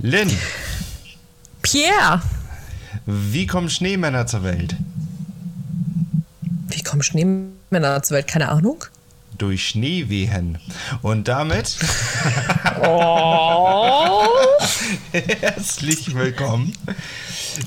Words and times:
Lynn, 0.00 0.30
Pierre! 1.62 2.22
wie 3.06 3.46
kommen 3.46 3.68
Schneemänner 3.70 4.26
zur 4.26 4.42
Welt? 4.44 4.76
Wie 6.68 6.82
kommen 6.82 7.02
Schneemänner 7.02 8.02
zur 8.02 8.16
Welt? 8.18 8.28
Keine 8.28 8.48
Ahnung. 8.48 8.84
Durch 9.38 9.68
Schneewehen. 9.68 10.58
Und 11.02 11.28
damit 11.28 11.76
Oh. 12.82 14.26
herzlich 15.12 16.14
willkommen. 16.14 16.72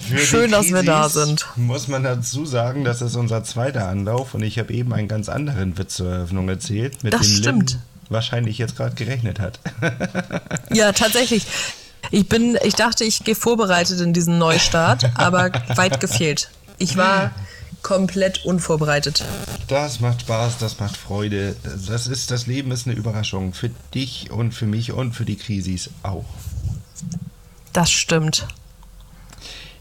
Für 0.08 0.18
Schön, 0.20 0.52
dass 0.52 0.68
wir 0.68 0.84
da 0.84 1.10
sind. 1.10 1.46
Muss 1.58 1.88
man 1.88 2.04
dazu 2.04 2.46
sagen, 2.46 2.84
das 2.84 3.02
ist 3.02 3.16
unser 3.16 3.44
zweiter 3.44 3.88
Anlauf 3.88 4.34
und 4.34 4.42
ich 4.44 4.58
habe 4.60 4.74
eben 4.74 4.94
einen 4.94 5.08
ganz 5.08 5.28
anderen 5.28 5.78
Witz 5.78 5.96
zur 5.96 6.12
Eröffnung 6.12 6.48
erzählt, 6.50 7.04
mit 7.04 7.14
Das 7.14 7.22
dem 7.22 7.36
stimmt. 7.36 7.72
Lynn 7.72 7.82
wahrscheinlich 8.10 8.58
jetzt 8.58 8.76
gerade 8.76 8.94
gerechnet 8.96 9.40
hat. 9.40 9.60
Ja, 10.70 10.92
tatsächlich. 10.92 11.46
Ich 12.12 12.28
bin, 12.28 12.58
ich 12.64 12.76
dachte, 12.76 13.06
ich 13.06 13.24
gehe 13.24 13.36
vorbereitet 13.36 14.02
in 14.02 14.12
diesen 14.12 14.38
Neustart, 14.38 15.12
aber 15.16 15.52
weit 15.76 16.00
gefehlt. 16.02 16.50
Ich 16.78 16.98
war 16.98 17.32
komplett 17.82 18.46
unvorbereitet. 18.46 19.24
Das 19.68 20.02
macht 20.02 20.22
Spaß, 20.22 20.58
das 20.58 20.80
macht 20.80 20.98
Freude. 20.98 21.56
Das 21.88 22.08
ist, 22.08 22.30
das 22.30 22.48
Leben 22.48 22.72
ist 22.72 22.86
eine 22.86 22.96
Überraschung 22.96 23.54
für 23.54 23.70
dich 23.94 24.30
und 24.30 24.52
für 24.52 24.66
mich 24.66 24.92
und 24.92 25.14
für 25.14 25.26
die 25.26 25.38
Krisis 25.38 25.90
auch. 26.04 26.26
Das 27.74 27.90
stimmt. 27.90 28.48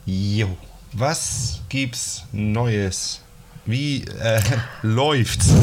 Jo, 0.07 0.57
was 0.93 1.61
gibt's 1.69 2.25
Neues? 2.33 3.21
Wie 3.71 4.05
äh, 4.21 4.41
läuft's? 4.83 5.49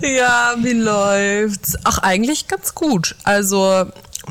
Ja, 0.00 0.54
wie 0.62 0.72
läuft's? 0.72 1.76
Ach, 1.84 1.98
eigentlich 1.98 2.48
ganz 2.48 2.74
gut. 2.74 3.16
Also, 3.24 3.86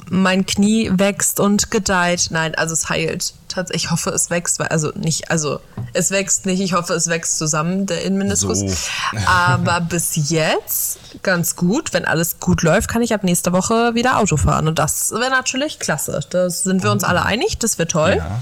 mein 0.10 0.46
Knie 0.46 0.92
wächst 0.94 1.40
und 1.40 1.72
gedeiht. 1.72 2.28
Nein, 2.32 2.56
also 2.56 2.74
es 2.74 2.90
heilt. 2.90 3.34
Tatsächlich, 3.56 3.86
ich 3.86 3.92
hoffe, 3.92 4.10
es 4.10 4.30
wächst, 4.30 4.60
weil, 4.60 4.68
also 4.68 4.92
nicht, 4.96 5.32
also 5.32 5.62
es 5.94 6.12
wächst 6.12 6.46
nicht, 6.46 6.60
ich 6.60 6.74
hoffe, 6.74 6.94
es 6.94 7.08
wächst 7.08 7.38
zusammen, 7.38 7.86
der 7.86 8.04
Innenmeniskus. 8.04 8.60
So. 8.60 9.18
Aber 9.26 9.80
bis 9.82 10.30
jetzt 10.30 11.00
ganz 11.24 11.56
gut. 11.56 11.94
Wenn 11.94 12.06
alles 12.06 12.40
gut 12.40 12.62
läuft, 12.64 12.90
kann 12.90 13.02
ich 13.02 13.14
ab 13.14 13.24
nächster 13.24 13.54
Woche 13.54 13.96
wieder 13.96 14.18
Auto 14.20 14.36
fahren. 14.38 14.68
Und 14.68 14.78
das 14.78 15.12
wäre 15.12 15.32
natürlich 15.32 15.80
klasse. 15.80 16.20
Da 16.30 16.50
sind 16.50 16.84
wir 16.84 16.92
uns 16.92 17.04
alle 17.04 17.24
einig, 17.24 17.58
das 17.58 17.80
wird 17.80 17.92
toll. 17.92 18.18
ja. 18.18 18.42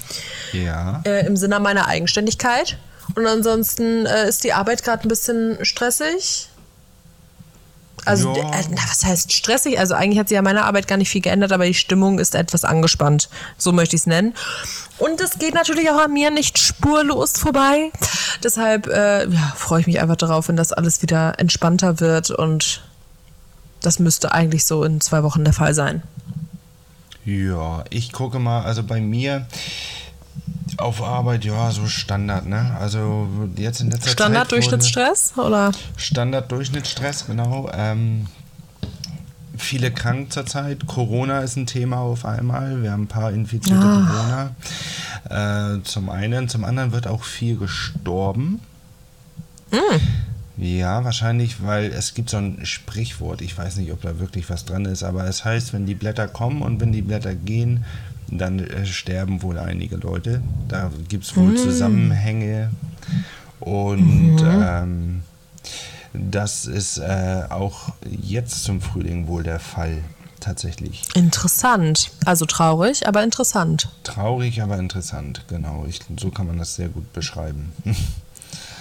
Ja. 0.53 1.01
Äh, 1.05 1.25
Im 1.25 1.35
Sinne 1.35 1.59
meiner 1.59 1.87
Eigenständigkeit. 1.87 2.77
Und 3.15 3.27
ansonsten 3.27 4.05
äh, 4.05 4.27
ist 4.27 4.43
die 4.43 4.53
Arbeit 4.53 4.83
gerade 4.83 5.03
ein 5.03 5.09
bisschen 5.09 5.63
stressig. 5.63 6.49
Also, 8.05 8.35
Ja. 8.35 8.49
äh, 8.51 8.63
na, 8.69 8.81
was 8.89 9.05
heißt 9.05 9.31
stressig? 9.31 9.79
Also, 9.79 9.93
eigentlich 9.93 10.19
hat 10.19 10.27
sich 10.27 10.35
ja 10.35 10.41
meine 10.41 10.65
Arbeit 10.65 10.87
gar 10.87 10.97
nicht 10.97 11.09
viel 11.09 11.21
geändert, 11.21 11.51
aber 11.51 11.65
die 11.65 11.73
Stimmung 11.73 12.19
ist 12.19 12.35
etwas 12.35 12.65
angespannt. 12.65 13.29
So 13.57 13.71
möchte 13.71 13.95
ich 13.95 14.01
es 14.01 14.07
nennen. 14.07 14.33
Und 14.97 15.21
es 15.21 15.39
geht 15.39 15.53
natürlich 15.53 15.89
auch 15.89 15.99
an 16.03 16.13
mir 16.13 16.29
nicht 16.31 16.57
spurlos 16.59 17.31
vorbei. 17.37 17.91
Deshalb 18.43 18.87
äh, 18.87 19.25
ja, 19.27 19.53
freue 19.55 19.81
ich 19.81 19.87
mich 19.87 20.01
einfach 20.01 20.17
darauf, 20.17 20.47
wenn 20.49 20.55
das 20.57 20.73
alles 20.73 21.01
wieder 21.01 21.39
entspannter 21.39 21.99
wird. 21.99 22.29
Und 22.31 22.81
das 23.81 23.99
müsste 23.99 24.33
eigentlich 24.33 24.65
so 24.65 24.83
in 24.83 24.99
zwei 25.01 25.23
Wochen 25.23 25.43
der 25.43 25.53
Fall 25.53 25.73
sein. 25.73 26.03
Ja, 27.25 27.85
ich 27.89 28.11
gucke 28.11 28.39
mal, 28.39 28.63
also 28.63 28.83
bei 28.83 28.99
mir 28.99 29.45
auf 30.77 31.01
Arbeit, 31.03 31.45
ja, 31.45 31.71
so 31.71 31.85
Standard, 31.87 32.45
ne? 32.45 32.75
Also 32.79 33.27
jetzt 33.55 33.81
in 33.81 33.87
letzter 33.91 34.05
Zeit. 34.07 34.19
wurde- 34.19 34.23
Standard-Durchschnittsstress? 34.23 35.33
Oder? 35.37 35.71
Standard-Durchschnittsstress, 35.97 37.25
genau. 37.27 37.69
Ähm, 37.73 38.27
viele 39.57 39.91
krank 39.91 40.31
zurzeit. 40.33 40.87
Corona 40.87 41.39
ist 41.39 41.55
ein 41.57 41.65
Thema 41.67 41.97
auf 41.97 42.25
einmal. 42.25 42.81
Wir 42.81 42.91
haben 42.91 43.03
ein 43.03 43.07
paar 43.07 43.31
infizierte 43.31 43.81
Ah. 43.85 44.53
Corona. 45.29 45.75
Äh, 45.77 45.83
zum 45.83 46.09
einen. 46.09 46.49
Zum 46.49 46.63
anderen 46.65 46.91
wird 46.91 47.07
auch 47.07 47.23
viel 47.23 47.57
gestorben. 47.57 48.59
Ja, 50.57 51.03
wahrscheinlich, 51.03 51.63
weil 51.63 51.85
es 51.85 52.13
gibt 52.13 52.29
so 52.29 52.37
ein 52.37 52.65
Sprichwort. 52.65 53.41
Ich 53.41 53.57
weiß 53.57 53.77
nicht, 53.77 53.91
ob 53.91 54.01
da 54.01 54.19
wirklich 54.19 54.49
was 54.49 54.65
dran 54.65 54.85
ist, 54.85 55.03
aber 55.03 55.25
es 55.25 55.43
heißt, 55.45 55.73
wenn 55.73 55.85
die 55.87 55.95
Blätter 55.95 56.27
kommen 56.27 56.61
und 56.61 56.79
wenn 56.79 56.91
die 56.91 57.01
Blätter 57.01 57.33
gehen, 57.33 57.83
dann 58.37 58.59
äh, 58.59 58.85
sterben 58.85 59.41
wohl 59.41 59.59
einige 59.59 59.95
Leute. 59.97 60.41
Da 60.67 60.91
gibt 61.07 61.25
es 61.25 61.35
wohl 61.35 61.55
Zusammenhänge. 61.55 62.71
Und 63.59 64.37
ähm, 64.43 65.23
das 66.13 66.65
ist 66.65 66.97
äh, 66.97 67.43
auch 67.49 67.93
jetzt 68.09 68.63
zum 68.63 68.81
Frühling 68.81 69.27
wohl 69.27 69.43
der 69.43 69.59
Fall. 69.59 70.03
Tatsächlich. 70.39 71.03
Interessant. 71.13 72.11
Also 72.25 72.45
traurig, 72.45 73.07
aber 73.07 73.23
interessant. 73.23 73.89
Traurig, 74.03 74.61
aber 74.61 74.77
interessant, 74.77 75.45
genau. 75.47 75.85
Ich, 75.87 76.01
so 76.19 76.31
kann 76.31 76.47
man 76.47 76.57
das 76.57 76.75
sehr 76.75 76.89
gut 76.89 77.11
beschreiben. 77.13 77.71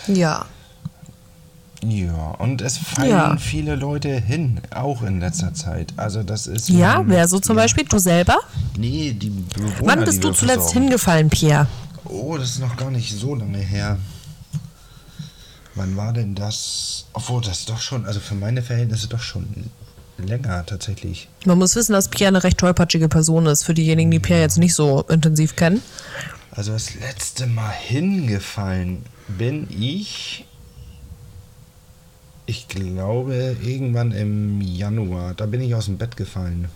Ja. 0.08 0.46
Ja, 1.84 2.30
und 2.38 2.60
es 2.62 2.78
fallen 2.78 3.10
Ja. 3.10 3.36
viele 3.36 3.74
Leute 3.74 4.08
hin, 4.08 4.60
auch 4.72 5.02
in 5.02 5.18
letzter 5.20 5.52
Zeit. 5.52 5.92
Also 5.96 6.22
das 6.22 6.46
ist. 6.46 6.68
Ja, 6.68 7.02
wer 7.06 7.26
so 7.26 7.40
zum 7.40 7.56
ja. 7.56 7.62
Beispiel? 7.64 7.84
Du 7.84 7.98
selber? 7.98 8.38
Nee, 8.78 9.12
die 9.12 9.30
Bewohner, 9.30 9.74
Wann 9.80 10.04
bist 10.04 10.22
du 10.22 10.30
zuletzt 10.32 10.58
versorgen. 10.62 10.80
hingefallen, 10.82 11.28
Pierre? 11.30 11.66
Oh, 12.04 12.36
das 12.38 12.50
ist 12.50 12.60
noch 12.60 12.76
gar 12.76 12.90
nicht 12.90 13.12
so 13.12 13.34
lange 13.34 13.58
her. 13.58 13.98
Wann 15.74 15.96
war 15.96 16.12
denn 16.12 16.34
das? 16.34 17.06
Obwohl, 17.14 17.40
das 17.40 17.60
ist 17.60 17.68
doch 17.70 17.80
schon, 17.80 18.04
also 18.06 18.20
für 18.20 18.34
meine 18.34 18.62
Verhältnisse 18.62 19.08
doch 19.08 19.20
schon 19.20 19.46
länger 20.18 20.64
tatsächlich. 20.66 21.28
Man 21.46 21.58
muss 21.58 21.74
wissen, 21.74 21.92
dass 21.94 22.08
Pierre 22.08 22.28
eine 22.28 22.44
recht 22.44 22.58
tollpatschige 22.58 23.08
Person 23.08 23.46
ist, 23.46 23.64
für 23.64 23.74
diejenigen, 23.74 24.10
die 24.10 24.20
Pierre 24.20 24.42
jetzt 24.42 24.58
nicht 24.58 24.74
so 24.74 25.02
intensiv 25.08 25.56
kennen. 25.56 25.82
Also 26.50 26.72
das 26.72 26.94
letzte 26.94 27.46
Mal 27.46 27.70
hingefallen 27.70 29.04
bin 29.26 29.66
ich, 29.70 30.44
ich 32.46 32.68
glaube, 32.68 33.56
irgendwann 33.62 34.12
im 34.12 34.60
Januar. 34.60 35.34
Da 35.34 35.46
bin 35.46 35.60
ich 35.60 35.74
aus 35.74 35.86
dem 35.86 35.98
Bett 35.98 36.16
gefallen. 36.16 36.68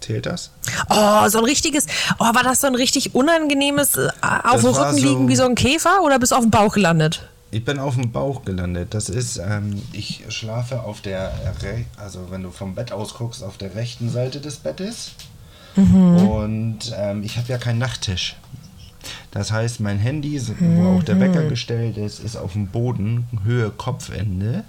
Zählt 0.00 0.26
das? 0.26 0.50
Oh, 0.90 1.28
so 1.28 1.38
ein 1.38 1.44
richtiges, 1.44 1.86
oh, 2.18 2.24
war 2.24 2.42
das 2.42 2.60
so 2.60 2.66
ein 2.66 2.74
richtig 2.74 3.14
unangenehmes 3.14 3.96
äh, 3.96 4.08
auf 4.22 4.60
dem 4.60 4.70
Rücken 4.70 4.96
so- 4.98 5.06
liegen 5.08 5.28
wie 5.28 5.36
so 5.36 5.44
ein 5.44 5.54
Käfer 5.54 6.02
oder 6.04 6.18
bist 6.18 6.32
du 6.32 6.36
auf 6.36 6.42
dem 6.42 6.50
Bauch 6.50 6.74
gelandet? 6.74 7.26
Ich 7.50 7.64
bin 7.64 7.78
auf 7.78 7.94
dem 7.94 8.10
Bauch 8.12 8.44
gelandet. 8.44 8.92
Das 8.92 9.08
ist, 9.08 9.38
ähm, 9.38 9.80
ich 9.92 10.24
schlafe 10.28 10.82
auf 10.82 11.00
der, 11.00 11.32
Re 11.62 11.84
also 11.96 12.26
wenn 12.30 12.42
du 12.42 12.50
vom 12.50 12.74
Bett 12.74 12.92
aus 12.92 13.14
guckst, 13.14 13.42
auf 13.44 13.56
der 13.56 13.74
rechten 13.76 14.10
Seite 14.10 14.40
des 14.40 14.56
Bettes. 14.56 15.12
Und 15.76 16.78
ähm, 16.96 17.22
ich 17.22 17.36
habe 17.36 17.48
ja 17.48 17.58
keinen 17.58 17.78
Nachttisch. 17.78 18.36
Das 19.30 19.50
heißt, 19.52 19.80
mein 19.80 19.98
Handy, 19.98 20.38
so- 20.38 20.54
wo 20.58 20.98
auch 20.98 21.02
der 21.02 21.18
Wecker 21.20 21.44
gestellt 21.48 21.96
ist, 21.96 22.20
ist 22.20 22.36
auf 22.36 22.52
dem 22.52 22.66
Boden, 22.68 23.26
Höhe 23.44 23.70
Kopfende. 23.70 24.64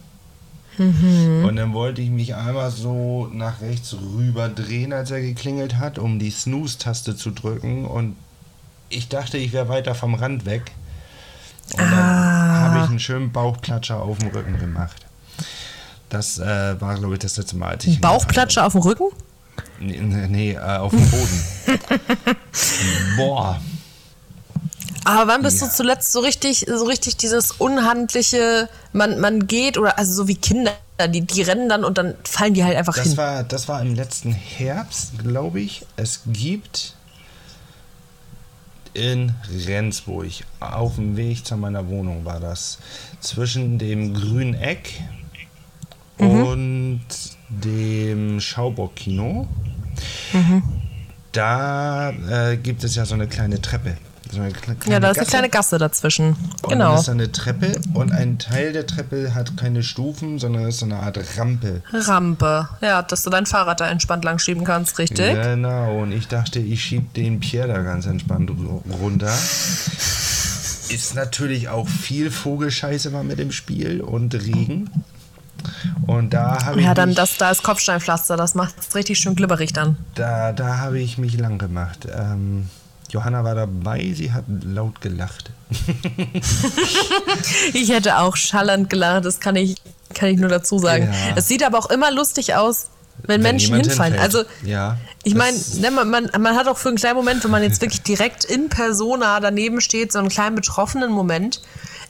Und 0.78 1.56
dann 1.56 1.74
wollte 1.74 2.02
ich 2.02 2.10
mich 2.10 2.36
einmal 2.36 2.72
so 2.72 3.30
nach 3.32 3.62
rechts 3.62 3.96
rüber 3.96 4.50
drehen, 4.50 4.94
als 4.94 5.12
er 5.12 5.22
geklingelt 5.22 5.78
hat, 5.78 6.00
um 6.00 6.20
die 6.20 6.32
Snooze-Taste 6.32 7.16
zu 7.16 7.32
drücken. 7.32 7.86
Und 7.86 8.16
ich 8.90 9.08
dachte, 9.08 9.38
ich 9.38 9.54
wäre 9.54 9.70
weiter 9.70 9.96
vom 9.96 10.16
Rand 10.16 10.46
weg. 10.46 10.72
Und 11.74 11.80
dann 11.80 11.92
habe 11.92 12.80
ich 12.84 12.90
einen 12.90 13.00
schönen 13.00 13.32
Bauchplatscher 13.32 14.02
auf 14.02 14.20
dem 14.20 14.30
Rücken 14.30 14.60
gemacht. 14.60 15.06
Das 16.10 16.38
äh, 16.38 16.80
war, 16.80 16.96
glaube 16.96 17.14
ich, 17.16 17.20
das 17.20 17.38
letzte 17.38 17.58
Mal, 17.58 17.70
als 17.70 17.86
ich. 17.86 18.00
Bauchplatsche 18.00 18.64
auf 18.64 18.74
dem 18.74 18.82
Rücken? 18.82 19.10
Nee, 19.80 20.00
nee, 20.00 20.28
nee 20.28 20.52
äh, 20.54 20.60
auf 20.60 20.92
dem 20.92 21.10
Boden. 21.10 21.44
Boah. 23.18 23.60
Aber 25.06 25.32
wann 25.32 25.42
bist 25.44 25.62
Ja. 25.62 25.68
du 25.68 25.74
zuletzt 25.74 26.12
so 26.12 26.20
richtig, 26.20 26.66
so 26.68 26.84
richtig 26.86 27.16
dieses 27.18 27.52
unhandliche, 27.52 28.68
man, 28.92 29.20
man 29.20 29.48
geht 29.48 29.78
oder 29.78 29.98
also 29.98 30.14
so 30.14 30.28
wie 30.28 30.36
Kinder, 30.36 30.74
die, 31.10 31.22
die 31.22 31.42
rennen 31.44 31.70
dann 31.70 31.84
und 31.86 31.98
dann 31.98 32.16
fallen 32.24 32.54
die 32.54 32.64
halt 32.64 32.76
einfach 32.76 32.96
Das 32.96 33.04
hin. 33.08 33.18
war, 33.18 33.44
das 33.44 33.68
war 33.68 33.82
im 33.82 33.96
letzten 33.96 34.32
Herbst, 34.34 35.18
glaube 35.20 35.62
ich. 35.62 35.86
Es 35.96 36.22
gibt 36.26 36.96
in 38.94 39.34
Rendsburg, 39.68 40.32
auf 40.60 40.96
dem 40.96 41.18
Weg 41.18 41.46
zu 41.46 41.58
meiner 41.58 41.88
Wohnung 41.90 42.24
war 42.26 42.40
das, 42.40 42.80
zwischen 43.20 43.78
dem 43.78 44.14
grünen 44.14 44.54
Eck 44.56 45.02
und 46.18 47.02
dem 47.50 48.40
Schauburg-Kino. 48.40 49.48
Da 51.34 52.10
äh, 52.12 52.58
gibt 52.58 52.84
es 52.86 52.96
ja 52.96 53.06
so 53.06 53.16
eine 53.16 53.28
kleine 53.28 53.62
Treppe. 53.62 53.98
So 54.32 54.42
eine 54.42 54.52
kle- 54.52 54.76
Ja, 54.90 55.00
da 55.00 55.12
ist 55.12 55.18
eine 55.18 55.28
kleine 55.28 55.50
Gasse 55.50 55.78
dazwischen. 55.78 56.36
Und 56.64 56.70
Genau. 56.70 56.96
ist 57.00 57.08
da 57.08 57.12
eine 57.12 57.32
Treppe 57.32 57.74
und 57.94 58.12
ein 58.12 58.40
Teil 58.40 58.74
der 58.74 58.86
Treppe 58.88 59.34
hat 59.36 59.56
keine 59.56 59.84
Stufen, 59.84 60.40
sondern 60.40 60.68
ist 60.68 60.80
so 60.80 60.86
eine 60.86 60.98
Art 60.98 61.18
Rampe. 61.38 61.82
Rampe. 61.94 62.68
Ja, 62.82 63.02
dass 63.04 63.24
du 63.24 63.30
dein 63.30 63.46
Fahrrad 63.46 63.80
da 63.80 63.88
entspannt 63.90 64.26
lang 64.26 64.40
schieben 64.40 64.64
kannst, 64.66 64.98
richtig? 65.00 65.34
Genau, 65.36 66.00
und 66.02 66.12
ich 66.12 66.28
dachte, 66.28 66.60
ich 66.60 66.84
schieb 66.84 67.14
den 67.14 67.40
Pierre 67.40 67.68
da 67.68 67.82
ganz 67.82 68.06
entspannt 68.08 68.50
ru- 68.50 68.82
runter. 69.00 69.32
Ist 70.90 71.16
natürlich 71.16 71.70
auch 71.70 71.88
viel 71.88 72.30
Vogelscheiße 72.32 73.10
mal 73.12 73.24
mit 73.24 73.40
im 73.40 73.52
Spiel 73.52 74.02
und 74.02 74.34
Regen. 74.36 74.90
Und 76.06 76.34
da 76.34 76.64
habe 76.64 76.80
ich 76.80 76.86
Ja, 76.86 76.94
dann 76.94 77.16
das 77.16 77.38
da 77.38 77.50
ist 77.50 77.64
Kopfsteinpflaster, 77.64 78.38
das 78.38 78.54
macht 78.56 78.76
es 78.80 78.94
richtig 78.96 79.18
schön 79.20 79.36
glibberig 79.36 79.74
dann. 79.74 79.98
da, 80.14 80.52
da 80.52 80.78
habe 80.78 81.00
ich 81.00 81.18
mich 81.18 81.38
lang 81.40 81.58
gemacht. 81.58 82.08
Ähm, 82.14 82.70
Johanna 83.10 83.44
war 83.44 83.56
dabei, 83.56 84.14
sie 84.14 84.32
hat 84.32 84.46
laut 84.48 85.02
gelacht. 85.02 85.52
Ich 87.74 87.90
hätte 87.90 88.18
auch 88.18 88.36
schallend 88.36 88.90
gelacht, 88.90 89.26
das 89.26 89.40
kann 89.40 89.56
ich, 89.56 89.76
kann 90.14 90.30
ich 90.30 90.38
nur 90.40 90.50
dazu 90.50 90.80
sagen. 90.80 91.06
Ja. 91.06 91.36
Es 91.36 91.48
sieht 91.48 91.64
aber 91.64 91.78
auch 91.78 91.90
immer 91.90 92.12
lustig 92.12 92.56
aus, 92.56 92.90
wenn, 93.24 93.42
Menschen 93.42 93.70
jemand 93.70 93.88
hinfallen. 93.88 94.14
hinfällt. 94.14 94.36
Also 94.36 94.50
ja, 94.64 94.98
ich 95.24 95.36
meine, 95.36 95.58
ne, 95.80 95.92
man, 95.92 96.10
man, 96.10 96.30
man 96.40 96.56
hat 96.56 96.68
auch 96.68 96.78
für 96.78 96.90
einen 96.90 96.98
kleinen 96.98 97.16
Moment, 97.16 97.44
wenn 97.44 97.52
man 97.52 97.64
jetzt 97.64 97.82
wirklich 97.82 98.02
direkt 98.04 98.46
in 98.46 98.70
Persona 98.70 99.40
daneben 99.40 99.82
steht, 99.82 100.12
so 100.12 100.20
einen 100.20 100.30
kleinen 100.30 100.56
betroffenen 100.56 101.12
Moment. 101.12 101.62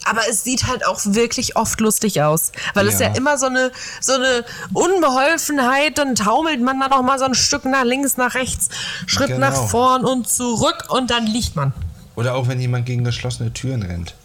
Aber 0.07 0.21
es 0.29 0.43
sieht 0.43 0.67
halt 0.67 0.85
auch 0.85 0.99
wirklich 1.03 1.55
oft 1.55 1.81
lustig 1.81 2.21
aus. 2.21 2.51
Weil 2.73 2.87
es 2.87 2.99
ja 2.99 3.07
Ja. 3.09 3.15
immer 3.15 3.37
so 3.37 3.47
eine, 3.47 3.71
so 3.99 4.13
eine 4.13 4.45
Unbeholfenheit, 4.73 5.97
dann 5.97 6.15
taumelt 6.15 6.61
man 6.61 6.79
dann 6.79 6.91
auch 6.91 7.01
mal 7.01 7.19
so 7.19 7.25
ein 7.25 7.35
Stück 7.35 7.65
nach 7.65 7.83
links, 7.83 8.17
nach 8.17 8.35
rechts, 8.35 8.69
Schritt 9.07 9.27
Genau. 9.27 9.39
nach 9.39 9.67
vorn 9.67 10.05
und 10.05 10.29
zurück 10.29 10.85
und 10.89 11.09
dann 11.11 11.25
liegt 11.27 11.55
man. 11.55 11.73
Oder 12.15 12.35
auch 12.35 12.47
wenn 12.47 12.59
jemand 12.61 12.85
gegen 12.85 13.03
geschlossene 13.03 13.51
Türen 13.51 13.81
rennt. 13.83 14.15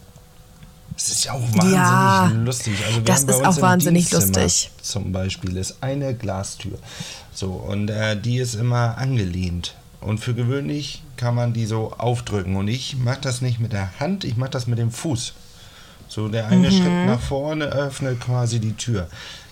Das 0.95 1.09
ist 1.09 1.25
ja 1.25 1.33
auch 1.33 1.41
wahnsinnig 1.41 1.73
Ja, 1.73 2.27
lustig. 2.45 2.75
Also 2.87 3.01
das 3.01 3.23
ist 3.25 3.45
auch 3.45 3.61
wahnsinnig 3.63 4.11
lustig. 4.13 4.71
Zum 4.83 5.13
Beispiel 5.13 5.57
ist 5.57 5.77
eine 5.83 6.15
Glastür. 6.15 6.79
So, 7.33 7.53
und 7.53 7.89
äh, 7.89 8.21
die 8.21 8.37
ist 8.39 8.55
immer 8.55 8.99
angelehnt. 8.99 9.75
Und 10.03 10.19
für 10.19 10.35
gewöhnlich 10.35 11.03
kann 11.17 11.35
man 11.35 11.53
die 11.55 11.65
so 11.67 11.93
aufdrücken. 11.97 12.57
Und 12.57 12.69
ich 12.69 12.97
mache 12.99 13.21
das 13.23 13.41
nicht 13.41 13.61
mit 13.61 13.73
der 13.73 13.99
Hand, 13.99 14.25
ich 14.25 14.37
mache 14.37 14.51
das 14.51 14.67
mit 14.67 14.79
dem 14.79 14.91
Fuß. 14.91 15.33
So, 16.11 16.27
der 16.27 16.49
eine 16.49 16.73
Schritt 16.73 17.07
nach 17.07 17.21
vorne 17.21 17.67
öffnet 17.67 18.19
quasi 18.21 18.59
die 18.59 18.73
Tür. 18.73 19.07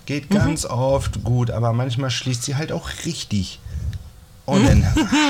Geht 0.07 0.29
ganz 0.29 0.67
oft 0.67 1.23
gut, 1.23 1.53
aber 1.53 1.73
manchmal 1.73 2.11
schließt 2.11 2.43
sie 2.43 2.57
halt 2.57 2.73
auch 2.73 2.89
richtig. 3.07 3.61
Und 4.45 4.67
dann 4.67 4.85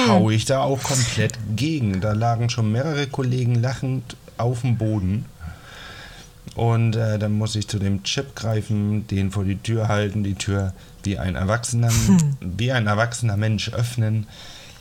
hau 0.09 0.31
ich 0.31 0.47
da 0.47 0.61
auch 0.61 0.83
komplett 0.83 1.35
gegen. 1.55 2.01
Da 2.01 2.13
lagen 2.13 2.49
schon 2.49 2.73
mehrere 2.73 3.07
Kollegen 3.09 3.57
lachend 3.57 4.17
auf 4.39 4.63
dem 4.63 4.79
Boden. 4.79 5.27
Und 6.55 6.97
äh, 6.97 7.19
dann 7.19 7.33
muss 7.33 7.57
ich 7.57 7.69
zu 7.69 7.79
dem 7.79 8.05
Chip 8.05 8.35
greifen, 8.35 9.07
den 9.09 9.31
vor 9.31 9.45
die 9.45 9.59
Tür 9.59 9.89
halten, 9.89 10.25
die 10.25 10.35
Tür 10.35 10.73
wie 11.03 11.19
ein 11.19 11.37
erwachsener, 11.37 11.91
wie 12.41 12.73
ein 12.73 12.87
erwachsener 12.87 13.37
Mensch 13.37 13.71
öffnen 13.71 14.27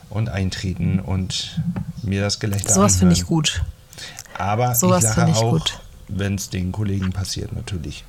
und 0.10 0.30
eintreten 0.30 1.00
und 1.00 1.60
mir 2.04 2.22
das 2.22 2.40
Gelächter 2.40 2.74
Sowas 2.74 2.96
finde 2.96 3.16
ich 3.16 3.26
gut. 3.26 3.64
Aber 4.38 4.76
Sowas 4.76 5.04
ich 5.04 5.16
lache 5.18 5.36
auch, 5.36 5.52
gut. 5.52 5.80
Wenn 6.08 6.36
es 6.36 6.50
den 6.50 6.72
Kollegen 6.72 7.12
passiert, 7.12 7.54
natürlich. 7.54 8.04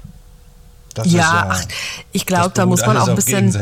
Das 1.05 1.13
Ja, 1.13 1.47
ach, 1.51 1.63
ich 2.13 2.27
glaube, 2.27 2.51
da 2.55 2.67
muss 2.67 2.85
man 2.85 2.97
auch 2.97 3.09
ein 3.09 3.15
bisschen. 3.15 3.55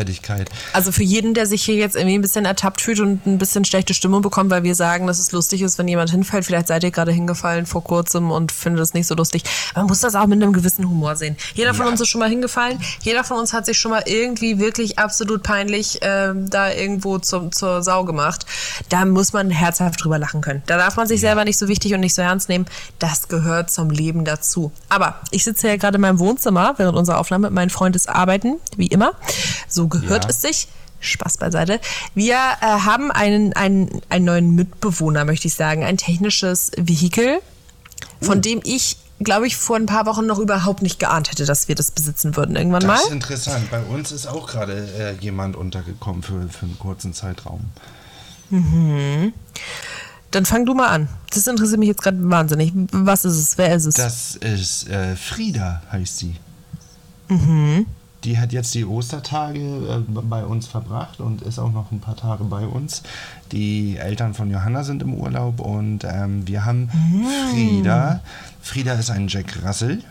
Also 0.72 0.92
für 0.92 1.02
jeden, 1.02 1.34
der 1.34 1.46
sich 1.46 1.62
hier 1.64 1.74
jetzt 1.76 1.96
irgendwie 1.96 2.14
ein 2.16 2.22
bisschen 2.22 2.44
ertappt 2.44 2.80
fühlt 2.80 3.00
und 3.00 3.26
ein 3.26 3.38
bisschen 3.38 3.64
schlechte 3.64 3.94
Stimmung 3.94 4.22
bekommt, 4.22 4.50
weil 4.50 4.62
wir 4.62 4.74
sagen, 4.74 5.06
dass 5.06 5.18
es 5.18 5.32
lustig 5.32 5.62
ist, 5.62 5.78
wenn 5.78 5.88
jemand 5.88 6.10
hinfällt. 6.10 6.44
Vielleicht 6.44 6.68
seid 6.68 6.84
ihr 6.84 6.90
gerade 6.90 7.12
hingefallen 7.12 7.66
vor 7.66 7.82
kurzem 7.84 8.30
und 8.30 8.52
findet 8.52 8.82
es 8.82 8.94
nicht 8.94 9.06
so 9.06 9.14
lustig. 9.14 9.42
Man 9.74 9.86
muss 9.86 10.00
das 10.00 10.14
auch 10.14 10.26
mit 10.26 10.42
einem 10.42 10.52
gewissen 10.52 10.88
Humor 10.88 11.16
sehen. 11.16 11.36
Jeder 11.54 11.74
von 11.74 11.86
Ja. 11.86 11.92
uns 11.92 12.00
ist 12.00 12.08
schon 12.08 12.20
mal 12.20 12.28
hingefallen. 12.30 12.78
Jeder 13.02 13.24
von 13.24 13.38
uns 13.38 13.52
hat 13.52 13.66
sich 13.66 13.78
schon 13.78 13.90
mal 13.90 14.02
irgendwie 14.06 14.58
wirklich 14.58 14.98
absolut 14.98 15.42
peinlich 15.42 15.98
ähm, 16.02 16.48
da 16.50 16.70
irgendwo 16.72 17.18
zum, 17.18 17.52
zur 17.52 17.82
Sau 17.82 18.04
gemacht. 18.04 18.46
Da 18.88 19.04
muss 19.04 19.32
man 19.32 19.50
herzhaft 19.50 20.02
drüber 20.02 20.18
lachen 20.18 20.40
können. 20.40 20.62
Da 20.66 20.76
darf 20.76 20.96
man 20.96 21.06
sich 21.06 21.20
selber 21.20 21.44
nicht 21.44 21.58
so 21.58 21.68
wichtig 21.68 21.94
und 21.94 22.00
nicht 22.00 22.14
so 22.14 22.22
ernst 22.22 22.48
nehmen. 22.48 22.66
Das 22.98 23.28
gehört 23.28 23.70
zum 23.70 23.90
Leben 23.90 24.24
dazu. 24.24 24.72
Aber 24.88 25.20
ich 25.30 25.44
sitze 25.44 25.68
ja 25.68 25.76
gerade 25.76 25.96
in 25.96 26.00
meinem 26.00 26.18
Wohnzimmer 26.18 26.74
während 26.76 26.96
unserer 26.96 27.18
Aufnahme. 27.26 27.50
Mein 27.50 27.70
Freund 27.70 27.96
ist 27.96 28.08
arbeiten, 28.08 28.56
wie 28.76 28.86
immer. 28.86 29.12
So 29.68 29.88
gehört 29.88 30.24
Ja. 30.24 30.30
es 30.30 30.40
sich. 30.42 30.68
Spaß 31.00 31.36
beiseite. 31.38 31.78
Wir 32.14 32.34
äh, 32.36 32.64
haben 32.66 33.10
einen, 33.10 33.52
einen, 33.52 34.00
einen 34.08 34.24
neuen 34.24 34.54
Mitbewohner, 34.54 35.24
möchte 35.24 35.46
ich 35.48 35.54
sagen. 35.54 35.84
Ein 35.84 35.98
technisches 35.98 36.70
Vehikel, 36.76 37.40
von 38.20 38.40
dem 38.40 38.60
ich, 38.64 38.96
glaube 39.20 39.46
ich, 39.46 39.56
vor 39.56 39.76
ein 39.76 39.86
paar 39.86 40.06
Wochen 40.06 40.24
noch 40.26 40.38
überhaupt 40.38 40.82
nicht 40.82 40.98
geahnt 40.98 41.30
hätte, 41.30 41.44
dass 41.44 41.68
wir 41.68 41.74
das 41.74 41.90
besitzen 41.90 42.34
würden. 42.36 42.56
Irgendwann 42.56 42.86
Das 42.86 43.02
ist 43.02 43.08
mal. 43.08 43.14
interessant. 43.14 43.70
Bei 43.70 43.82
uns 43.82 44.10
ist 44.10 44.26
auch 44.26 44.46
gerade 44.46 44.88
äh, 44.98 45.22
jemand 45.22 45.54
untergekommen 45.56 46.22
für, 46.22 46.48
für 46.48 46.64
einen 46.64 46.78
kurzen 46.78 47.12
Zeitraum. 47.12 47.60
Dann 50.30 50.44
fang 50.46 50.64
du 50.66 50.74
mal 50.74 50.88
an. 50.88 51.08
Das 51.34 51.46
interessiert 51.46 51.78
mich 51.78 51.88
jetzt 51.88 52.02
gerade 52.02 52.18
wahnsinnig. 52.30 52.72
Was 52.92 53.24
ist 53.24 53.36
es? 53.36 53.58
Wer 53.58 53.74
ist 53.74 53.84
es? 53.84 53.94
Das 53.96 54.36
ist 54.36 54.88
äh, 54.88 55.14
Frieda, 55.14 55.82
heißt 55.92 56.18
sie. 56.18 56.36
Mhm. 57.28 57.86
Die 58.24 58.38
hat 58.38 58.52
jetzt 58.52 58.74
die 58.74 58.84
Ostertage 58.84 59.60
äh, 59.60 59.98
bei 60.08 60.44
uns 60.44 60.66
verbracht 60.66 61.20
und 61.20 61.42
ist 61.42 61.58
auch 61.58 61.70
noch 61.70 61.92
ein 61.92 62.00
paar 62.00 62.16
Tage 62.16 62.44
bei 62.44 62.66
uns. 62.66 63.02
Die 63.52 63.96
Eltern 63.98 64.34
von 64.34 64.50
Johanna 64.50 64.82
sind 64.84 65.02
im 65.02 65.14
Urlaub 65.14 65.60
und 65.60 66.00
ähm, 66.04 66.46
wir 66.46 66.64
haben 66.64 66.90
Mhm. 66.92 67.26
Frieda. 67.52 68.20
Frieda 68.62 68.94
ist 68.94 69.10
ein 69.10 69.28
Jack 69.28 69.58
Russell. 69.64 70.02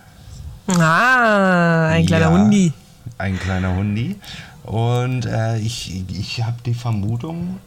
ah, 0.67 1.87
ein 1.89 2.05
kleiner 2.05 2.25
Ja, 2.25 2.31
Hundi. 2.31 2.73
Ein 3.17 3.39
kleiner 3.39 3.75
Hundi. 3.75 4.15
Und 4.63 5.25
äh, 5.25 5.57
ich, 5.59 6.03
ich 6.09 6.43
habe 6.43 6.57
die 6.65 6.73
Vermutung, 6.73 7.57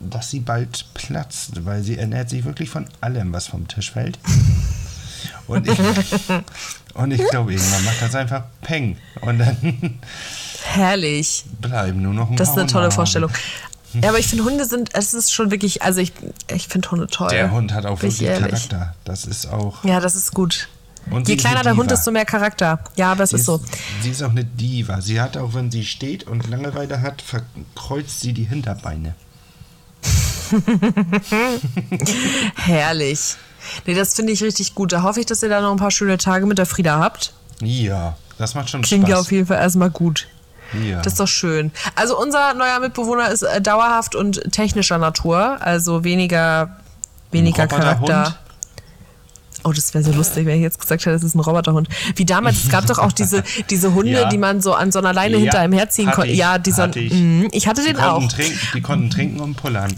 dass 0.00 0.30
sie 0.30 0.40
bald 0.40 0.86
platzt, 0.94 1.64
weil 1.64 1.82
sie 1.82 1.96
ernährt 1.98 2.28
sich 2.30 2.44
wirklich 2.44 2.68
von 2.68 2.86
allem, 3.00 3.32
was 3.32 3.46
vom 3.46 3.66
Tisch 3.68 3.92
fällt. 3.92 4.18
Und 5.46 5.66
ich, 5.68 5.78
und 6.94 7.10
ich 7.12 7.28
glaube, 7.28 7.52
irgendwann 7.52 7.84
macht 7.84 8.02
das 8.02 8.14
einfach 8.14 8.44
Peng. 8.62 8.96
Und 9.20 9.38
dann 9.38 10.00
Herrlich. 10.64 11.44
bleiben 11.60 12.02
nur 12.02 12.14
noch 12.14 12.30
ein 12.30 12.36
Das 12.36 12.50
ist 12.50 12.58
eine 12.58 12.66
tolle 12.66 12.84
Hunde. 12.84 12.94
Vorstellung. 12.94 13.30
Ja, 13.94 14.08
aber 14.08 14.18
ich 14.18 14.26
finde, 14.26 14.44
Hunde 14.44 14.64
sind, 14.64 14.90
es 14.94 15.14
ist 15.14 15.32
schon 15.32 15.50
wirklich, 15.50 15.82
also 15.82 16.00
ich, 16.00 16.12
ich 16.48 16.66
finde 16.66 16.90
Hunde 16.90 17.06
toll. 17.06 17.28
Der 17.30 17.52
Hund 17.52 17.72
hat 17.72 17.86
auch 17.86 18.02
wirklich. 18.02 18.28
Charakter. 18.28 18.94
Das 19.04 19.24
ist 19.24 19.46
auch. 19.46 19.84
Ja, 19.84 20.00
das 20.00 20.16
ist 20.16 20.32
gut. 20.32 20.68
Und 21.10 21.28
Je 21.28 21.36
kleiner 21.36 21.56
eine 21.56 21.64
der 21.64 21.76
Hund, 21.76 21.90
desto 21.90 22.10
mehr 22.10 22.24
Charakter. 22.24 22.80
Ja, 22.96 23.12
aber 23.12 23.24
es 23.24 23.32
ist 23.32 23.40
ist, 23.40 23.46
so. 23.46 23.60
sie 24.02 24.10
ist 24.10 24.22
auch 24.22 24.30
eine 24.30 24.44
Diva. 24.44 25.00
Sie 25.00 25.20
hat 25.20 25.36
auch, 25.36 25.54
wenn 25.54 25.70
sie 25.70 25.84
steht 25.84 26.26
und 26.26 26.48
Langeweile 26.48 27.02
hat, 27.02 27.22
verkreuzt 27.22 28.20
sie 28.20 28.32
die 28.32 28.44
Hinterbeine. 28.44 29.14
Herrlich. 32.56 33.36
Nee, 33.86 33.94
das 33.94 34.14
finde 34.14 34.32
ich 34.32 34.42
richtig 34.42 34.74
gut. 34.74 34.92
Da 34.92 35.02
hoffe 35.02 35.20
ich, 35.20 35.26
dass 35.26 35.42
ihr 35.42 35.48
da 35.48 35.60
noch 35.60 35.70
ein 35.72 35.76
paar 35.78 35.90
schöne 35.90 36.18
Tage 36.18 36.46
mit 36.46 36.58
der 36.58 36.66
Frieda 36.66 36.98
habt. 36.98 37.32
Ja, 37.60 38.16
das 38.38 38.54
macht 38.54 38.70
schon 38.70 38.82
Klingt 38.82 39.08
ja 39.08 39.16
Spaß. 39.16 39.26
auf 39.26 39.32
jeden 39.32 39.46
Fall 39.46 39.58
erstmal 39.58 39.90
gut. 39.90 40.26
ja. 40.82 41.00
Das 41.02 41.14
ist 41.14 41.20
doch 41.20 41.28
schön. 41.28 41.70
Also 41.94 42.18
unser 42.20 42.54
neuer 42.54 42.80
Mitbewohner 42.80 43.30
ist 43.30 43.42
äh, 43.42 43.60
dauerhaft 43.60 44.14
und 44.14 44.40
technischer 44.52 44.98
Natur, 44.98 45.58
also 45.60 46.02
weniger, 46.04 46.76
weniger? 47.30 47.66
Charakter. 47.66 48.36
Oh, 49.66 49.72
das 49.72 49.94
wäre 49.94 50.04
so 50.04 50.12
lustig, 50.12 50.44
wenn 50.44 50.56
ich 50.56 50.62
jetzt 50.62 50.78
gesagt 50.78 51.06
hätte, 51.06 51.12
das 51.16 51.22
ist 51.22 51.34
ein 51.34 51.40
Roboterhund. 51.40 51.88
Wie 52.16 52.26
damals, 52.26 52.64
es 52.64 52.68
gab 52.68 52.84
doch 52.86 52.98
auch 52.98 53.12
diese, 53.12 53.42
diese 53.70 53.94
Hunde, 53.94 54.10
Ja. 54.12 54.28
die 54.28 54.36
man 54.36 54.60
so 54.60 54.74
an 54.74 54.92
so 54.92 54.98
einer 54.98 55.14
Leine 55.14 55.36
Ja, 55.36 55.40
hinter 55.40 55.58
einem 55.60 55.72
herziehen 55.72 56.10
konnte. 56.10 56.32
Ja, 56.32 56.58
dieser. 56.58 56.82
hatte 56.82 57.00
ich. 57.00 57.14
Mhm, 57.14 57.48
ich 57.50 57.66
hatte 57.66 57.80
die 57.80 57.94
den 57.94 57.96
auch. 58.00 58.20
Mhm. 58.20 58.28
Trinken, 58.28 58.58
die 58.74 58.80
konnten 58.82 59.08
trinken 59.10 59.40
und 59.40 59.54
pullern. 59.56 59.94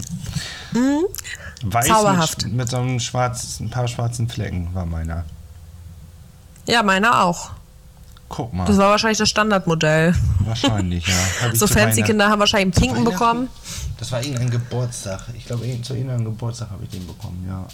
Weiß 1.73 1.87
Zauberhaft. 1.87 2.43
Mit, 2.45 2.53
mit 2.53 2.69
so 2.69 2.77
einem 2.77 2.99
schwarz, 2.99 3.59
ein 3.59 3.69
paar 3.69 3.87
schwarzen 3.87 4.27
Flecken 4.29 4.73
war 4.73 4.85
meiner. 4.85 5.23
Ja, 6.67 6.83
meiner 6.83 7.23
auch. 7.23 7.51
Guck 8.29 8.53
mal. 8.53 8.65
Das 8.65 8.77
war 8.77 8.89
wahrscheinlich 8.89 9.17
das 9.17 9.29
Standardmodell. 9.29 10.13
Wahrscheinlich, 10.41 11.07
ja. 11.07 11.13
So 11.53 11.65
fancy 11.65 12.01
Kinder 12.03 12.29
haben 12.29 12.39
wahrscheinlich 12.39 12.75
einen 12.75 12.85
pinken 12.87 13.05
bekommen. 13.05 13.47
Das 13.97 14.11
war 14.11 14.21
irgendein 14.21 14.49
Geburtstag. 14.49 15.21
Ich 15.37 15.45
glaube, 15.45 15.65
irgend- 15.65 15.85
zu 15.85 15.93
irgendeinem 15.93 16.25
Geburtstag 16.25 16.69
habe 16.69 16.83
ich 16.83 16.89
den 16.89 17.07
bekommen, 17.07 17.45
ja. 17.47 17.65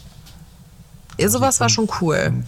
Ja, 1.18 1.30
sowas 1.30 1.60
war 1.60 1.70
schon 1.70 1.88
cool. 2.02 2.44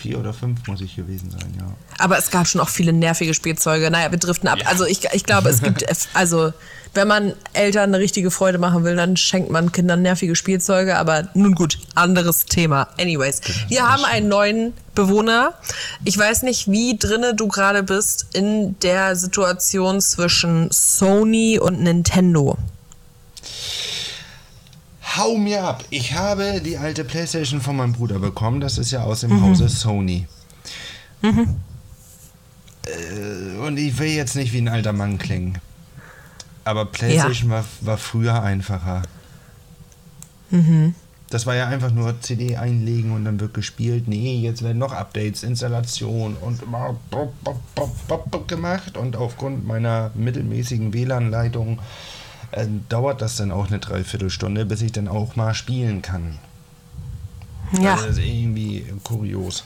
Vier 0.00 0.18
oder 0.18 0.32
fünf 0.32 0.66
muss 0.66 0.80
ich 0.80 0.96
gewesen 0.96 1.30
sein, 1.30 1.52
ja. 1.58 1.66
Aber 1.98 2.16
es 2.16 2.30
gab 2.30 2.46
schon 2.46 2.62
auch 2.62 2.70
viele 2.70 2.92
nervige 2.92 3.34
Spielzeuge. 3.34 3.90
Naja, 3.90 4.10
wir 4.10 4.18
driften 4.18 4.48
ab. 4.48 4.58
Ja. 4.60 4.66
Also 4.66 4.86
ich, 4.86 5.04
ich 5.12 5.24
glaube, 5.24 5.50
es 5.50 5.60
gibt, 5.60 5.84
also 6.14 6.54
wenn 6.94 7.06
man 7.06 7.34
Eltern 7.52 7.90
eine 7.90 7.98
richtige 7.98 8.30
Freude 8.30 8.56
machen 8.56 8.82
will, 8.82 8.96
dann 8.96 9.18
schenkt 9.18 9.50
man 9.50 9.72
Kindern 9.72 10.00
nervige 10.00 10.34
Spielzeuge. 10.34 10.96
Aber 10.96 11.28
nun 11.34 11.54
gut, 11.54 11.78
anderes 11.94 12.46
Thema. 12.46 12.88
Anyways, 12.98 13.42
wir 13.68 13.86
haben 13.86 14.04
einen 14.06 14.28
neuen 14.28 14.72
Bewohner. 14.94 15.52
Ich 16.04 16.16
weiß 16.16 16.42
nicht, 16.44 16.70
wie 16.70 16.96
drinne 16.96 17.34
du 17.34 17.46
gerade 17.46 17.82
bist 17.82 18.26
in 18.32 18.78
der 18.80 19.16
Situation 19.16 20.00
zwischen 20.00 20.70
Sony 20.70 21.58
und 21.58 21.80
Nintendo. 21.82 22.56
Hau 25.16 25.36
mir 25.36 25.64
ab! 25.64 25.84
Ich 25.90 26.14
habe 26.14 26.60
die 26.64 26.78
alte 26.78 27.04
Playstation 27.04 27.60
von 27.60 27.76
meinem 27.76 27.92
Bruder 27.92 28.18
bekommen. 28.18 28.60
Das 28.60 28.78
ist 28.78 28.92
ja 28.92 29.02
aus 29.02 29.20
dem 29.20 29.30
Mhm. 29.30 29.42
Hause 29.42 29.68
Sony. 29.68 30.26
Äh, 31.22 31.28
und 33.66 33.76
ich 33.76 33.98
will 33.98 34.08
jetzt 34.08 34.36
nicht 34.36 34.52
wie 34.52 34.60
ein 34.60 34.68
alter 34.68 34.92
Mann 34.92 35.18
klingen. 35.18 35.58
Aber 36.64 36.86
Playstation 36.86 37.50
war, 37.50 37.64
war 37.80 37.98
früher 37.98 38.42
einfacher. 38.42 39.02
Das 41.30 41.46
war 41.46 41.54
ja 41.54 41.68
einfach 41.68 41.92
nur 41.92 42.20
CD 42.20 42.56
einlegen 42.56 43.12
und 43.12 43.24
dann 43.24 43.38
wird 43.38 43.54
gespielt. 43.54 44.08
Nee, 44.08 44.40
jetzt 44.40 44.62
werden 44.62 44.78
noch 44.78 44.92
Updates, 44.92 45.42
Installation 45.42 46.36
und 46.40 46.62
gemacht. 48.48 48.96
Und 48.96 49.16
aufgrund 49.16 49.66
meiner 49.66 50.10
mittelmäßigen 50.14 50.92
WLAN-Leitung 50.92 51.78
äh, 52.52 52.66
dauert 52.88 53.22
das 53.22 53.36
dann 53.36 53.50
auch 53.50 53.68
eine 53.68 53.78
Dreiviertelstunde, 53.78 54.64
bis 54.64 54.82
ich 54.82 54.92
dann 54.92 55.08
auch 55.08 55.36
mal 55.36 55.54
spielen 55.54 56.02
kann. 56.02 56.38
Ja. 57.72 57.96
Das 57.96 58.06
ist 58.06 58.18
irgendwie 58.18 58.84
kurios. 59.04 59.64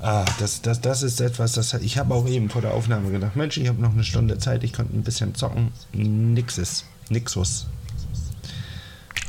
Ah, 0.00 0.24
das, 0.38 0.62
das, 0.62 0.80
das 0.80 1.02
ist 1.02 1.20
etwas, 1.20 1.52
das 1.52 1.74
ich 1.74 1.98
habe 1.98 2.14
auch 2.14 2.28
eben 2.28 2.50
vor 2.50 2.62
der 2.62 2.72
Aufnahme 2.72 3.10
gedacht, 3.10 3.34
Mensch, 3.34 3.56
ich 3.56 3.68
habe 3.68 3.82
noch 3.82 3.92
eine 3.92 4.04
Stunde 4.04 4.38
Zeit, 4.38 4.62
ich 4.62 4.72
konnte 4.72 4.96
ein 4.96 5.02
bisschen 5.02 5.34
zocken. 5.34 5.72
Nixes. 5.92 6.84
Nixus. 7.08 7.66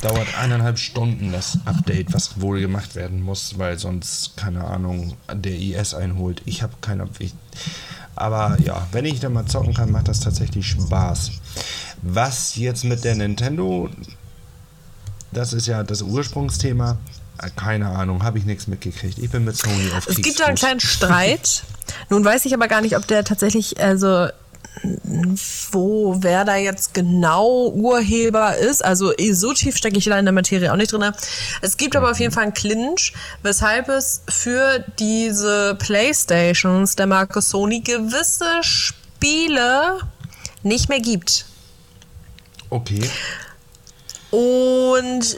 Dauert 0.01 0.27
eineinhalb 0.38 0.79
Stunden 0.79 1.31
das 1.31 1.58
Update, 1.65 2.13
was 2.13 2.39
wohl 2.39 2.62
gemacht 2.62 2.96
werden 2.96 3.22
muss, 3.22 3.58
weil 3.58 3.77
sonst, 3.79 4.38
keine 4.38 4.63
Ahnung, 4.63 5.17
der 5.34 5.60
IS 5.60 5.93
einholt. 5.93 6.41
Ich 6.46 6.62
habe 6.63 6.74
keine. 6.79 7.08
Ich, 7.19 7.34
aber 8.15 8.58
ja, 8.62 8.88
wenn 8.91 9.05
ich 9.05 9.19
dann 9.19 9.34
mal 9.34 9.46
zocken 9.46 9.74
kann, 9.74 9.91
macht 9.91 10.08
das 10.08 10.22
tatsächlich 10.22 10.67
Spaß. 10.67 11.31
Was 12.01 12.56
jetzt 12.56 12.84
mit 12.84 13.03
der 13.03 13.15
Nintendo, 13.15 13.89
das 15.32 15.53
ist 15.53 15.68
ja 15.68 15.84
das 15.84 16.01
Ursprungsthema, 16.01 16.98
keine 17.56 17.88
Ahnung, 17.89 18.24
habe 18.24 18.38
ich 18.38 18.46
nichts 18.46 18.68
mitgekriegt. 18.68 19.18
Ich 19.18 19.29
bin 19.29 19.46
mit 19.46 19.56
Sony 19.56 19.91
auf 19.98 20.08
Es 20.08 20.18
gibt 20.18 20.39
da 20.39 20.46
einen 20.46 20.58
kleinen 20.58 20.79
Streit. 20.79 21.63
Nun 22.10 22.24
weiß 22.24 22.46
ich 22.46 22.53
aber 22.53 22.68
gar 22.68 22.82
nicht, 22.82 22.96
ob 22.96 23.08
der 23.08 23.24
tatsächlich, 23.24 23.82
also 23.82 24.27
wo 25.72 26.18
wer 26.20 26.46
da 26.46 26.56
jetzt 26.56 26.94
genau 26.94 27.70
Urheber 27.70 28.56
ist. 28.58 28.84
Also 28.84 29.13
so 29.32 29.53
tief 29.53 29.75
stecke 29.75 29.98
ich 29.98 30.06
da 30.06 30.18
in 30.18 30.25
der 30.25 30.34
Materie 30.34 30.72
auch 30.72 30.77
nicht 30.77 30.91
drin. 30.91 31.12
Es 31.62 31.77
gibt 31.77 31.96
aber 31.96 32.12
auf 32.12 32.20
jeden 32.20 32.32
Fall 32.32 32.44
einen 32.44 32.53
Clinch, 32.53 33.13
weshalb 33.41 33.89
es 33.89 34.22
für 34.29 34.84
diese 35.00 35.75
Playstations 35.79 36.96
der 36.96 37.08
Marke 37.08 37.41
Sony 37.41 37.82
gewisse 37.82 38.62
Spiele 38.62 40.00
nicht 40.63 40.89
mehr 40.89 41.00
gibt. 41.00 41.46
Okay. 42.70 43.10
Und 44.32 45.38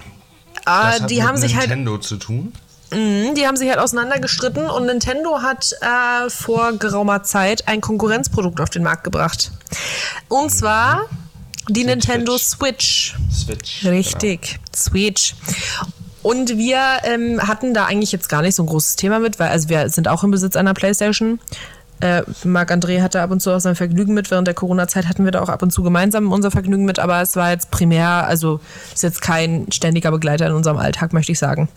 äh, 0.66 1.06
die 1.08 1.24
haben 1.24 1.38
sich 1.38 1.56
halt. 1.56 1.70
Nintendo 1.70 1.98
zu 1.98 2.18
tun? 2.18 2.54
Mh, 2.92 3.36
die 3.36 3.48
haben 3.48 3.56
sich 3.56 3.70
halt 3.70 3.80
auseinandergestritten 3.80 4.70
und 4.70 4.86
Nintendo 4.86 5.42
hat 5.42 5.74
äh, 5.82 6.30
vor 6.30 6.74
geraumer 6.74 7.24
Zeit 7.24 7.68
ein 7.68 7.80
Konkurrenzprodukt 7.80 8.60
auf 8.60 8.70
den 8.70 8.84
Markt 8.84 9.06
gebracht. 9.06 9.52
Und 10.28 10.46
mhm. 10.46 10.50
zwar 10.50 11.02
die, 11.70 11.74
die 11.74 11.84
Nintendo 11.86 12.38
Switch. 12.38 13.16
Switch. 13.32 13.82
Genau. 13.82 13.96
Richtig, 13.96 14.42
genau. 14.42 14.62
Switch. 14.76 15.36
Und 16.22 16.58
wir 16.58 16.80
ähm, 17.04 17.42
hatten 17.48 17.74
da 17.74 17.86
eigentlich 17.86 18.12
jetzt 18.12 18.30
gar 18.30 18.42
nicht 18.42 18.56
so 18.56 18.64
ein 18.64 18.68
großes 18.68 18.96
Thema 18.96 19.20
mit, 19.20 19.40
weil 19.40 19.50
also 19.50 19.70
wir 19.70 19.90
sind 19.90 20.08
auch 20.08 20.24
im 20.24 20.32
Besitz 20.32 20.56
einer 20.56 20.74
Playstation. 20.74 21.40
Äh, 22.01 22.24
Marc-André 22.43 23.01
hatte 23.01 23.22
ab 23.22 23.31
und 23.31 23.41
zu 23.41 23.51
auch 23.51 23.60
sein 23.60 23.75
Vergnügen 23.75 24.13
mit. 24.13 24.31
Während 24.31 24.48
der 24.48 24.55
Corona-Zeit 24.55 25.08
hatten 25.08 25.24
wir 25.24 25.31
da 25.31 25.41
auch 25.41 25.50
ab 25.50 25.62
und 25.62 25.72
zu 25.72 25.84
gemeinsam 25.84 26.31
unser 26.31 26.51
Vergnügen 26.51 26.84
mit, 26.84 27.00
aber 27.00 27.22
es 27.22 27.36
war 27.36 27.51
jetzt 27.51 27.72
primär, 27.72 28.27
also 28.27 28.60
ist 28.93 29.03
jetzt 29.03 29.22
kein 29.22 29.72
ständiger 29.72 30.12
Begleiter 30.12 30.48
in 30.48 30.53
unserem 30.53 30.77
Alltag, 30.77 31.13
möchte 31.13 31.31
ich 31.31 31.39
sagen. 31.39 31.70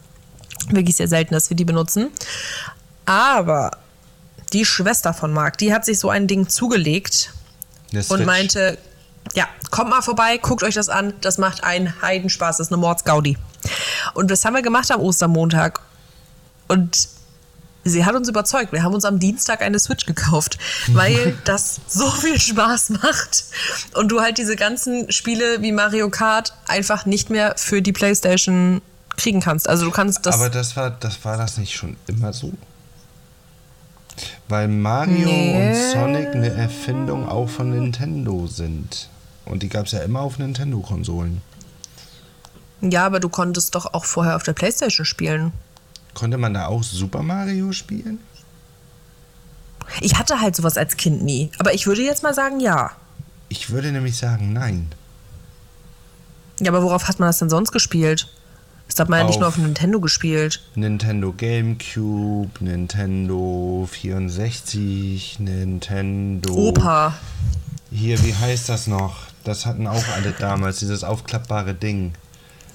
Wirklich 0.70 0.96
sehr 0.96 1.08
selten, 1.08 1.34
dass 1.34 1.50
wir 1.50 1.56
die 1.56 1.66
benutzen. 1.66 2.08
Aber 3.04 3.72
die 4.52 4.64
Schwester 4.64 5.12
von 5.12 5.32
Marc, 5.32 5.58
die 5.58 5.74
hat 5.74 5.84
sich 5.84 5.98
so 5.98 6.08
ein 6.08 6.26
Ding 6.26 6.48
zugelegt 6.48 7.32
und 8.08 8.24
meinte, 8.24 8.78
ja, 9.34 9.46
kommt 9.70 9.90
mal 9.90 10.02
vorbei, 10.02 10.38
guckt 10.38 10.62
euch 10.62 10.74
das 10.74 10.88
an, 10.88 11.12
das 11.20 11.38
macht 11.38 11.64
einen 11.64 12.00
Heidenspaß, 12.00 12.58
das 12.58 12.68
ist 12.68 12.72
eine 12.72 12.80
Mordsgaudi. 12.80 13.36
Und 14.14 14.30
das 14.30 14.44
haben 14.44 14.54
wir 14.54 14.62
gemacht 14.62 14.90
am 14.90 15.00
Ostermontag. 15.00 15.80
Und 16.68 17.08
sie 17.84 18.04
hat 18.04 18.14
uns 18.14 18.28
überzeugt. 18.28 18.72
Wir 18.72 18.82
haben 18.82 18.94
uns 18.94 19.04
am 19.04 19.18
Dienstag 19.18 19.62
eine 19.62 19.78
Switch 19.78 20.06
gekauft, 20.06 20.58
weil 20.88 21.36
das 21.44 21.80
so 21.86 22.08
viel 22.10 22.40
Spaß 22.40 22.90
macht 22.90 23.44
und 23.94 24.08
du 24.08 24.20
halt 24.20 24.38
diese 24.38 24.56
ganzen 24.56 25.10
Spiele 25.12 25.62
wie 25.62 25.72
Mario 25.72 26.10
Kart 26.10 26.54
einfach 26.66 27.06
nicht 27.06 27.30
mehr 27.30 27.54
für 27.56 27.82
die 27.82 27.92
PlayStation 27.92 28.82
kriegen 29.16 29.40
kannst. 29.40 29.68
Also 29.68 29.84
du 29.84 29.90
kannst 29.90 30.26
das. 30.26 30.34
Aber 30.34 30.50
das 30.50 30.76
war 30.76 30.90
das 30.90 31.24
war 31.24 31.36
das 31.36 31.58
nicht 31.58 31.74
schon 31.74 31.96
immer 32.06 32.32
so? 32.32 32.52
Weil 34.48 34.68
Mario 34.68 35.26
nee. 35.26 35.68
und 35.68 35.92
Sonic 35.92 36.34
eine 36.34 36.50
Erfindung 36.50 37.28
auch 37.28 37.48
von 37.48 37.70
Nintendo 37.70 38.46
sind. 38.46 39.08
Und 39.44 39.62
die 39.62 39.68
gab 39.68 39.86
es 39.86 39.92
ja 39.92 40.00
immer 40.00 40.20
auf 40.20 40.38
Nintendo-Konsolen. 40.38 41.42
Ja, 42.80 43.06
aber 43.06 43.20
du 43.20 43.28
konntest 43.28 43.74
doch 43.74 43.92
auch 43.94 44.04
vorher 44.04 44.36
auf 44.36 44.42
der 44.42 44.52
Playstation 44.52 45.04
spielen. 45.04 45.52
Konnte 46.14 46.38
man 46.38 46.54
da 46.54 46.66
auch 46.66 46.82
Super 46.82 47.22
Mario 47.22 47.72
spielen? 47.72 48.20
Ich 50.00 50.16
hatte 50.16 50.40
halt 50.40 50.56
sowas 50.56 50.76
als 50.76 50.96
Kind 50.96 51.22
nie. 51.22 51.50
Aber 51.58 51.74
ich 51.74 51.86
würde 51.86 52.02
jetzt 52.02 52.22
mal 52.22 52.34
sagen, 52.34 52.60
ja. 52.60 52.92
Ich 53.48 53.70
würde 53.70 53.92
nämlich 53.92 54.16
sagen, 54.16 54.52
nein. 54.52 54.92
Ja, 56.60 56.70
aber 56.70 56.82
worauf 56.82 57.08
hat 57.08 57.18
man 57.18 57.28
das 57.28 57.38
denn 57.38 57.50
sonst 57.50 57.72
gespielt? 57.72 58.28
Das 58.88 58.98
hat 59.00 59.08
man 59.08 59.20
ja 59.20 59.24
nicht 59.26 59.40
nur 59.40 59.48
auf 59.48 59.56
Nintendo 59.56 59.98
gespielt. 59.98 60.62
Nintendo 60.74 61.32
GameCube, 61.32 62.50
Nintendo 62.60 63.88
64, 63.90 65.40
Nintendo. 65.40 66.54
Opa. 66.54 67.14
Hier, 67.90 68.22
wie 68.22 68.34
heißt 68.34 68.68
das 68.68 68.86
noch? 68.86 69.22
Das 69.42 69.66
hatten 69.66 69.86
auch 69.86 70.06
alle 70.14 70.32
damals, 70.32 70.78
dieses 70.78 71.02
aufklappbare 71.02 71.74
Ding. 71.74 72.12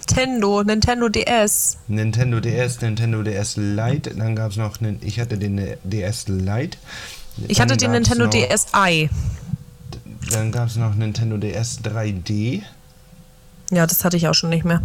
Nintendo, 0.10 0.64
Nintendo 0.64 1.10
DS. 1.10 1.78
Nintendo 1.88 2.40
DS, 2.40 2.82
Nintendo 2.82 3.24
DS 3.24 3.58
Lite. 3.58 4.16
Dann 4.16 4.36
gab 4.36 4.52
es 4.52 4.58
noch, 4.58 4.82
einen, 4.82 5.00
ich 5.04 5.20
hatte 5.20 5.38
den 5.38 5.62
DS 5.84 6.28
Lite. 6.28 6.78
Ich 7.48 7.62
hatte 7.62 7.78
den 7.78 7.92
Nintendo 7.92 8.26
noch, 8.26 8.32
DSi. 8.32 9.10
Dann 10.32 10.52
gab 10.52 10.68
es 10.68 10.76
noch 10.76 10.96
Nintendo 10.96 11.38
DS 11.38 11.80
3D. 11.84 12.64
Ja, 13.72 13.86
das 13.86 14.04
hatte 14.04 14.18
ich 14.18 14.28
auch 14.28 14.34
schon 14.34 14.50
nicht 14.50 14.66
mehr. 14.66 14.82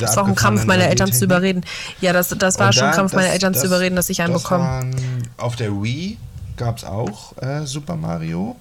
Das 0.00 0.16
war 0.16 0.24
auch 0.24 0.28
ein 0.28 0.34
Krampf 0.34 0.66
meiner 0.66 0.84
Eltern 0.84 1.12
zu 1.12 1.24
überreden. 1.24 1.64
Ja, 2.00 2.12
das, 2.12 2.28
das 2.28 2.58
war 2.58 2.72
schon 2.72 2.84
ein 2.84 2.94
Krampf 2.94 3.14
meiner 3.14 3.30
Eltern 3.30 3.54
das, 3.54 3.62
zu 3.62 3.68
überreden, 3.68 3.96
dass 3.96 4.10
ich 4.10 4.20
einen 4.20 4.34
bekomme. 4.34 4.90
Auf 5.38 5.56
der 5.56 5.72
Wii 5.82 6.18
gab 6.56 6.76
es 6.76 6.84
auch 6.84 7.36
äh, 7.38 7.64
Super 7.64 7.96
Mario. 7.96 8.56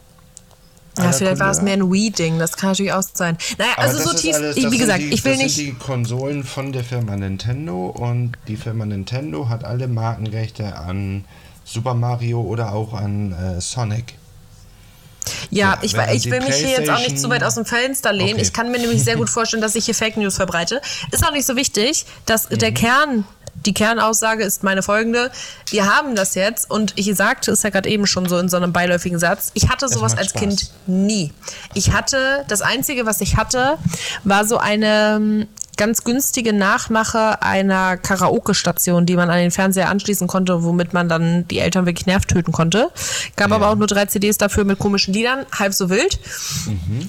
Ja, 0.98 1.12
vielleicht 1.12 1.40
war 1.40 1.52
es 1.52 1.62
mehr 1.62 1.74
ein 1.74 1.92
Wii-Ding, 1.92 2.40
das 2.40 2.58
kann 2.58 2.72
natürlich 2.72 2.94
auch 2.94 3.04
sein. 3.14 3.38
Naja, 3.58 3.72
Aber 3.76 3.84
also 3.84 4.00
so 4.00 4.16
tief, 4.16 4.36
alles, 4.36 4.56
wie 4.56 4.78
gesagt, 4.78 5.00
die, 5.00 5.14
ich 5.14 5.24
will 5.24 5.34
das 5.34 5.42
nicht. 5.42 5.50
Das 5.50 5.56
sind 5.56 5.68
die 5.68 5.74
Konsolen 5.74 6.44
von 6.44 6.72
der 6.72 6.84
Firma 6.84 7.16
Nintendo 7.16 7.88
und 7.88 8.34
die 8.48 8.58
Firma 8.58 8.86
Nintendo 8.86 9.50
hat 9.50 9.64
alle 9.64 9.88
Markenrechte 9.88 10.76
an 10.76 11.26
Super 11.64 11.94
Mario 11.94 12.42
oder 12.42 12.74
auch 12.74 12.94
an 12.94 13.34
äh, 13.34 13.62
Sonic. 13.62 14.16
Ja, 15.50 15.74
ja 15.74 15.80
ich, 15.82 15.94
ich 15.94 16.32
will 16.32 16.40
mich 16.42 16.56
hier 16.56 16.70
jetzt 16.70 16.90
auch 16.90 17.00
nicht 17.00 17.20
zu 17.20 17.30
weit 17.30 17.44
aus 17.44 17.56
dem 17.56 17.66
Fenster 17.66 18.14
lehnen. 18.14 18.34
Okay. 18.34 18.42
Ich 18.42 18.54
kann 18.54 18.72
mir 18.72 18.80
nämlich 18.80 19.04
sehr 19.04 19.18
gut 19.18 19.30
vorstellen, 19.30 19.62
dass 19.62 19.76
ich 19.76 19.86
hier 19.86 19.96
Fake 19.96 20.18
News 20.18 20.36
verbreite. 20.36 20.82
Ist 21.12 21.26
auch 21.26 21.32
nicht 21.32 21.46
so 21.46 21.56
wichtig, 21.56 22.06
dass 22.26 22.50
mhm. 22.50 22.58
der 22.60 22.72
Kern 22.74 23.26
die 23.66 23.74
Kernaussage 23.74 24.44
ist 24.44 24.64
meine 24.64 24.84
folgende. 24.84 25.32
Wir 25.70 25.86
haben 25.86 26.16
das 26.16 26.36
jetzt 26.36 26.70
und 26.70 26.94
ich 26.96 27.14
sagte 27.16 27.52
es 27.52 27.64
ja 27.64 27.70
gerade 27.70 27.90
eben 27.90 28.08
schon 28.08 28.28
so 28.30 28.38
in 28.38 28.50
so 28.50 28.58
einem 28.58 28.74
beiläufigen 28.74 29.20
Satz. 29.20 29.52
Ich 29.54 29.70
hatte 29.70 29.90
sowas 29.90 30.18
als 30.18 30.30
Spaß. 30.30 30.42
Kind 30.42 30.72
nie. 30.86 31.34
Ich 31.74 31.92
hatte, 31.92 32.46
das 32.48 32.62
Einzige, 32.62 33.06
was 33.06 33.22
ich 33.22 33.38
hatte, 33.38 33.78
war 34.24 34.46
so 34.46 34.58
eine 34.58 35.16
ähm, 35.18 35.48
ganz 35.78 36.04
günstige 36.04 36.54
Nachmache 36.54 37.42
einer 37.42 37.98
Karaoke-Station, 37.98 39.06
die 39.06 39.16
man 39.16 39.30
an 39.30 39.38
den 39.38 39.52
Fernseher 39.52 39.90
anschließen 39.90 40.28
konnte, 40.28 40.64
womit 40.64 40.94
man 40.94 41.08
dann 41.08 41.48
die 41.48 41.60
Eltern 41.60 41.86
wirklich 41.86 42.08
nerv 42.08 42.26
töten 42.26 42.52
konnte. 42.52 42.90
Gab 43.36 43.50
ja. 43.50 43.56
aber 43.56 43.70
auch 43.70 43.76
nur 43.76 43.88
drei 43.88 44.06
CDs 44.06 44.38
dafür 44.38 44.64
mit 44.64 44.80
komischen 44.80 45.14
Liedern, 45.14 45.46
halb 45.58 45.74
so 45.74 45.90
wild. 45.90 46.20
Mhm 46.66 47.08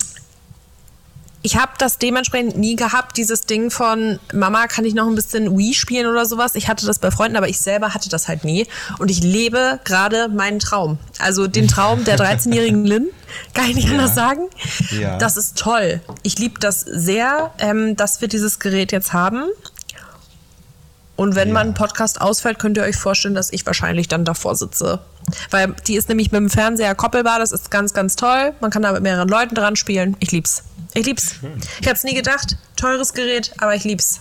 ich 1.42 1.56
habe 1.56 1.72
das 1.78 1.98
dementsprechend 1.98 2.56
nie 2.56 2.74
gehabt, 2.74 3.16
dieses 3.16 3.42
Ding 3.42 3.70
von 3.70 4.18
Mama, 4.32 4.66
kann 4.66 4.84
ich 4.84 4.94
noch 4.94 5.06
ein 5.06 5.14
bisschen 5.14 5.56
Wii 5.56 5.72
spielen 5.72 6.06
oder 6.06 6.26
sowas. 6.26 6.56
Ich 6.56 6.68
hatte 6.68 6.84
das 6.84 6.98
bei 6.98 7.10
Freunden, 7.10 7.36
aber 7.36 7.48
ich 7.48 7.60
selber 7.60 7.94
hatte 7.94 8.08
das 8.08 8.26
halt 8.26 8.44
nie. 8.44 8.66
Und 8.98 9.10
ich 9.10 9.22
lebe 9.22 9.78
gerade 9.84 10.28
meinen 10.28 10.58
Traum. 10.58 10.98
Also 11.20 11.46
den 11.46 11.68
Traum 11.68 12.04
der 12.04 12.18
13-jährigen 12.18 12.84
Lynn, 12.84 13.08
kann 13.54 13.66
ich 13.66 13.76
nicht 13.76 13.88
ja. 13.88 13.94
anders 13.94 14.14
sagen. 14.14 14.48
Ja. 14.90 15.16
Das 15.18 15.36
ist 15.36 15.56
toll. 15.56 16.00
Ich 16.22 16.38
liebe 16.38 16.58
das 16.58 16.80
sehr, 16.80 17.52
ähm, 17.58 17.94
dass 17.94 18.20
wir 18.20 18.28
dieses 18.28 18.58
Gerät 18.58 18.90
jetzt 18.90 19.12
haben. 19.12 19.44
Und 21.14 21.34
wenn 21.34 21.48
ja. 21.48 21.54
mal 21.54 21.66
ein 21.66 21.74
Podcast 21.74 22.20
ausfällt, 22.20 22.58
könnt 22.58 22.76
ihr 22.76 22.82
euch 22.82 22.96
vorstellen, 22.96 23.34
dass 23.34 23.52
ich 23.52 23.64
wahrscheinlich 23.64 24.08
dann 24.08 24.24
davor 24.24 24.56
sitze. 24.56 25.00
Weil 25.50 25.74
die 25.86 25.96
ist 25.96 26.08
nämlich 26.08 26.32
mit 26.32 26.40
dem 26.40 26.50
Fernseher 26.50 26.94
koppelbar, 26.94 27.38
das 27.38 27.52
ist 27.52 27.70
ganz, 27.70 27.92
ganz 27.92 28.16
toll. 28.16 28.52
Man 28.60 28.70
kann 28.70 28.82
da 28.82 28.92
mit 28.92 29.02
mehreren 29.02 29.28
Leuten 29.28 29.54
dran 29.54 29.76
spielen. 29.76 30.16
Ich 30.20 30.32
lieb's. 30.32 30.64
Ich 30.94 31.06
lieb's. 31.06 31.36
Schön. 31.40 31.60
Ich 31.80 31.86
es 31.86 32.04
nie 32.04 32.14
gedacht. 32.14 32.56
Teures 32.76 33.12
Gerät, 33.12 33.52
aber 33.58 33.74
ich 33.74 33.84
lieb's. 33.84 34.20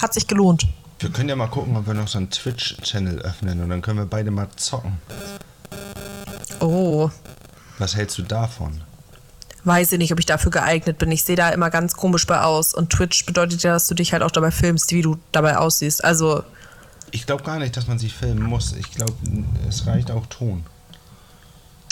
Hat 0.00 0.14
sich 0.14 0.26
gelohnt. 0.26 0.66
Wir 0.98 1.10
können 1.10 1.28
ja 1.28 1.36
mal 1.36 1.48
gucken, 1.48 1.76
ob 1.76 1.86
wir 1.86 1.94
noch 1.94 2.08
so 2.08 2.18
einen 2.18 2.30
Twitch-Channel 2.30 3.20
öffnen 3.20 3.62
und 3.62 3.68
dann 3.68 3.82
können 3.82 3.98
wir 3.98 4.06
beide 4.06 4.30
mal 4.30 4.48
zocken. 4.56 4.98
Oh. 6.60 7.10
Was 7.78 7.94
hältst 7.94 8.16
du 8.16 8.22
davon? 8.22 8.80
weiß 9.66 9.92
ich 9.92 9.98
nicht, 9.98 10.12
ob 10.12 10.18
ich 10.20 10.26
dafür 10.26 10.50
geeignet 10.50 10.98
bin. 10.98 11.10
Ich 11.10 11.24
sehe 11.24 11.36
da 11.36 11.50
immer 11.50 11.70
ganz 11.70 11.94
komisch 11.94 12.26
bei 12.26 12.40
aus. 12.40 12.72
Und 12.72 12.90
Twitch 12.90 13.26
bedeutet 13.26 13.62
ja, 13.62 13.72
dass 13.72 13.88
du 13.88 13.94
dich 13.94 14.12
halt 14.12 14.22
auch 14.22 14.30
dabei 14.30 14.50
filmst, 14.50 14.92
wie 14.92 15.02
du 15.02 15.18
dabei 15.32 15.58
aussiehst. 15.58 16.04
Also. 16.04 16.44
Ich 17.10 17.26
glaube 17.26 17.42
gar 17.44 17.58
nicht, 17.58 17.76
dass 17.76 17.86
man 17.86 17.98
sich 17.98 18.14
filmen 18.14 18.42
muss. 18.42 18.72
Ich 18.72 18.90
glaube, 18.92 19.14
es 19.68 19.86
reicht 19.86 20.10
auch 20.10 20.26
Ton. 20.26 20.64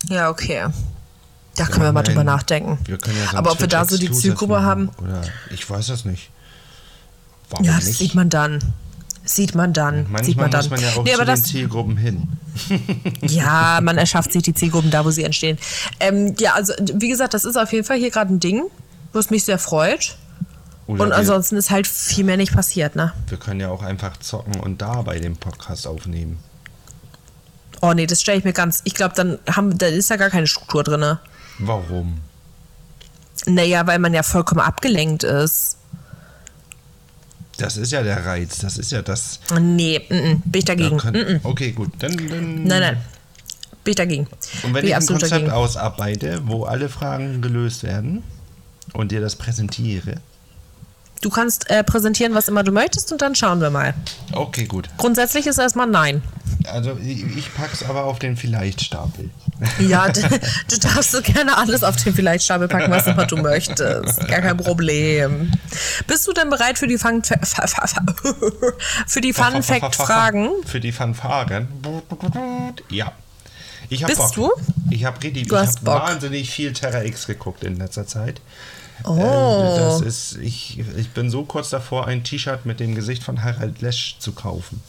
Ja, 0.09 0.30
okay. 0.30 0.66
Da 1.56 1.66
können 1.66 1.83
wir 1.83 1.92
mal 1.92 2.02
drüber 2.02 2.25
nachdenken. 2.25 2.78
Wir 2.85 2.99
können 2.99 3.16
ja 3.16 3.30
so 3.30 3.37
Aber 3.37 3.52
ob 3.52 3.61
wir 3.61 3.68
da 3.68 3.85
so 3.85 3.97
die 3.97 4.11
Zielgruppe 4.11 4.62
haben. 4.62 4.90
Oder 5.00 5.23
ich 5.50 5.68
weiß 5.68 5.87
das 5.87 6.04
nicht. 6.04 6.30
Warum 7.50 7.64
ja, 7.64 7.76
das 7.76 7.87
nicht? 7.87 7.99
sieht 7.99 8.14
man 8.14 8.28
dann. 8.28 8.59
Sieht 9.25 9.54
man 9.54 9.73
dann. 9.73 10.02
Manchmal 10.11 10.25
sieht 10.25 10.37
man 10.37 10.50
dann. 10.50 10.61
muss 10.61 10.71
man 10.71 10.80
ja 10.80 10.88
auch 10.97 11.04
nee, 11.04 11.14
zu 11.14 11.25
den 11.25 11.37
Zielgruppen 11.37 11.97
hin. 11.97 12.28
ja, 13.23 13.80
man 13.83 13.97
erschafft 13.97 14.33
sich 14.33 14.42
die 14.42 14.52
Zielgruppen 14.52 14.90
da, 14.90 15.04
wo 15.04 15.11
sie 15.11 15.23
entstehen. 15.23 15.59
Ähm, 16.00 16.35
ja, 16.38 16.54
also 16.54 16.75
wie 16.92 17.09
gesagt, 17.09 17.33
das 17.33 17.44
ist 17.44 17.56
auf 17.56 17.73
jeden 17.73 17.87
Fall 17.87 17.99
hier 17.99 18.11
gerade 18.11 18.35
ein 18.35 18.40
Ding, 18.40 18.64
was 19.12 19.30
mich 19.30 19.44
sehr 19.44 19.59
freut. 19.59 20.16
Oder 20.86 21.04
und 21.04 21.12
ansonsten 21.12 21.56
ist 21.56 21.70
halt 21.70 21.86
viel 21.86 22.24
mehr 22.24 22.36
nicht 22.36 22.52
passiert, 22.52 22.94
ne? 22.94 23.12
Wir 23.28 23.38
können 23.38 23.60
ja 23.60 23.70
auch 23.70 23.82
einfach 23.82 24.18
zocken 24.18 24.60
und 24.60 24.82
da 24.82 25.02
bei 25.02 25.18
dem 25.18 25.36
Podcast 25.36 25.86
aufnehmen. 25.86 26.38
Oh 27.80 27.92
nee, 27.92 28.06
das 28.06 28.20
stelle 28.20 28.38
ich 28.38 28.44
mir 28.44 28.52
ganz. 28.52 28.82
Ich 28.84 28.94
glaube, 28.94 29.14
dann 29.14 29.38
haben, 29.50 29.76
da 29.78 29.86
ist 29.86 30.10
ja 30.10 30.16
gar 30.16 30.30
keine 30.30 30.46
Struktur 30.46 30.82
drin. 30.82 31.18
Warum? 31.58 32.20
Naja, 33.46 33.86
weil 33.86 33.98
man 33.98 34.14
ja 34.14 34.22
vollkommen 34.22 34.60
abgelenkt 34.60 35.24
ist. 35.24 35.78
Das 37.58 37.76
ist 37.76 37.92
ja 37.92 38.02
der 38.02 38.24
Reiz, 38.26 38.58
das 38.58 38.78
ist 38.78 38.90
ja 38.90 39.02
das. 39.02 39.40
Nee, 39.60 39.96
m 40.08 40.16
-m, 40.16 40.40
bin 40.44 40.58
ich 40.58 40.64
dagegen. 40.64 40.96
Da 40.96 41.02
können, 41.02 41.40
okay, 41.44 41.72
gut. 41.72 41.92
Dann, 41.98 42.16
dann, 42.16 42.64
nein, 42.64 42.80
nein. 42.80 43.04
Bin 43.84 43.92
ich 43.92 43.96
dagegen. 43.96 44.26
Und 44.62 44.74
wenn 44.74 44.80
bin 44.80 44.86
ich 44.86 44.96
ein 44.96 45.06
Konzept 45.06 45.32
dagegen. 45.32 45.50
ausarbeite, 45.50 46.40
wo 46.46 46.64
alle 46.64 46.88
Fragen 46.88 47.42
gelöst 47.42 47.82
werden 47.82 48.22
und 48.92 49.12
dir 49.12 49.20
das 49.20 49.36
präsentiere. 49.36 50.20
Du 51.24 51.30
kannst 51.30 51.70
äh, 51.70 51.82
präsentieren, 51.82 52.34
was 52.34 52.48
immer 52.48 52.62
du 52.62 52.70
möchtest 52.70 53.10
und 53.10 53.22
dann 53.22 53.34
schauen 53.34 53.62
wir 53.62 53.70
mal. 53.70 53.94
Okay, 54.32 54.66
gut. 54.66 54.90
Grundsätzlich 54.98 55.46
ist 55.46 55.56
erstmal 55.56 55.86
nein. 55.86 56.22
Also 56.70 56.98
ich, 57.02 57.54
pack's 57.54 57.82
aber 57.82 58.04
auf 58.04 58.18
den 58.18 58.36
Vielleicht-Stapel. 58.36 59.30
Ja, 59.78 60.08
du, 60.08 60.20
du, 60.20 60.78
darfst 60.78 61.12
so 61.12 61.22
gerne 61.22 61.56
alles 61.56 61.82
auf 61.82 61.96
den 61.96 62.12
Vielleicht-Stapel 62.12 62.68
packen, 62.68 62.90
was 62.90 63.06
immer 63.06 63.24
du 63.24 63.36
möchtest. 63.36 64.26
Gar 64.26 64.40
kein 64.40 64.56
Problem. 64.58 65.52
Bist 66.06 66.26
du 66.26 66.32
denn 66.34 66.50
bereit 66.50 66.76
für 66.76 66.88
die 66.88 66.98
Fun 66.98 67.22
für 69.06 69.20
die 69.22 69.32
Fun 69.32 69.62
Fact 69.62 69.96
Fragen? 69.96 70.50
Für 70.66 70.80
die 70.80 70.92
Fanfaren? 70.92 71.68
Ja. 72.90 73.12
Ich 73.88 74.02
hab 74.02 74.10
Bist 74.10 74.34
Bock. 74.34 74.34
du? 74.34 74.50
Ich 74.90 75.04
habe 75.06 75.26
ich 75.26 75.50
hab 75.50 75.86
wahnsinnig 75.86 76.50
viel 76.50 76.74
Terra 76.74 77.02
X 77.04 77.26
geguckt 77.26 77.64
in 77.64 77.76
letzter 77.76 78.06
Zeit. 78.06 78.42
Oh. 79.02 79.16
Äh, 79.16 79.78
das 79.78 80.00
ist, 80.00 80.38
ich, 80.40 80.78
ich 80.96 81.10
bin 81.10 81.30
so 81.30 81.44
kurz 81.44 81.70
davor, 81.70 82.06
ein 82.06 82.22
T-Shirt 82.22 82.64
mit 82.64 82.80
dem 82.80 82.94
Gesicht 82.94 83.22
von 83.22 83.42
Harald 83.42 83.80
Lesch 83.80 84.16
zu 84.18 84.32
kaufen. 84.32 84.80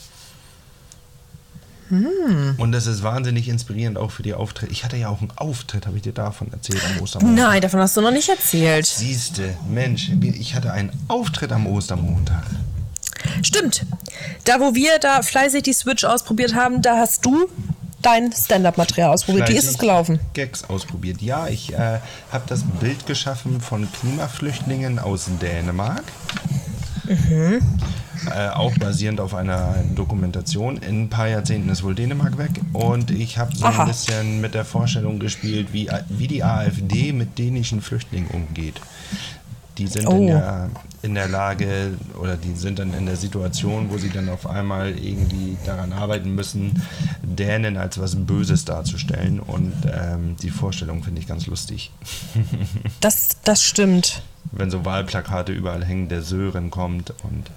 Hm. 1.89 2.55
Und 2.57 2.71
das 2.71 2.87
ist 2.87 3.03
wahnsinnig 3.03 3.47
inspirierend 3.47 3.97
auch 3.97 4.11
für 4.11 4.23
die 4.23 4.33
Auftritte. 4.33 4.71
Ich 4.71 4.83
hatte 4.83 4.97
ja 4.97 5.09
auch 5.09 5.21
einen 5.21 5.31
Auftritt, 5.35 5.85
habe 5.85 5.97
ich 5.97 6.03
dir 6.03 6.13
davon 6.13 6.51
erzählt 6.51 6.81
am 6.83 7.03
Ostermontag. 7.03 7.35
Nein, 7.35 7.61
davon 7.61 7.79
hast 7.79 7.95
du 7.95 8.01
noch 8.01 8.11
nicht 8.11 8.27
erzählt. 8.27 8.87
Siehste, 8.87 9.55
Mensch, 9.69 10.09
ich 10.09 10.55
hatte 10.55 10.71
einen 10.71 10.91
Auftritt 11.07 11.51
am 11.51 11.67
Ostermontag. 11.67 12.43
Stimmt. 13.43 13.85
Da, 14.45 14.59
wo 14.59 14.73
wir 14.73 14.97
da 14.99 15.21
fleißig 15.21 15.63
die 15.63 15.73
Switch 15.73 16.03
ausprobiert 16.03 16.55
haben, 16.55 16.81
da 16.81 16.97
hast 16.97 17.25
du 17.25 17.49
dein 18.05 18.31
Stand-up-Material 18.31 19.09
ausprobiert. 19.11 19.49
Wie 19.49 19.55
ist 19.55 19.67
es 19.67 19.77
gelaufen? 19.77 20.19
Gags 20.33 20.63
ausprobiert. 20.65 21.21
Ja, 21.21 21.47
ich 21.47 21.73
äh, 21.73 21.99
habe 22.31 22.43
das 22.47 22.63
Bild 22.79 23.05
geschaffen 23.05 23.61
von 23.61 23.87
Klimaflüchtlingen 23.91 24.99
aus 24.99 25.27
Dänemark. 25.41 26.03
Mhm. 27.05 27.61
Äh, 28.33 28.49
auch 28.49 28.73
basierend 28.77 29.19
auf 29.19 29.35
einer 29.35 29.75
Dokumentation. 29.93 30.77
In 30.77 31.03
ein 31.03 31.09
paar 31.09 31.27
Jahrzehnten 31.27 31.69
ist 31.69 31.83
wohl 31.83 31.95
Dänemark 31.95 32.37
weg. 32.37 32.51
Und 32.73 33.11
ich 33.11 33.37
habe 33.37 33.55
so 33.55 33.65
Aha. 33.65 33.83
ein 33.83 33.87
bisschen 33.87 34.41
mit 34.41 34.53
der 34.53 34.65
Vorstellung 34.65 35.19
gespielt, 35.19 35.69
wie, 35.73 35.89
wie 36.09 36.27
die 36.27 36.43
AfD 36.43 37.11
mit 37.11 37.37
dänischen 37.37 37.81
Flüchtlingen 37.81 38.29
umgeht. 38.29 38.81
Die 39.77 39.87
sind 39.87 40.07
oh. 40.07 40.15
in, 40.15 40.27
der, 40.27 40.69
in 41.01 41.15
der 41.15 41.27
Lage 41.27 41.97
oder 42.19 42.37
die 42.37 42.53
sind 42.53 42.79
dann 42.79 42.93
in 42.93 43.05
der 43.05 43.17
Situation, 43.17 43.89
wo 43.89 43.97
sie 43.97 44.09
dann 44.09 44.29
auf 44.29 44.47
einmal 44.47 44.97
irgendwie 44.97 45.57
daran 45.65 45.91
arbeiten 45.91 46.33
müssen, 46.33 46.81
Dänen 47.21 47.75
als 47.75 47.99
was 47.99 48.15
Böses 48.15 48.63
darzustellen. 48.63 49.39
Und 49.39 49.73
ähm, 49.85 50.37
die 50.41 50.49
Vorstellung 50.49 51.03
finde 51.03 51.19
ich 51.19 51.27
ganz 51.27 51.47
lustig. 51.47 51.91
das, 53.01 53.37
das 53.43 53.63
stimmt. 53.63 54.21
Wenn 54.51 54.71
so 54.71 54.85
Wahlplakate 54.85 55.51
überall 55.51 55.83
hängen, 55.83 56.07
der 56.07 56.21
Sören 56.21 56.69
kommt 56.69 57.13
und 57.23 57.51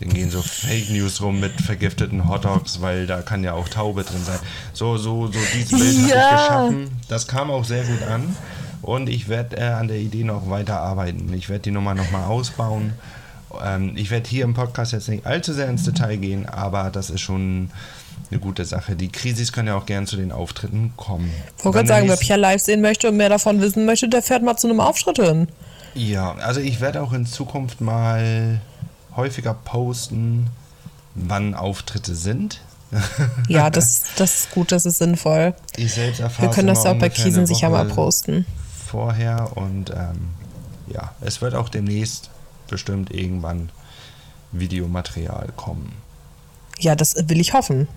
dann 0.00 0.10
gehen 0.10 0.30
so 0.30 0.42
Fake 0.42 0.90
News 0.90 1.22
rum 1.22 1.40
mit 1.40 1.58
vergifteten 1.60 2.28
Hotdogs, 2.28 2.82
weil 2.82 3.06
da 3.06 3.22
kann 3.22 3.42
ja 3.42 3.54
auch 3.54 3.68
Taube 3.68 4.04
drin 4.04 4.22
sein. 4.22 4.38
So, 4.74 4.98
so, 4.98 5.26
so 5.28 5.38
dieses 5.54 5.70
Bild 5.70 6.08
ja. 6.10 6.16
habe 6.16 6.34
ich 6.34 6.48
geschaffen. 6.48 7.00
Das 7.08 7.26
kam 7.26 7.50
auch 7.50 7.64
sehr 7.64 7.84
gut 7.84 8.02
an. 8.02 8.36
Und 8.82 9.08
ich 9.08 9.28
werde 9.28 9.56
äh, 9.56 9.64
an 9.64 9.88
der 9.88 9.98
Idee 9.98 10.24
noch 10.24 10.48
weiter 10.48 10.80
arbeiten. 10.80 11.32
Ich 11.32 11.48
werde 11.48 11.62
die 11.62 11.70
Nummer 11.70 11.94
nochmal 11.94 12.24
ausbauen. 12.24 12.92
Ähm, 13.64 13.92
ich 13.96 14.10
werde 14.10 14.28
hier 14.28 14.44
im 14.44 14.54
Podcast 14.54 14.92
jetzt 14.92 15.08
nicht 15.08 15.26
allzu 15.26 15.52
sehr 15.52 15.68
ins 15.68 15.84
Detail 15.84 16.16
gehen, 16.16 16.46
aber 16.46 16.90
das 16.90 17.10
ist 17.10 17.20
schon 17.20 17.70
eine 18.30 18.40
gute 18.40 18.64
Sache. 18.64 18.96
Die 18.96 19.08
Krisis 19.08 19.52
können 19.52 19.68
ja 19.68 19.76
auch 19.76 19.86
gern 19.86 20.06
zu 20.06 20.16
den 20.16 20.32
Auftritten 20.32 20.92
kommen. 20.96 21.30
Ich 21.58 21.64
wollte 21.64 21.76
gerade 21.76 21.88
sagen, 21.88 22.08
wer 22.08 22.16
Pia 22.16 22.36
live 22.36 22.60
sehen 22.60 22.80
möchte 22.80 23.08
und 23.08 23.16
mehr 23.16 23.28
davon 23.28 23.60
wissen 23.60 23.84
möchte, 23.86 24.08
der 24.08 24.22
fährt 24.22 24.42
mal 24.42 24.56
zu 24.56 24.68
einem 24.68 24.80
Auftritt 24.80 25.18
hin. 25.18 25.48
Ja, 25.94 26.34
also 26.34 26.60
ich 26.60 26.80
werde 26.80 27.02
auch 27.02 27.12
in 27.12 27.26
Zukunft 27.26 27.80
mal 27.80 28.60
häufiger 29.14 29.54
posten, 29.54 30.48
wann 31.14 31.54
Auftritte 31.54 32.14
sind. 32.14 32.60
ja, 33.48 33.70
das, 33.70 34.04
das 34.16 34.40
ist 34.40 34.50
gut, 34.52 34.72
das 34.72 34.86
ist 34.86 34.98
sinnvoll. 34.98 35.54
Ich 35.76 35.94
selbst 35.94 36.20
erfahre 36.20 36.48
Wir 36.48 36.54
können 36.54 36.68
das 36.68 36.84
ja 36.84 36.92
auch 36.92 36.98
bei 36.98 37.08
Krisen 37.08 37.46
sicher 37.46 37.70
mal 37.70 37.86
posten. 37.86 38.46
Vorher 38.86 39.56
und 39.56 39.90
ähm, 39.90 40.30
ja, 40.86 41.14
es 41.20 41.40
wird 41.42 41.54
auch 41.54 41.68
demnächst 41.68 42.30
bestimmt 42.68 43.10
irgendwann 43.10 43.70
Videomaterial 44.52 45.48
kommen. 45.56 45.92
Ja, 46.78 46.94
das 46.94 47.14
will 47.28 47.40
ich 47.40 47.52
hoffen. 47.52 47.88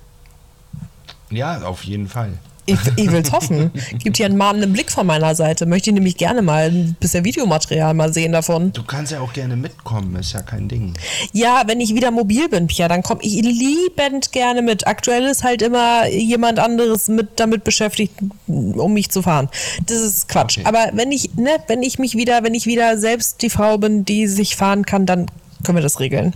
Ja, 1.30 1.62
auf 1.62 1.84
jeden 1.84 2.08
Fall. 2.08 2.38
Ich, 2.70 2.80
ich 2.96 3.12
will 3.12 3.22
es 3.22 3.32
hoffen. 3.32 3.72
Gibt 4.00 4.18
hier 4.18 4.26
einen 4.26 4.38
mahnenden 4.38 4.74
Blick 4.74 4.92
von 4.92 5.08
meiner 5.08 5.36
Seite. 5.36 5.66
Möchte 5.66 5.90
ich 5.90 5.94
nämlich 5.94 6.18
gerne 6.18 6.42
mal 6.42 6.70
ein 6.70 6.96
bisschen 7.00 7.26
Videomaterial 7.26 7.94
mal 7.94 8.14
sehen 8.14 8.32
davon. 8.32 8.72
Du 8.74 8.84
kannst 8.84 9.12
ja 9.12 9.20
auch 9.22 9.34
gerne 9.34 9.56
mitkommen, 9.56 10.16
ist 10.16 10.34
ja 10.34 10.42
kein 10.42 10.68
Ding. 10.68 10.94
Ja, 11.34 11.64
wenn 11.68 11.82
ich 11.82 11.96
wieder 11.96 12.12
mobil 12.12 12.50
bin, 12.50 12.68
Pia, 12.68 12.88
dann 12.88 13.04
komme 13.04 13.22
ich 13.24 13.34
liebend 13.42 14.32
gerne 14.32 14.62
mit. 14.62 14.88
Aktuell 14.88 15.26
ist 15.26 15.44
halt 15.44 15.62
immer 15.62 16.08
jemand 16.08 16.60
anderes 16.60 17.08
mit 17.08 17.40
damit 17.40 17.64
beschäftigt, 17.64 18.14
um 18.48 18.94
mich 18.94 19.10
zu 19.10 19.22
fahren. 19.22 19.50
Das 19.86 20.00
ist 20.00 20.28
Quatsch. 20.28 20.60
Okay. 20.60 20.68
Aber 20.68 20.92
wenn 20.94 21.12
ich, 21.12 21.36
ne, 21.36 21.52
wenn 21.68 21.84
ich 21.84 22.00
mich 22.00 22.16
wieder, 22.16 22.44
wenn 22.44 22.54
ich 22.54 22.66
wieder 22.66 22.98
selbst 22.98 23.42
die 23.42 23.50
Frau 23.50 23.78
bin, 23.78 24.06
die 24.06 24.28
sich 24.28 24.56
fahren 24.56 24.86
kann, 24.86 25.06
dann 25.06 25.28
können 25.64 25.78
wir 25.78 25.82
das 25.84 26.00
regeln. 26.00 26.34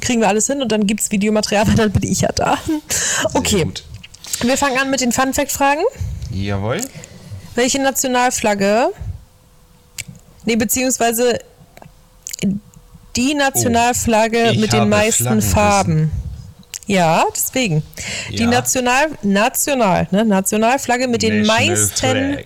Kriegen 0.00 0.20
wir 0.20 0.28
alles 0.28 0.46
hin 0.46 0.60
und 0.60 0.70
dann 0.70 0.86
gibt 0.86 1.00
es 1.00 1.10
Videomaterial, 1.10 1.66
weil 1.68 1.74
dann 1.74 1.92
bin 1.92 2.10
ich 2.10 2.22
ja 2.22 2.30
da. 2.32 2.58
Okay. 3.34 3.66
Wir 4.42 4.56
fangen 4.56 4.78
an 4.78 4.90
mit 4.90 5.00
den 5.00 5.12
Fun 5.12 5.32
Fact 5.32 5.52
Fragen. 5.52 5.82
Jawohl. 6.30 6.80
Welche 7.54 7.80
Nationalflagge? 7.80 8.90
Nee, 10.44 10.56
beziehungsweise 10.56 11.38
die 13.16 13.34
Nationalflagge 13.34 14.52
oh, 14.54 14.60
mit 14.60 14.72
den 14.72 14.88
meisten 14.88 15.40
Farben. 15.40 16.12
Ja, 16.86 17.24
deswegen. 17.34 17.82
Ja. 18.30 18.36
Die 18.36 18.46
National, 18.46 19.08
National, 19.22 20.06
ne, 20.10 20.24
Nationalflagge 20.24 21.08
mit 21.08 21.22
den 21.22 21.42
National 21.42 21.68
meisten 21.68 22.34
Flag. 22.34 22.44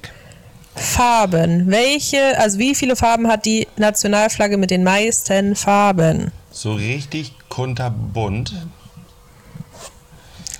Farben. 0.75 1.71
Welche, 1.71 2.39
also 2.39 2.59
wie 2.59 2.75
viele 2.75 2.97
Farben 2.97 3.29
hat 3.29 3.45
die 3.45 3.67
Nationalflagge 3.77 4.57
mit 4.57 4.71
den 4.71 4.85
meisten 4.85 5.57
Farben? 5.57 6.33
So 6.53 6.73
richtig 6.73 7.35
kunterbunt. 7.49 8.55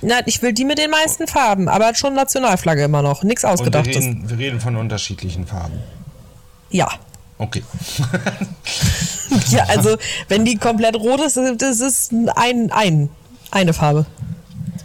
Nein, 0.01 0.23
ich 0.25 0.41
will 0.41 0.53
die 0.53 0.65
mit 0.65 0.77
den 0.77 0.89
meisten 0.89 1.27
Farben, 1.27 1.67
aber 1.67 1.93
schon 1.95 2.13
Nationalflagge 2.15 2.83
immer 2.83 3.01
noch. 3.01 3.23
Nichts 3.23 3.45
ausgedachtes. 3.45 3.95
Wir 3.95 4.01
reden, 4.01 4.29
wir 4.29 4.37
reden 4.37 4.59
von 4.59 4.75
unterschiedlichen 4.75 5.45
Farben. 5.45 5.79
Ja. 6.69 6.89
Okay. 7.37 7.63
ja, 9.49 9.63
also 9.67 9.97
wenn 10.27 10.45
die 10.45 10.57
komplett 10.57 10.95
rot 10.95 11.21
ist, 11.21 11.37
das 11.57 11.79
ist 11.79 12.13
ein, 12.35 12.71
ein, 12.71 13.09
eine 13.51 13.73
Farbe. 13.73 14.05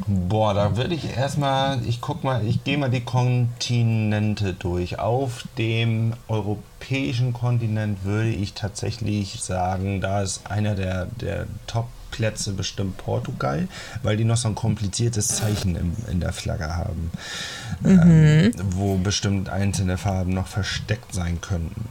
Boah, 0.09 0.55
da 0.55 0.77
würde 0.77 0.95
ich 0.95 1.17
erstmal, 1.17 1.85
ich 1.85 2.01
guck 2.01 2.23
mal, 2.23 2.47
ich 2.47 2.63
gehe 2.63 2.79
mal 2.79 2.91
die 2.91 3.01
Kontinente 3.01 4.55
durch. 4.55 5.01
Auf 5.01 5.45
dem 5.59 6.15
europäischen 6.29 7.33
Kontinent 7.33 8.05
würde 8.05 8.31
ich 8.31 8.53
tatsächlich 8.53 9.41
sagen, 9.43 10.01
da 10.01 10.23
ist 10.23 10.49
einer 10.49 10.77
der, 10.77 11.07
der 11.07 11.47
Top-Plätze 12.17 12.53
bestimmt 12.53 12.97
Portugal, 12.97 13.69
weil 14.03 14.17
die 14.17 14.25
noch 14.25 14.37
so 14.37 14.49
ein 14.49 14.55
kompliziertes 14.55 15.29
Zeichen 15.29 15.77
im, 15.77 15.93
in 16.11 16.21
der 16.21 16.33
Flagge 16.33 16.77
haben, 16.77 17.11
mhm. 17.83 18.01
ähm, 18.03 18.53
wo 18.71 18.97
bestimmt 18.97 19.49
einzelne 19.49 19.99
Farben 19.99 20.33
noch 20.33 20.47
versteckt 20.47 21.15
sein 21.15 21.41
könnten. 21.41 21.89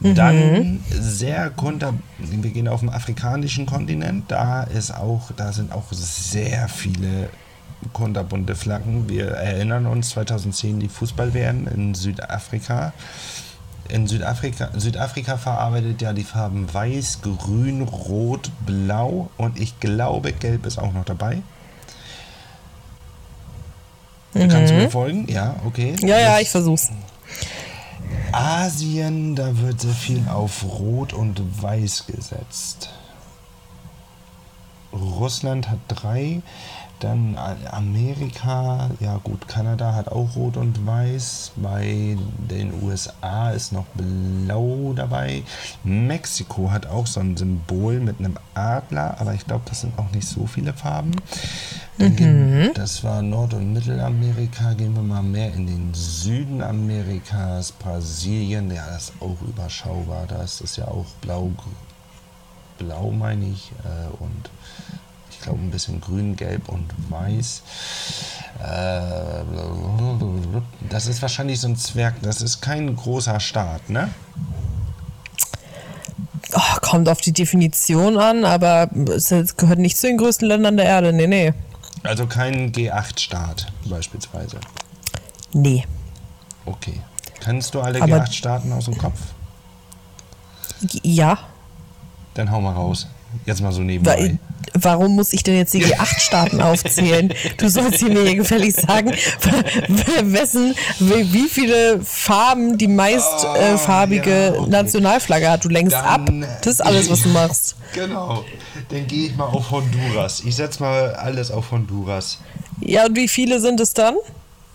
Dann 0.00 0.36
mhm. 0.36 0.80
sehr 0.90 1.50
kunter, 1.50 1.94
wir 2.18 2.50
gehen 2.50 2.68
auf 2.68 2.80
den 2.80 2.90
afrikanischen 2.90 3.64
Kontinent, 3.66 4.30
da 4.30 4.62
ist 4.62 4.90
auch, 4.90 5.30
da 5.36 5.52
sind 5.52 5.72
auch 5.72 5.90
sehr 5.92 6.68
viele 6.68 7.30
kunterbunte 7.92 8.56
Flaggen. 8.56 9.08
Wir 9.08 9.28
erinnern 9.28 9.86
uns 9.86 10.10
2010 10.10 10.80
die 10.80 10.88
Fußball-WM 10.88 11.68
in 11.68 11.94
Südafrika. 11.94 12.92
In 13.88 14.06
Südafrika, 14.06 14.70
Südafrika 14.74 15.36
verarbeitet 15.36 16.02
ja 16.02 16.12
die 16.12 16.24
Farben 16.24 16.72
Weiß, 16.72 17.20
Grün, 17.22 17.82
Rot, 17.82 18.50
Blau 18.64 19.30
und 19.36 19.58
ich 19.58 19.78
glaube 19.80 20.32
Gelb 20.32 20.66
ist 20.66 20.78
auch 20.78 20.92
noch 20.92 21.04
dabei. 21.04 21.42
Mhm. 24.34 24.48
Kannst 24.48 24.72
du 24.72 24.76
mir 24.76 24.90
folgen? 24.90 25.26
Ja, 25.28 25.56
okay. 25.64 25.94
Ja, 26.00 26.18
ja, 26.18 26.38
ich 26.40 26.50
versuch's. 26.50 26.90
Asien, 28.32 29.34
da 29.34 29.58
wird 29.58 29.80
sehr 29.80 29.94
viel 29.94 30.22
auf 30.28 30.64
Rot 30.64 31.12
und 31.12 31.62
Weiß 31.62 32.06
gesetzt. 32.06 32.90
Russland 34.92 35.70
hat 35.70 35.78
drei, 35.88 36.42
dann 37.00 37.36
Amerika, 37.70 38.90
ja 39.00 39.18
gut, 39.22 39.46
Kanada 39.48 39.94
hat 39.94 40.08
auch 40.08 40.34
Rot 40.34 40.56
und 40.56 40.86
Weiß. 40.86 41.52
Bei 41.56 42.16
den 42.50 42.82
USA 42.82 43.50
ist 43.50 43.72
noch 43.72 43.84
Blau 43.94 44.94
dabei. 44.94 45.42
Mexiko 45.84 46.70
hat 46.70 46.86
auch 46.86 47.06
so 47.06 47.20
ein 47.20 47.36
Symbol 47.36 48.00
mit 48.00 48.18
einem 48.18 48.38
Adler, 48.54 49.20
aber 49.20 49.34
ich 49.34 49.46
glaube, 49.46 49.64
das 49.68 49.82
sind 49.82 49.98
auch 49.98 50.10
nicht 50.12 50.26
so 50.26 50.46
viele 50.46 50.72
Farben. 50.72 51.12
Mhm. 51.98 52.16
Gehen, 52.16 52.70
das 52.74 53.04
war 53.04 53.20
Nord- 53.20 53.54
und 53.54 53.74
Mittelamerika. 53.74 54.72
Gehen 54.72 54.94
wir 54.94 55.02
mal 55.02 55.22
mehr 55.22 55.52
in 55.52 55.66
den 55.66 55.94
Süden 55.94 56.62
Amerikas, 56.62 57.72
Brasilien. 57.72 58.70
Ja, 58.70 58.86
das 58.86 59.10
ist 59.10 59.12
auch 59.20 59.40
überschaubar. 59.42 60.26
Da 60.26 60.42
ist 60.42 60.76
ja 60.76 60.88
auch 60.88 61.06
blau, 61.20 61.52
blau 62.78 63.10
meine 63.10 63.46
ich. 63.46 63.72
Äh, 63.84 64.22
und 64.22 64.50
glaube 65.46 65.60
ein 65.60 65.70
bisschen 65.70 66.00
grün, 66.00 66.34
gelb 66.34 66.68
und 66.68 66.90
weiß. 67.08 67.62
Äh, 68.58 69.44
das 70.90 71.06
ist 71.06 71.22
wahrscheinlich 71.22 71.60
so 71.60 71.68
ein 71.68 71.76
Zwerg, 71.76 72.20
das 72.22 72.42
ist 72.42 72.60
kein 72.60 72.94
großer 72.96 73.38
Staat, 73.38 73.88
ne? 73.88 74.10
Oh, 76.52 76.78
kommt 76.82 77.08
auf 77.08 77.20
die 77.20 77.32
Definition 77.32 78.18
an, 78.18 78.44
aber 78.44 78.90
es 79.14 79.56
gehört 79.56 79.78
nicht 79.78 79.96
zu 79.96 80.08
den 80.08 80.18
größten 80.18 80.48
Ländern 80.48 80.76
der 80.76 80.86
Erde, 80.86 81.12
nee, 81.12 81.26
nee. 81.26 81.54
Also 82.02 82.26
kein 82.26 82.72
G8-Staat 82.72 83.72
beispielsweise. 83.84 84.58
Nee. 85.52 85.84
Okay. 86.64 87.00
Kennst 87.40 87.74
du 87.74 87.80
alle 87.80 88.00
G8-Staaten 88.00 88.72
aus 88.72 88.86
dem 88.86 88.98
Kopf? 88.98 89.20
Ja. 91.02 91.38
Dann 92.34 92.50
hau 92.50 92.60
mal 92.60 92.72
raus. 92.72 93.06
Jetzt 93.44 93.60
mal 93.60 93.72
so 93.72 93.82
nebenbei. 93.82 94.38
Warum 94.74 95.14
muss 95.14 95.32
ich 95.32 95.42
denn 95.42 95.56
jetzt 95.56 95.74
die 95.74 95.84
G8-Staaten 95.84 96.60
aufzählen? 96.60 97.32
Du 97.56 97.68
sollst 97.68 97.98
hier 97.98 98.10
mir 98.10 98.34
gefällig 98.34 98.74
sagen, 98.74 99.12
wessen, 100.22 100.74
wie 100.98 101.48
viele 101.48 102.00
Farben 102.02 102.78
die 102.78 102.88
meistfarbige 102.88 104.30
oh, 104.30 104.54
ja, 104.54 104.60
okay. 104.60 104.70
Nationalflagge 104.70 105.50
hat. 105.50 105.64
Du 105.64 105.68
lenkst 105.68 105.96
Dann, 105.96 106.04
ab. 106.04 106.30
Das 106.62 106.74
ist 106.74 106.80
alles, 106.80 107.10
was 107.10 107.22
du 107.22 107.28
machst. 107.30 107.76
Genau. 107.94 108.44
Dann 108.88 109.06
gehe 109.06 109.28
ich 109.28 109.36
mal 109.36 109.46
auf 109.46 109.70
Honduras. 109.70 110.42
Ich 110.44 110.56
setze 110.56 110.82
mal 110.82 111.14
alles 111.14 111.50
auf 111.50 111.70
Honduras. 111.70 112.38
Ja, 112.80 113.06
und 113.06 113.16
wie 113.16 113.28
viele 113.28 113.60
sind 113.60 113.80
es 113.80 113.94
dann? 113.94 114.14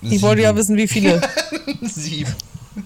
Ich 0.01 0.09
Sieben. 0.09 0.21
wollte 0.23 0.41
ja 0.41 0.55
wissen, 0.55 0.77
wie 0.77 0.87
viele. 0.87 1.21
Sieben. 1.81 2.33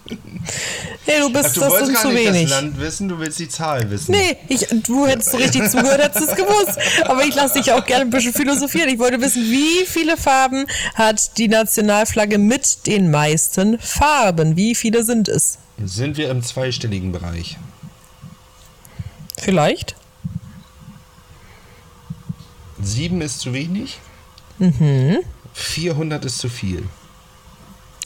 Nee, 0.07 1.19
du 1.19 1.31
bist 1.31 1.49
Ach, 1.49 1.53
du 1.53 1.59
das 1.61 1.85
sind 1.87 1.97
zu 1.97 2.13
wenig. 2.13 2.43
das 2.43 2.61
Land 2.61 2.79
wissen, 2.79 3.09
du 3.09 3.19
willst 3.19 3.39
die 3.39 3.49
Zahl 3.49 3.89
wissen. 3.89 4.11
Nee, 4.11 4.37
ich, 4.47 4.67
du 4.83 5.05
hättest 5.07 5.31
so 5.31 5.37
richtig 5.37 5.69
zugehört, 5.69 6.01
hättest 6.01 6.29
es 6.29 6.35
gewusst. 6.35 6.77
Aber 7.05 7.23
ich 7.23 7.35
lasse 7.35 7.59
dich 7.59 7.71
auch 7.71 7.85
gerne 7.85 8.05
ein 8.05 8.09
bisschen 8.09 8.33
philosophieren. 8.33 8.89
Ich 8.89 8.99
wollte 8.99 9.19
wissen, 9.21 9.43
wie 9.43 9.85
viele 9.85 10.17
Farben 10.17 10.65
hat 10.93 11.37
die 11.37 11.47
Nationalflagge 11.47 12.37
mit 12.37 12.85
den 12.87 13.09
meisten 13.11 13.79
Farben? 13.79 14.55
Wie 14.55 14.75
viele 14.75 15.03
sind 15.03 15.27
es? 15.27 15.57
Sind 15.83 16.17
wir 16.17 16.29
im 16.29 16.43
zweistelligen 16.43 17.11
Bereich? 17.11 17.57
Vielleicht. 19.37 19.95
Sieben 22.81 23.21
ist 23.21 23.39
zu 23.39 23.53
wenig. 23.53 23.99
Mhm. 24.59 25.17
400 25.53 26.25
ist 26.25 26.37
zu 26.39 26.49
viel. 26.49 26.83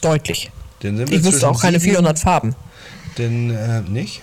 Deutlich 0.02 0.52
ich 0.82 1.24
wüsste 1.24 1.50
auch 1.50 1.62
keine 1.62 1.80
400 1.80 2.20
Farben. 2.20 2.56
Denn 3.18 3.50
äh, 3.52 3.82
nicht? 3.82 4.22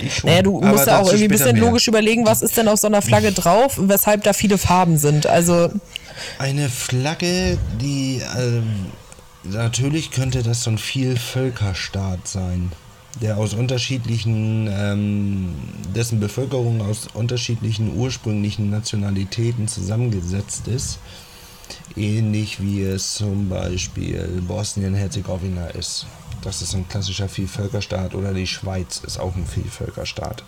Ich 0.00 0.16
schon. 0.16 0.30
Naja, 0.30 0.42
du 0.42 0.58
Aber 0.58 0.68
musst 0.68 0.86
ja 0.86 0.98
auch 1.00 1.06
irgendwie 1.06 1.24
ein 1.24 1.30
bisschen 1.30 1.52
mehr. 1.52 1.64
logisch 1.64 1.86
überlegen, 1.86 2.26
was 2.26 2.42
ist 2.42 2.56
denn 2.56 2.68
auf 2.68 2.80
so 2.80 2.86
einer 2.86 3.02
Flagge 3.02 3.32
drauf, 3.32 3.78
weshalb 3.80 4.24
da 4.24 4.32
viele 4.32 4.58
Farben 4.58 4.98
sind. 4.98 5.26
Also 5.26 5.70
eine 6.38 6.68
Flagge, 6.68 7.58
die 7.80 8.20
ähm, 8.36 8.86
natürlich 9.44 10.10
könnte 10.10 10.42
das 10.42 10.62
so 10.62 10.70
ein 10.70 10.78
Vielvölkerstaat 10.78 12.26
sein, 12.26 12.72
der 13.20 13.38
aus 13.38 13.54
unterschiedlichen, 13.54 14.68
ähm, 14.72 15.54
dessen 15.94 16.18
Bevölkerung 16.18 16.80
aus 16.82 17.06
unterschiedlichen 17.12 17.96
ursprünglichen 17.96 18.70
Nationalitäten 18.70 19.68
zusammengesetzt 19.68 20.66
ist 20.66 20.98
ähnlich 21.96 22.60
wie 22.60 22.82
es 22.82 23.14
zum 23.14 23.48
Beispiel 23.48 24.42
Bosnien-Herzegowina 24.46 25.68
ist. 25.68 26.06
Das 26.42 26.60
ist 26.62 26.74
ein 26.74 26.88
klassischer 26.88 27.28
Vielvölkerstaat 27.28 28.14
oder 28.14 28.34
die 28.34 28.46
Schweiz 28.46 29.00
ist 29.04 29.18
auch 29.18 29.34
ein 29.34 29.46
Vielvölkerstaat. 29.46 30.44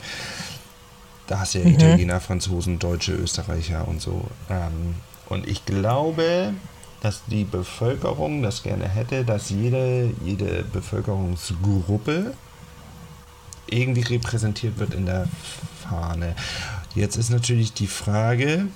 Da 1.26 1.40
hast 1.40 1.54
du 1.54 1.58
ja 1.60 1.64
mhm. 1.64 1.74
Italiener, 1.74 2.20
Franzosen, 2.20 2.78
Deutsche, 2.78 3.12
Österreicher 3.12 3.86
und 3.88 4.00
so. 4.00 4.24
Ähm, 4.50 4.96
und 5.28 5.48
ich 5.48 5.64
glaube, 5.64 6.54
dass 7.00 7.22
die 7.26 7.44
Bevölkerung 7.44 8.42
das 8.42 8.62
gerne 8.62 8.88
hätte, 8.88 9.24
dass 9.24 9.50
jede, 9.50 10.12
jede 10.24 10.64
Bevölkerungsgruppe 10.64 12.34
irgendwie 13.68 14.02
repräsentiert 14.02 14.78
wird 14.78 14.94
in 14.94 15.06
der 15.06 15.28
Fahne. 15.82 16.34
Jetzt 16.94 17.16
ist 17.16 17.30
natürlich 17.30 17.72
die 17.72 17.88
Frage, 17.88 18.66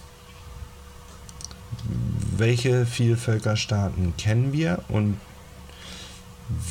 welche 2.37 2.87
Vielvölkerstaaten 2.87 4.15
kennen 4.17 4.53
wir 4.53 4.83
und 4.89 5.19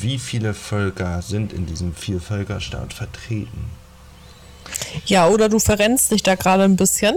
wie 0.00 0.18
viele 0.18 0.54
Völker 0.54 1.22
sind 1.22 1.52
in 1.52 1.66
diesem 1.66 1.94
Vielvölkerstaat 1.94 2.92
vertreten? 2.92 3.70
Ja, 5.06 5.28
oder 5.28 5.48
du 5.48 5.58
verrennst 5.58 6.10
dich 6.10 6.22
da 6.22 6.34
gerade 6.34 6.64
ein 6.64 6.76
bisschen. 6.76 7.16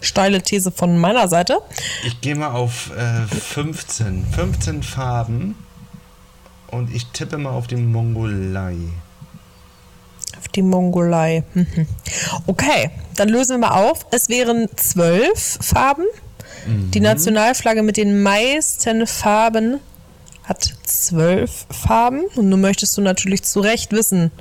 Steile 0.00 0.42
These 0.42 0.70
von 0.70 0.98
meiner 0.98 1.28
Seite. 1.28 1.58
Ich 2.04 2.20
gehe 2.20 2.34
mal 2.34 2.52
auf 2.52 2.90
äh, 2.96 3.26
15. 3.26 4.26
15 4.32 4.82
Farben 4.82 5.54
und 6.68 6.94
ich 6.94 7.06
tippe 7.06 7.36
mal 7.36 7.50
auf 7.50 7.66
die 7.66 7.76
Mongolei. 7.76 8.76
Die 10.58 10.62
Mongolei. 10.62 11.44
Mhm. 11.54 11.86
Okay, 12.48 12.90
dann 13.14 13.28
lösen 13.28 13.60
wir 13.60 13.68
mal 13.68 13.80
auf. 13.80 14.06
Es 14.10 14.28
wären 14.28 14.68
zwölf 14.74 15.58
Farben. 15.60 16.02
Mhm. 16.66 16.90
Die 16.90 16.98
Nationalflagge 16.98 17.84
mit 17.84 17.96
den 17.96 18.24
meisten 18.24 19.06
Farben 19.06 19.78
hat 20.42 20.74
zwölf 20.82 21.64
Farben. 21.70 22.22
Und 22.34 22.48
nun 22.48 22.60
möchtest 22.60 22.96
du 22.96 23.02
natürlich 23.02 23.44
zu 23.44 23.60
Recht 23.60 23.92
wissen, 23.92 24.32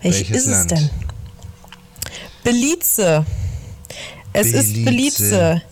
welche 0.00 0.28
Welches 0.30 0.46
ist 0.46 0.46
Land? 0.46 0.72
es 0.72 0.78
denn? 0.78 0.90
Belize. 2.44 3.26
Es 4.32 4.52
Belize. 4.52 4.58
ist 4.58 4.84
Belize. 4.84 5.62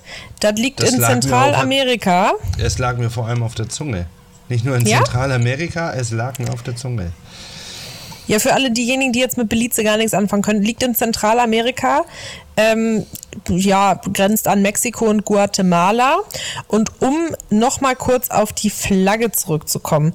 Das 0.40 0.52
liegt 0.56 0.82
das 0.82 0.94
in 0.94 1.00
Zentralamerika. 1.00 2.32
es 2.58 2.78
lag 2.78 2.96
mir 2.96 3.08
vor 3.08 3.28
allem 3.28 3.44
auf 3.44 3.54
der 3.54 3.68
Zunge. 3.68 4.06
Nicht 4.48 4.64
nur 4.64 4.76
in 4.76 4.84
ja? 4.84 5.04
Zentralamerika, 5.04 5.92
es 5.92 6.10
lag 6.10 6.40
mir 6.40 6.52
auf 6.52 6.64
der 6.64 6.74
Zunge. 6.74 7.12
Ja, 8.26 8.38
für 8.38 8.52
alle 8.52 8.70
diejenigen, 8.70 9.12
die 9.12 9.20
jetzt 9.20 9.38
mit 9.38 9.48
Belize 9.48 9.84
gar 9.84 9.96
nichts 9.96 10.14
anfangen 10.14 10.42
können, 10.42 10.62
liegt 10.62 10.82
in 10.82 10.94
Zentralamerika. 10.94 12.04
Ähm, 12.56 13.06
ja, 13.48 14.00
grenzt 14.12 14.48
an 14.48 14.62
Mexiko 14.62 15.06
und 15.06 15.24
Guatemala. 15.24 16.18
Und 16.68 16.90
um 17.00 17.14
nochmal 17.50 17.96
kurz 17.96 18.30
auf 18.30 18.52
die 18.52 18.70
Flagge 18.70 19.30
zurückzukommen, 19.30 20.14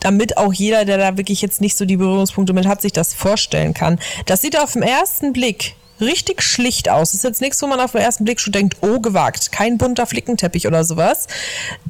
damit 0.00 0.36
auch 0.36 0.52
jeder, 0.52 0.84
der 0.84 0.98
da 0.98 1.16
wirklich 1.16 1.42
jetzt 1.42 1.60
nicht 1.60 1.76
so 1.76 1.84
die 1.84 1.96
Berührungspunkte 1.96 2.52
mit 2.52 2.66
hat, 2.66 2.82
sich 2.82 2.92
das 2.92 3.14
vorstellen 3.14 3.74
kann. 3.74 3.98
Das 4.26 4.40
sieht 4.40 4.58
auf 4.58 4.74
den 4.74 4.82
ersten 4.82 5.32
Blick 5.32 5.74
richtig 6.00 6.42
schlicht 6.42 6.88
aus. 6.88 7.10
Das 7.10 7.20
ist 7.20 7.24
jetzt 7.24 7.40
nichts, 7.40 7.60
wo 7.62 7.66
man 7.66 7.80
auf 7.80 7.92
den 7.92 8.02
ersten 8.02 8.24
Blick 8.24 8.38
schon 8.38 8.52
denkt, 8.52 8.76
oh, 8.82 9.00
gewagt. 9.00 9.50
Kein 9.50 9.78
bunter 9.78 10.06
Flickenteppich 10.06 10.66
oder 10.66 10.84
sowas. 10.84 11.26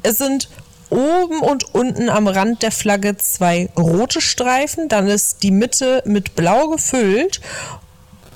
Es 0.03 0.17
sind 0.17 0.49
oben 0.89 1.39
und 1.41 1.73
unten 1.75 2.09
am 2.09 2.27
Rand 2.27 2.63
der 2.63 2.71
Flagge 2.71 3.17
zwei 3.17 3.69
rote 3.77 4.21
Streifen. 4.21 4.87
Dann 4.89 5.07
ist 5.07 5.43
die 5.43 5.51
Mitte 5.51 6.01
mit 6.05 6.35
blau 6.35 6.69
gefüllt. 6.69 7.41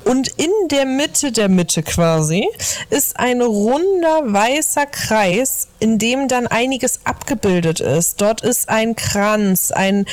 Und 0.04 0.30
in 0.30 0.50
der 0.70 0.86
Mitte 0.86 1.32
der 1.32 1.48
Mitte 1.48 1.84
quasi 1.84 2.48
ist 2.90 3.20
ein 3.20 3.42
runder 3.42 4.22
weißer 4.34 4.88
Kreis, 4.88 5.68
in 5.80 6.00
dem 6.00 6.28
dann 6.28 6.48
einiges 6.48 7.02
abgebildet 7.04 7.82
ist. 7.82 8.20
Dort 8.20 8.42
ist 8.42 8.68
ein 8.68 8.96
Kranz, 8.96 9.72
ein 9.72 10.06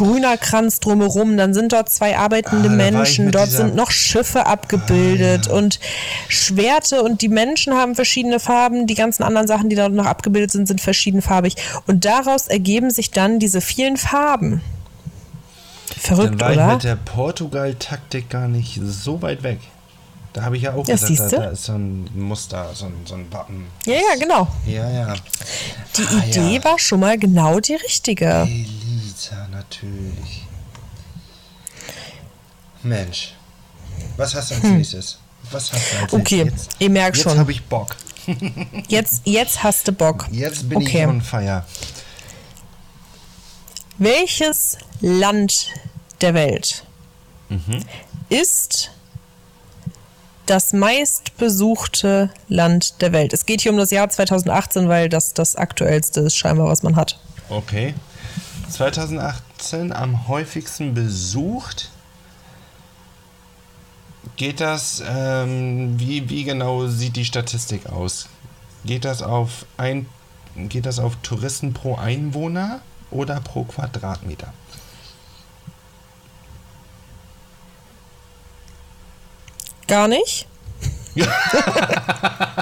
grüner 0.00 0.38
Kranz 0.38 0.80
drumherum, 0.80 1.36
dann 1.36 1.52
sind 1.52 1.72
dort 1.72 1.90
zwei 1.90 2.16
arbeitende 2.16 2.68
Ah, 2.70 2.72
ich 2.72 2.76
Menschen, 2.92 3.30
dort 3.30 3.48
Ah, 3.48 3.50
sind 3.50 3.74
noch 3.74 3.90
Schiffe 3.90 4.46
abgebildet 4.46 5.46
und 5.48 5.78
Schwerte 6.28 7.02
und 7.02 7.20
die 7.20 7.28
Menschen 7.28 7.74
haben 7.74 7.94
verschiedene 7.94 8.40
Farben, 8.40 8.86
die 8.86 8.94
ganzen 8.94 9.22
anderen 9.24 9.46
Sachen, 9.46 9.68
die 9.68 9.76
dort 9.76 9.92
noch 9.92 10.06
abgebildet 10.06 10.50
sind, 10.52 10.66
sind 10.68 10.80
verschiedenfarbig 10.80 11.56
und 11.86 12.06
daraus 12.06 12.46
ergeben 12.48 12.90
sich 12.90 13.10
dann 13.10 13.38
diese 13.38 13.60
vielen 13.60 13.98
Farben. 13.98 14.62
Verrückt, 15.98 16.40
Dann 16.40 16.40
war 16.40 16.50
ich 16.52 16.56
oder? 16.56 16.72
mit 16.74 16.84
der 16.84 16.96
Portugal-Taktik 16.96 18.30
gar 18.30 18.48
nicht 18.48 18.80
so 18.82 19.20
weit 19.20 19.42
weg. 19.42 19.58
Da 20.32 20.42
habe 20.42 20.56
ich 20.56 20.62
ja 20.62 20.74
auch 20.74 20.86
Ja, 20.86 20.94
gesagt, 20.94 21.32
da, 21.32 21.36
da 21.38 21.44
ist 21.50 21.64
so 21.64 21.72
ein 21.72 22.08
Muster, 22.14 22.68
so 22.72 22.86
ein, 22.86 22.94
so 23.04 23.14
ein 23.16 23.26
Wappen. 23.32 23.66
Ja, 23.84 23.94
ja, 23.94 24.16
genau. 24.18 24.46
Ja, 24.64 24.88
ja. 24.88 25.14
Die 25.96 26.02
Ah, 26.04 26.24
Idee 26.24 26.56
ja. 26.56 26.64
war 26.64 26.78
schon 26.78 27.00
mal 27.00 27.18
genau 27.18 27.58
die 27.58 27.74
richtige. 27.74 28.48
Elisa, 29.20 29.46
natürlich. 29.50 30.46
Mensch. 32.82 33.34
Was 34.16 34.34
hast 34.34 34.50
du 34.50 34.54
als 34.54 34.64
nächstes? 34.64 35.18
Was 35.50 35.72
hast 35.72 35.92
du 35.92 35.96
als 36.02 36.12
Hm. 36.12 36.20
Okay, 36.20 36.44
nächstes? 36.44 36.68
ihr 36.78 36.90
merkt 36.90 37.16
jetzt 37.16 37.24
schon. 37.28 37.38
habe 37.38 37.52
ich 37.52 37.62
Bock. 37.64 37.96
Jetzt, 38.88 39.22
jetzt 39.24 39.62
hast 39.62 39.88
du 39.88 39.92
Bock. 39.92 40.26
Jetzt 40.30 40.68
bin 40.68 40.78
okay. 40.78 41.02
ich 41.02 41.06
on 41.06 41.20
fire. 41.20 41.64
Welches 43.98 44.78
Land 45.00 45.68
der 46.20 46.34
Welt 46.34 46.84
Mhm. 47.48 47.84
ist 48.28 48.92
das 50.46 50.72
meistbesuchte 50.72 52.30
Land 52.48 53.00
der 53.02 53.12
Welt? 53.12 53.32
Es 53.32 53.44
geht 53.44 53.60
hier 53.60 53.72
um 53.72 53.78
das 53.78 53.90
Jahr 53.90 54.08
2018, 54.08 54.88
weil 54.88 55.08
das 55.08 55.34
das 55.34 55.56
aktuellste 55.56 56.20
ist 56.20 56.36
scheinbar, 56.36 56.68
was 56.68 56.82
man 56.82 56.96
hat. 56.96 57.18
Okay. 57.48 57.94
2018 58.70 59.92
am 59.92 60.28
häufigsten 60.28 60.94
besucht. 60.94 61.90
Geht 64.36 64.60
das, 64.60 65.02
ähm, 65.06 65.98
wie, 65.98 66.28
wie 66.28 66.44
genau 66.44 66.86
sieht 66.86 67.16
die 67.16 67.24
Statistik 67.24 67.86
aus? 67.86 68.28
Geht 68.84 69.04
das 69.04 69.22
auf 69.22 69.66
ein, 69.76 70.06
geht 70.56 70.86
das 70.86 70.98
auf 70.98 71.16
Touristen 71.22 71.74
pro 71.74 71.96
Einwohner 71.96 72.80
oder 73.10 73.40
pro 73.40 73.64
Quadratmeter? 73.64 74.52
Gar 79.86 80.08
nicht? 80.08 80.46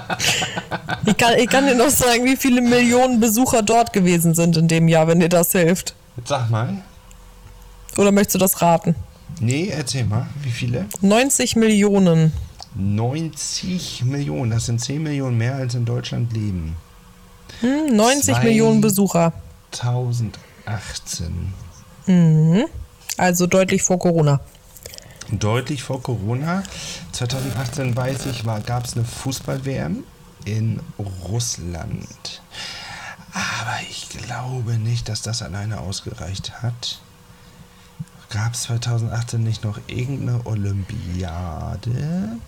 ich, 1.07 1.17
kann, 1.17 1.35
ich 1.39 1.49
kann 1.49 1.67
dir 1.67 1.75
noch 1.75 1.91
sagen, 1.91 2.25
wie 2.25 2.37
viele 2.37 2.61
Millionen 2.61 3.21
Besucher 3.21 3.63
dort 3.63 3.93
gewesen 3.93 4.35
sind 4.35 4.57
in 4.57 4.69
dem 4.69 4.89
Jahr, 4.89 5.07
wenn 5.09 5.21
dir 5.21 5.29
das 5.29 5.53
hilft. 5.53 5.95
Jetzt 6.17 6.29
sag 6.29 6.51
mal. 6.51 6.75
Oder 7.97 8.13
möchtest 8.13 8.37
du 8.37 8.39
das 8.39 8.61
raten? 8.63 8.95
Nee, 9.41 9.69
erzähl 9.69 10.05
mal, 10.05 10.27
wie 10.43 10.51
viele? 10.51 10.87
90 11.01 11.57
Millionen. 11.57 12.33
90 12.75 14.05
Millionen, 14.05 14.51
das 14.51 14.67
sind 14.67 14.81
10 14.81 15.03
Millionen 15.03 15.37
mehr 15.39 15.57
als 15.57 15.75
in 15.75 15.85
Deutschland 15.85 16.33
leben. 16.33 16.77
Hm, 17.61 17.97
90 17.97 18.35
Zwei- 18.35 18.45
Millionen 18.45 18.81
Besucher. 18.81 19.33
2018. 19.73 21.53
Also 23.17 23.47
deutlich 23.47 23.83
vor 23.83 23.99
Corona. 23.99 24.41
Deutlich 25.31 25.83
vor 25.83 26.03
Corona. 26.03 26.63
2018 27.13 27.95
weiß 27.95 28.27
ich, 28.27 28.45
gab 28.45 28.87
es 28.87 28.95
eine 28.95 29.05
Fußball-WM 29.05 30.05
in 30.47 30.81
Russland. 30.99 32.43
Aber 33.33 33.77
ich 33.91 34.09
glaube 34.09 34.79
nicht, 34.79 35.09
dass 35.09 35.21
das 35.21 35.43
alleine 35.43 35.81
ausgereicht 35.81 36.63
hat. 36.63 37.01
Gab 38.31 38.55
es 38.55 38.63
2018 38.63 39.43
nicht 39.43 39.65
noch 39.65 39.79
irgendeine 39.87 40.47
Olympiade? 40.47 42.39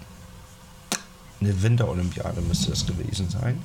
Eine 1.41 1.63
Winterolympiade 1.63 2.41
müsste 2.41 2.73
es 2.73 2.87
gewesen 2.87 3.29
sein. 3.29 3.63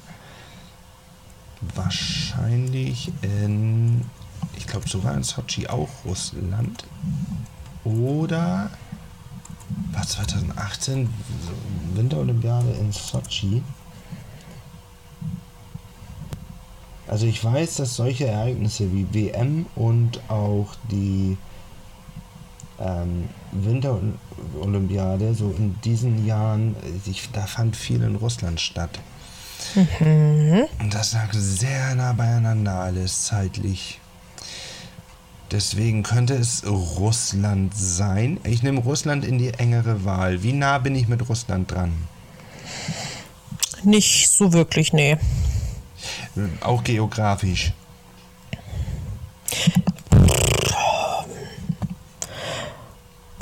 Wahrscheinlich 1.73 3.13
in, 3.21 4.09
ich 4.57 4.67
glaube 4.67 4.89
sogar 4.89 5.13
in 5.13 5.23
Sochi 5.23 5.67
auch 5.67 5.89
Russland. 6.03 6.83
Oder 7.85 8.71
war 9.91 10.05
2018 10.05 11.09
so 11.45 11.97
Winterolympiade 11.97 12.71
in 12.79 12.91
Sochi? 12.91 13.63
Also 17.07 17.27
ich 17.27 17.43
weiß, 17.43 17.75
dass 17.77 17.95
solche 17.95 18.27
Ereignisse 18.27 18.91
wie 18.91 19.07
WM 19.13 19.67
und 19.75 20.19
auch 20.29 20.73
die 20.89 21.37
ähm, 22.79 23.29
Winterolympiade 23.51 25.33
so 25.33 25.53
in 25.57 25.79
diesen 25.81 26.25
Jahren, 26.25 26.75
äh, 26.83 27.09
ich, 27.09 27.29
da 27.31 27.45
fand 27.45 27.75
viel 27.75 28.01
in 28.01 28.15
Russland 28.15 28.59
statt. 28.59 28.99
Und 29.75 30.93
das 30.93 31.13
lag 31.13 31.31
sehr 31.33 31.95
nah 31.95 32.13
beieinander 32.13 32.73
alles 32.73 33.23
zeitlich. 33.23 33.99
Deswegen 35.51 36.03
könnte 36.03 36.33
es 36.33 36.65
Russland 36.65 37.73
sein. 37.75 38.39
Ich 38.43 38.63
nehme 38.63 38.81
Russland 38.81 39.23
in 39.23 39.37
die 39.37 39.53
engere 39.53 40.03
Wahl. 40.03 40.43
Wie 40.43 40.53
nah 40.53 40.79
bin 40.79 40.95
ich 40.95 41.07
mit 41.07 41.29
Russland 41.29 41.71
dran? 41.71 41.93
Nicht 43.83 44.29
so 44.31 44.53
wirklich, 44.53 44.93
nee. 44.93 45.17
Auch 46.61 46.83
geografisch. 46.83 47.73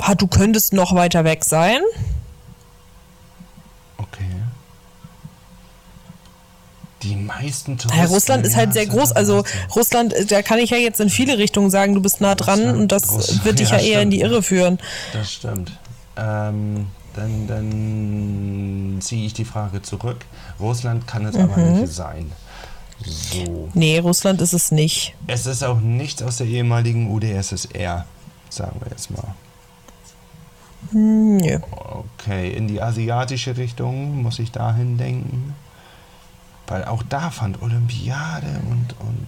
Ah, 0.06 0.14
du 0.14 0.26
könntest 0.26 0.74
noch 0.74 0.94
weiter 0.94 1.24
weg 1.24 1.44
sein. 1.44 1.80
Okay. 3.96 4.28
Die 7.04 7.14
meisten 7.16 7.76
Touristen. 7.78 7.98
Ja, 8.02 8.06
Russland 8.08 8.46
ist 8.46 8.56
halt 8.56 8.72
sehr 8.72 8.86
groß. 8.86 9.12
Also 9.12 9.42
2018. 9.42 9.70
Russland, 9.76 10.12
äh, 10.14 10.24
da 10.26 10.42
kann 10.42 10.58
ich 10.58 10.70
ja 10.70 10.76
jetzt 10.78 10.98
in 11.00 11.10
viele 11.10 11.38
Richtungen 11.38 11.70
sagen, 11.70 11.94
du 11.94 12.00
bist 12.02 12.20
nah 12.20 12.34
dran 12.34 12.58
Russland, 12.60 12.78
und 12.78 12.92
das 12.92 13.12
Russland, 13.12 13.44
wird 13.44 13.58
dich 13.58 13.70
ja, 13.70 13.76
ja, 13.78 13.82
eher 13.82 14.02
in 14.02 14.10
die 14.10 14.16
stimmt. 14.18 14.32
Irre 14.32 14.42
führen. 14.42 14.78
Das 15.12 15.32
stimmt. 15.32 15.72
Ähm, 16.16 16.86
dann 17.14 17.46
dann 17.46 18.98
ziehe 19.00 19.26
ich 19.26 19.34
die 19.34 19.44
Frage 19.44 19.82
zurück. 19.82 20.24
Russland 20.58 21.06
kann 21.06 21.26
es 21.26 21.36
aber 21.36 21.56
Mhm. 21.56 21.80
nicht 21.82 21.92
sein. 21.92 22.32
So. 23.04 23.68
Nee, 23.74 23.98
Russland 23.98 24.40
ist 24.40 24.52
es 24.52 24.70
nicht. 24.70 25.14
Es 25.26 25.46
ist 25.46 25.62
auch 25.62 25.80
nichts 25.80 26.22
aus 26.22 26.38
der 26.38 26.46
ehemaligen 26.46 27.10
UdSSR, 27.10 28.06
sagen 28.48 28.80
wir 28.80 28.90
jetzt 28.90 29.10
mal. 29.10 29.34
Hm, 30.90 31.36
Nö. 31.38 31.58
Okay, 31.70 32.50
in 32.52 32.68
die 32.68 32.80
asiatische 32.80 33.56
Richtung 33.56 34.22
muss 34.22 34.38
ich 34.38 34.52
dahin 34.52 34.96
denken. 34.96 35.54
Weil 36.66 36.84
auch 36.84 37.02
da 37.02 37.30
fand 37.30 37.60
Olympiade 37.62 38.46
und, 38.70 38.94
und 39.00 39.26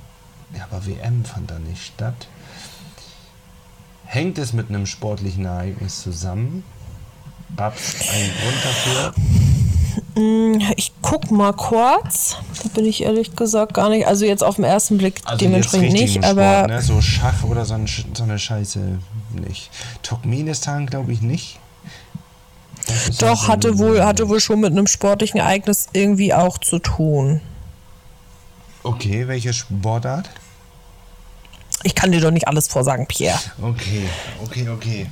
ja, 0.57 0.64
aber 0.70 0.87
WM 0.87 1.25
fand 1.25 1.51
da 1.51 1.59
nicht 1.59 1.85
statt. 1.85 2.29
Hängt 4.07 4.38
es 4.38 4.53
mit 4.53 4.68
einem 4.70 4.87
sportlichen 4.87 5.44
Ereignis 5.44 6.03
zusammen? 6.03 6.64
Gab 7.57 7.77
es 7.77 7.94
einen 8.09 8.31
Grund 8.31 8.64
dafür? 8.64 9.14
Hm, 10.14 10.61
Ich 10.77 10.92
guck 11.03 11.31
mal 11.31 11.53
kurz. 11.53 12.37
Da 12.62 12.68
bin 12.70 12.85
ich 12.87 13.03
ehrlich 13.03 13.35
gesagt 13.37 13.75
gar 13.75 13.88
nicht. 13.90 14.07
Also 14.07 14.25
jetzt 14.25 14.42
auf 14.42 14.57
den 14.57 14.64
ersten 14.64 14.99
Blick 14.99 15.20
dementsprechend 15.40 15.85
jetzt 15.85 15.92
nicht, 15.92 16.03
richtigen 16.16 16.25
aber 16.25 16.55
Sport, 16.59 16.68
ne? 16.70 16.83
So 16.83 17.01
Schach 17.01 17.44
oder 17.44 17.64
so, 17.64 17.75
ein, 17.75 17.87
so 17.87 18.22
eine 18.22 18.38
Scheiße 18.38 18.99
nicht. 19.46 19.70
Turkmenistan 20.03 20.87
glaube 20.87 21.12
ich 21.12 21.20
nicht. 21.20 21.59
Doch 23.18 23.49
hatte 23.49 23.79
wohl, 23.79 24.05
hatte 24.05 24.29
wohl 24.29 24.40
schon 24.40 24.61
mit 24.61 24.72
einem 24.72 24.87
sportlichen 24.87 25.40
Ereignis 25.40 25.88
irgendwie 25.92 26.33
auch 26.33 26.59
zu 26.59 26.79
tun. 26.79 27.40
Okay, 28.83 29.27
welche 29.27 29.53
Sportart? 29.53 30.31
Ich 31.83 31.94
kann 31.94 32.11
dir 32.11 32.20
doch 32.20 32.31
nicht 32.31 32.49
alles 32.49 32.68
vorsagen, 32.68 33.07
Pierre. 33.07 33.38
Okay, 33.61 34.03
okay, 34.42 34.68
okay. 34.68 35.07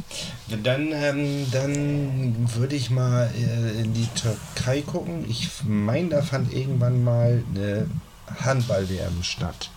Dann, 0.63 0.93
ähm, 0.93 1.47
dann 1.51 2.49
würde 2.55 2.75
ich 2.75 2.91
mal 2.91 3.31
äh, 3.37 3.81
in 3.83 3.95
die 3.95 4.09
Türkei 4.15 4.81
gucken. 4.83 5.25
Ich 5.29 5.49
meine, 5.65 6.09
da 6.11 6.23
fand 6.23 6.53
irgendwann 6.53 7.05
mal 7.05 7.43
eine 7.55 7.87
Handball-WM 8.45 9.23
statt. 9.23 9.71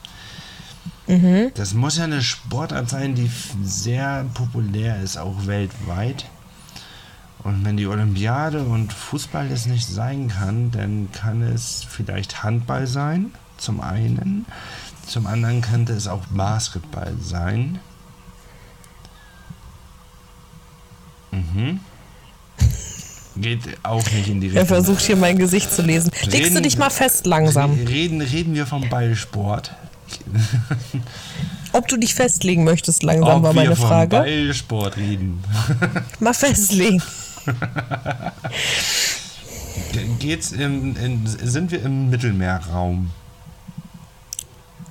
Das 1.55 1.73
muss 1.73 1.97
ja 1.97 2.03
eine 2.03 2.21
Sportart 2.21 2.89
sein, 2.89 3.15
die 3.15 3.29
sehr 3.63 4.25
populär 4.33 5.01
ist, 5.01 5.17
auch 5.17 5.45
weltweit. 5.47 6.25
Und 7.43 7.63
wenn 7.63 7.77
die 7.77 7.87
Olympiade 7.87 8.63
und 8.63 8.91
Fußball 8.91 9.49
es 9.51 9.67
nicht 9.67 9.87
sein 9.87 10.27
kann, 10.29 10.71
dann 10.71 11.09
kann 11.13 11.41
es 11.41 11.85
vielleicht 11.87 12.43
Handball 12.43 12.87
sein, 12.87 13.31
zum 13.57 13.79
einen. 13.79 14.45
Zum 15.05 15.27
anderen 15.27 15.61
könnte 15.61 15.93
es 15.93 16.07
auch 16.07 16.25
Basketball 16.27 17.13
sein. 17.21 17.79
Mhm. 21.31 21.79
Geht 23.37 23.61
auch 23.83 24.03
nicht 24.11 24.27
in 24.27 24.41
die 24.41 24.47
Richtung. 24.47 24.63
Er 24.63 24.65
versucht 24.65 25.01
hier 25.01 25.15
mein 25.15 25.37
Gesicht 25.37 25.71
zu 25.71 25.83
lesen. 25.83 26.11
Legst 26.25 26.55
du 26.55 26.61
dich 26.61 26.77
mal 26.77 26.89
fest 26.89 27.25
langsam. 27.27 27.71
Reden, 27.73 28.21
reden 28.21 28.55
wir 28.55 28.65
vom 28.65 28.89
Ballsport. 28.89 29.71
Ob 31.73 31.87
du 31.87 31.97
dich 31.97 32.15
festlegen 32.15 32.63
möchtest 32.63 33.03
langsam, 33.03 33.37
Ob 33.37 33.43
war 33.43 33.53
meine 33.53 33.69
wir 33.69 33.75
vom 33.75 33.87
Frage. 33.87 34.17
Ballsport 34.17 34.97
reden. 34.97 35.43
Mal 36.19 36.33
festlegen. 36.33 37.01
Geht's 40.19 40.51
im, 40.51 40.95
in, 40.97 41.25
sind 41.25 41.71
wir 41.71 41.81
im 41.83 42.09
Mittelmeerraum? 42.09 43.11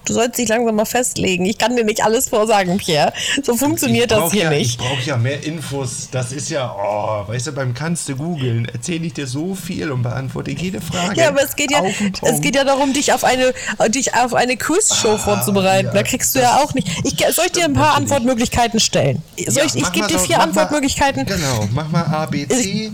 Du 0.06 0.12
sollst 0.14 0.38
dich 0.38 0.48
langsam 0.48 0.74
mal 0.76 0.84
festlegen. 0.86 1.44
Ich 1.44 1.58
kann 1.58 1.74
dir 1.76 1.84
nicht 1.84 2.02
alles 2.04 2.28
vorsagen, 2.28 2.78
Pierre. 2.78 3.12
So 3.42 3.56
funktioniert 3.56 4.12
Ich 4.12 4.16
das 4.18 4.32
hier 4.32 4.44
ja, 4.44 4.50
nicht. 4.50 4.70
Ich 4.70 4.78
brauche 4.78 5.02
ja 5.02 5.16
mehr 5.16 5.42
Infos. 5.44 6.08
Das 6.12 6.32
ist 6.32 6.48
ja, 6.48 6.74
oh, 6.78 7.28
weißt 7.28 7.48
du, 7.48 7.52
beim 7.52 7.74
kannst 7.74 8.08
du 8.08 8.16
googeln, 8.16 8.66
erzähle 8.72 9.04
ich 9.06 9.14
dir 9.14 9.26
so 9.26 9.54
viel 9.54 9.90
und 9.90 10.02
beantworte 10.02 10.52
jede 10.52 10.80
Frage. 10.80 11.20
Ja, 11.20 11.28
aber 11.28 11.42
es 11.42 11.56
geht 11.56 11.70
ja, 11.72 11.82
es 12.22 12.40
geht 12.40 12.54
ja 12.54 12.64
darum, 12.64 12.92
dich 12.92 13.12
auf 13.12 13.24
eine, 13.24 13.52
dich 13.88 14.14
auf 14.14 14.32
eine 14.34 14.56
Quizshow 14.56 15.18
vorzubereiten. 15.18 15.88
ja, 15.88 15.92
da 15.94 16.02
kriegst 16.02 16.34
du 16.34 16.38
ja 16.40 16.56
auch 16.62 16.72
nicht. 16.74 16.88
Ich, 17.04 17.16
soll 17.34 17.46
ich 17.46 17.52
dir 17.52 17.64
ein 17.64 17.74
paar. 17.74 17.96
Antwortmöglichkeiten 17.96 18.78
stellen? 18.78 19.22
Soll 19.36 19.54
Ja, 19.56 19.64
ich 19.64 19.74
ich 19.74 19.82
mach 19.82 19.92
gebe 19.92 20.06
dir 20.06 20.18
so- 20.18 20.24
vier 20.24 20.36
mach 20.36 20.44
mal- 20.46 20.48
Antwortmöglichkeiten. 20.50 21.26
Genau, 21.26 21.68
mach 21.72 21.88
mal 21.90 22.02
A, 22.04 22.26
B, 22.26 22.46
C, 22.46 22.92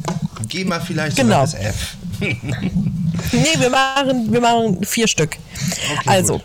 geh 0.49 0.65
mal 0.65 0.81
vielleicht 0.81 1.17
Genau. 1.17 1.43
das 1.43 1.55
F. 1.55 1.97
Nee, 3.33 3.47
wir 3.59 3.71
machen, 3.71 4.33
wir 4.33 4.41
machen 4.41 4.79
vier 4.85 5.07
Stück. 5.07 5.37
Okay, 5.99 6.09
also, 6.09 6.35
gut. 6.35 6.43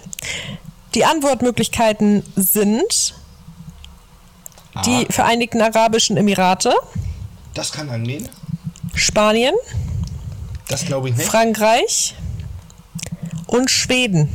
die 0.96 1.06
Antwortmöglichkeiten 1.06 2.24
sind 2.36 3.15
die 4.86 5.08
A, 5.08 5.12
Vereinigten 5.12 5.62
Arabischen 5.62 6.17
Emirate, 6.17 6.74
das 7.54 7.72
kann 7.72 7.89
angehen. 7.89 8.30
Spanien, 8.93 9.54
Das 10.67 10.86
glaube 10.86 11.10
ich 11.10 11.15
nicht. 11.15 11.28
Frankreich 11.28 12.15
und 13.48 13.70
Schweden. 13.72 14.30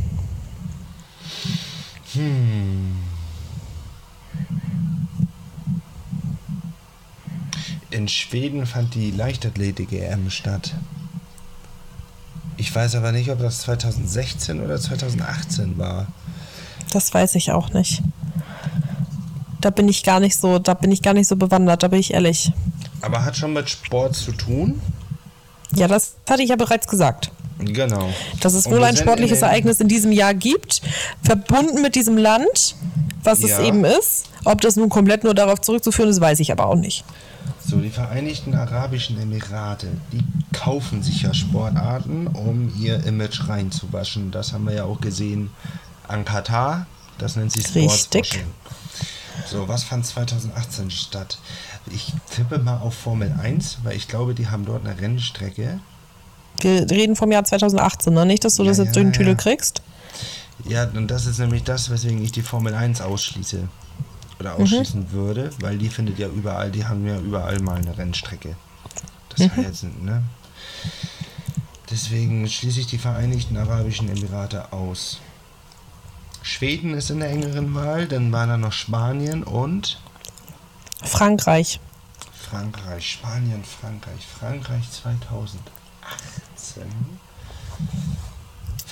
In 7.90 8.08
Schweden 8.08 8.66
fand 8.66 8.94
die 8.94 9.10
Leichtathletik-EM 9.10 10.30
statt. 10.30 10.74
Ich 12.62 12.72
weiß 12.72 12.94
aber 12.94 13.10
nicht, 13.10 13.28
ob 13.28 13.40
das 13.40 13.62
2016 13.62 14.60
oder 14.64 14.80
2018 14.80 15.78
war. 15.78 16.06
Das 16.92 17.12
weiß 17.12 17.34
ich 17.34 17.50
auch 17.50 17.72
nicht. 17.72 18.02
Da 19.60 19.70
bin 19.70 19.88
ich 19.88 20.04
gar 20.04 20.20
nicht 20.20 20.36
so, 20.38 20.60
da 20.60 20.74
bin 20.74 20.92
ich 20.92 21.02
gar 21.02 21.12
nicht 21.12 21.26
so 21.26 21.34
bewandert, 21.34 21.82
da 21.82 21.88
bin 21.88 21.98
ich 21.98 22.14
ehrlich. 22.14 22.52
Aber 23.00 23.24
hat 23.24 23.36
schon 23.36 23.52
mit 23.52 23.68
Sport 23.68 24.14
zu 24.14 24.30
tun. 24.30 24.80
Ja, 25.74 25.88
das 25.88 26.14
hatte 26.30 26.44
ich 26.44 26.50
ja 26.50 26.56
bereits 26.56 26.86
gesagt. 26.86 27.32
Genau. 27.58 28.10
Dass 28.40 28.54
es 28.54 28.70
wohl 28.70 28.84
ein 28.84 28.96
sportliches 28.96 29.38
in 29.38 29.44
Ereignis 29.44 29.80
in 29.80 29.88
diesem 29.88 30.12
Jahr 30.12 30.32
gibt, 30.32 30.82
verbunden 31.24 31.82
mit 31.82 31.96
diesem 31.96 32.16
Land, 32.16 32.76
was 33.24 33.42
Ja. 33.42 33.58
es 33.58 33.66
eben 33.66 33.84
ist. 33.84 34.26
Ob 34.44 34.60
das 34.60 34.76
nun 34.76 34.88
komplett 34.88 35.24
nur 35.24 35.34
darauf 35.34 35.60
zurückzuführen 35.60 36.10
ist, 36.10 36.20
weiß 36.20 36.38
ich 36.38 36.52
aber 36.52 36.66
auch 36.66 36.76
nicht. 36.76 37.02
So, 37.64 37.76
die 37.76 37.90
Vereinigten 37.90 38.54
Arabischen 38.54 39.20
Emirate, 39.20 39.88
die 40.12 40.24
kaufen 40.52 41.02
sich 41.02 41.22
ja 41.22 41.32
Sportarten, 41.32 42.26
um 42.26 42.72
ihr 42.78 43.04
Image 43.04 43.48
reinzuwaschen. 43.48 44.30
Das 44.30 44.52
haben 44.52 44.66
wir 44.66 44.74
ja 44.74 44.84
auch 44.84 45.00
gesehen 45.00 45.50
an 46.08 46.24
Katar. 46.24 46.86
Das 47.18 47.36
nennt 47.36 47.52
sich 47.52 47.64
Richtig. 47.74 47.92
Sportswashing. 47.92 48.46
So, 49.50 49.68
was 49.68 49.84
fand 49.84 50.04
2018 50.04 50.90
statt? 50.90 51.38
Ich 51.90 52.12
tippe 52.30 52.58
mal 52.58 52.78
auf 52.78 52.94
Formel 52.94 53.34
1, 53.40 53.78
weil 53.82 53.96
ich 53.96 54.08
glaube, 54.08 54.34
die 54.34 54.48
haben 54.48 54.64
dort 54.64 54.86
eine 54.86 55.00
Rennstrecke. 55.00 55.80
Wir 56.60 56.90
reden 56.90 57.16
vom 57.16 57.32
Jahr 57.32 57.44
2018, 57.44 58.12
ne? 58.12 58.26
Nicht, 58.26 58.44
dass 58.44 58.56
du 58.56 58.62
Ja, 58.62 58.70
das 58.70 58.78
jetzt 58.78 58.88
ja, 58.88 58.92
durch 58.94 59.06
den 59.06 59.12
Tüdel 59.12 59.32
ja. 59.32 59.38
kriegst. 59.38 59.82
Ja, 60.64 60.84
und 60.84 61.08
das 61.08 61.26
ist 61.26 61.38
nämlich 61.38 61.64
das, 61.64 61.90
weswegen 61.90 62.22
ich 62.22 62.32
die 62.32 62.42
Formel 62.42 62.74
1 62.74 63.00
ausschließe. 63.00 63.68
Mhm. 64.34 64.40
Oder 64.40 64.54
ausschließen 64.56 65.12
würde, 65.12 65.50
weil 65.60 65.78
die 65.78 65.88
findet 65.88 66.18
ja 66.18 66.28
überall, 66.28 66.70
die 66.70 66.84
haben 66.86 67.06
ja 67.06 67.18
überall 67.18 67.58
mal 67.60 67.76
eine 67.76 67.96
Rennstrecke. 67.96 68.56
Das 69.30 69.40
Mhm. 69.40 69.56
heißt, 69.56 69.84
ne? 70.02 70.22
Deswegen 71.90 72.48
schließe 72.48 72.80
ich 72.80 72.86
die 72.86 72.98
Vereinigten 72.98 73.56
Arabischen 73.56 74.08
Emirate 74.08 74.72
aus. 74.72 75.20
Schweden 76.42 76.94
ist 76.94 77.10
in 77.10 77.20
der 77.20 77.30
engeren 77.30 77.74
Wahl, 77.74 78.06
dann 78.08 78.32
war 78.32 78.46
da 78.46 78.56
noch 78.56 78.72
Spanien 78.72 79.44
und 79.44 80.00
Frankreich. 81.04 81.80
Frankreich. 82.32 83.12
Spanien, 83.12 83.64
Frankreich. 83.64 84.26
Frankreich 84.26 84.90
2018 84.90 85.60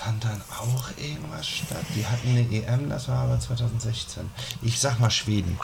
fand 0.03 0.25
dann 0.25 0.41
auch 0.59 0.89
irgendwas 0.97 1.47
statt. 1.47 1.85
Die 1.95 2.07
hatten 2.07 2.29
eine 2.31 2.41
EM, 2.41 2.89
das 2.89 3.09
war 3.09 3.19
aber 3.19 3.39
2016. 3.39 4.23
Ich 4.63 4.79
sag 4.79 4.99
mal 4.99 5.11
Schweden. 5.11 5.59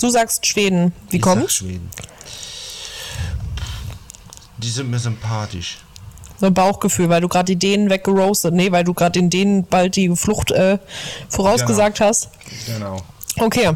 Du 0.00 0.08
sagst 0.08 0.46
Schweden. 0.46 0.92
Wie 1.10 1.16
ich 1.16 1.24
Sag 1.24 1.34
kommt's? 1.34 1.54
Schweden. 1.54 1.90
Die 4.58 4.68
sind 4.68 4.90
mir 4.90 4.98
sympathisch. 4.98 5.78
So 6.38 6.46
ein 6.46 6.54
Bauchgefühl, 6.54 7.08
weil 7.08 7.20
du 7.20 7.28
gerade 7.28 7.46
die 7.46 7.56
Dänen 7.56 7.90
weggeroastet. 7.90 8.54
Nee, 8.54 8.70
weil 8.70 8.84
du 8.84 8.94
gerade 8.94 9.12
den 9.12 9.30
Dänen 9.30 9.64
bald 9.64 9.96
die 9.96 10.14
Flucht 10.14 10.52
äh, 10.52 10.78
vorausgesagt 11.28 12.00
hast. 12.00 12.30
Genau. 12.66 13.02
Okay. 13.40 13.72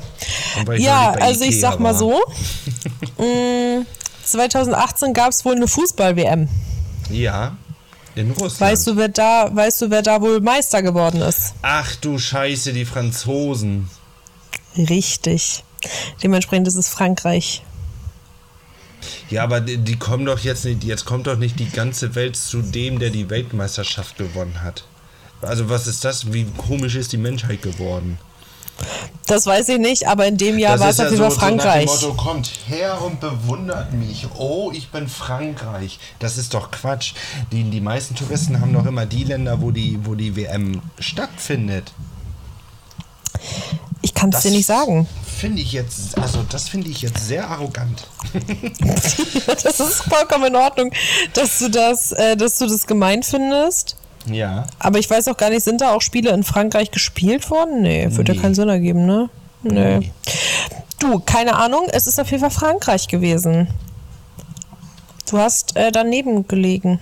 Ja, 0.76 1.12
also 1.12 1.44
ich 1.44 1.60
sag 1.60 1.80
mal 1.80 1.92
war. 1.92 1.98
so. 1.98 2.20
mh, 3.18 3.84
2018 4.24 5.12
gab 5.12 5.30
es 5.30 5.44
wohl 5.44 5.56
eine 5.56 5.66
Fußball-WM. 5.66 6.48
Ja. 7.10 7.56
In 8.14 8.30
Russland. 8.32 8.60
Weißt 8.60 8.86
du, 8.86 8.96
wer 8.96 9.08
da, 9.08 9.50
weißt 9.54 9.82
du, 9.82 9.90
wer 9.90 10.02
da 10.02 10.20
wohl 10.20 10.40
Meister 10.40 10.82
geworden 10.82 11.22
ist? 11.22 11.54
Ach 11.62 11.94
du 11.96 12.18
Scheiße, 12.18 12.72
die 12.72 12.84
Franzosen. 12.84 13.88
Richtig. 14.76 15.64
Dementsprechend 16.22 16.68
ist 16.68 16.76
es 16.76 16.88
Frankreich. 16.88 17.62
Ja, 19.30 19.42
aber 19.42 19.60
die, 19.60 19.78
die 19.78 19.98
kommen 19.98 20.26
doch 20.26 20.38
jetzt 20.40 20.64
nicht, 20.64 20.84
jetzt 20.84 21.04
kommt 21.04 21.26
doch 21.26 21.36
nicht 21.36 21.58
die 21.58 21.70
ganze 21.70 22.14
Welt 22.14 22.36
zu 22.36 22.62
dem, 22.62 22.98
der 22.98 23.10
die 23.10 23.30
Weltmeisterschaft 23.30 24.18
gewonnen 24.18 24.62
hat. 24.62 24.84
Also 25.40 25.68
was 25.68 25.86
ist 25.86 26.04
das? 26.04 26.32
Wie 26.32 26.44
komisch 26.56 26.94
ist 26.94 27.12
die 27.12 27.16
Menschheit 27.16 27.62
geworden? 27.62 28.18
Das 29.26 29.46
weiß 29.46 29.68
ich 29.70 29.78
nicht, 29.78 30.08
aber 30.08 30.26
in 30.26 30.36
dem 30.36 30.58
Jahr 30.58 30.78
war 30.80 30.88
es 30.88 31.00
auf 31.00 31.10
jeden 31.10 31.22
Fall 31.22 31.30
Frankreich. 31.30 31.88
So 31.88 32.08
Motto, 32.08 32.22
kommt 32.22 32.50
her 32.66 33.00
und 33.02 33.20
bewundert 33.20 33.92
mich. 33.92 34.26
Oh, 34.36 34.70
ich 34.74 34.90
bin 34.90 35.08
Frankreich. 35.08 35.98
Das 36.18 36.36
ist 36.38 36.54
doch 36.54 36.70
Quatsch. 36.70 37.14
Die, 37.52 37.62
die 37.64 37.80
meisten 37.80 38.14
Touristen 38.14 38.60
haben 38.60 38.72
doch 38.72 38.84
immer 38.84 39.06
die 39.06 39.24
Länder, 39.24 39.60
wo 39.62 39.70
die, 39.70 39.98
wo 40.04 40.14
die 40.14 40.36
WM 40.36 40.82
stattfindet. 40.98 41.92
ich 44.02 44.12
kann 44.12 44.30
es 44.30 44.42
dir 44.42 44.50
nicht 44.50 44.66
sagen. 44.66 45.06
Finde 45.24 45.62
ich 45.62 45.72
jetzt, 45.72 46.18
also 46.18 46.44
das 46.48 46.68
finde 46.68 46.88
ich 46.88 47.02
jetzt 47.02 47.26
sehr 47.26 47.48
arrogant. 47.48 48.06
Das 49.62 49.80
ist 49.80 50.02
vollkommen 50.02 50.46
in 50.46 50.56
Ordnung, 50.56 50.92
dass 51.34 51.58
du 51.58 51.68
das, 51.68 52.12
äh, 52.12 52.36
dass 52.36 52.58
du 52.58 52.66
das 52.66 52.86
gemein 52.86 53.22
findest. 53.22 53.96
Ja. 54.26 54.66
Aber 54.78 54.98
ich 54.98 55.08
weiß 55.10 55.28
auch 55.28 55.36
gar 55.36 55.50
nicht, 55.50 55.64
sind 55.64 55.80
da 55.80 55.94
auch 55.94 56.00
Spiele 56.02 56.30
in 56.30 56.44
Frankreich 56.44 56.90
gespielt 56.90 57.50
worden? 57.50 57.82
Nee, 57.82 58.08
würde 58.12 58.32
Nee. 58.32 58.36
ja 58.36 58.42
keinen 58.42 58.54
Sinn 58.54 58.68
ergeben, 58.68 59.06
ne? 59.06 59.28
Nee. 59.62 59.98
Nee. 59.98 60.12
Du, 60.98 61.18
keine 61.18 61.56
Ahnung, 61.56 61.88
es 61.92 62.06
ist 62.06 62.20
auf 62.20 62.30
jeden 62.30 62.40
Fall 62.40 62.50
Frankreich 62.50 63.08
gewesen. 63.08 63.68
Du 65.28 65.38
hast 65.38 65.76
äh, 65.76 65.90
daneben 65.90 66.46
gelegen. 66.46 67.00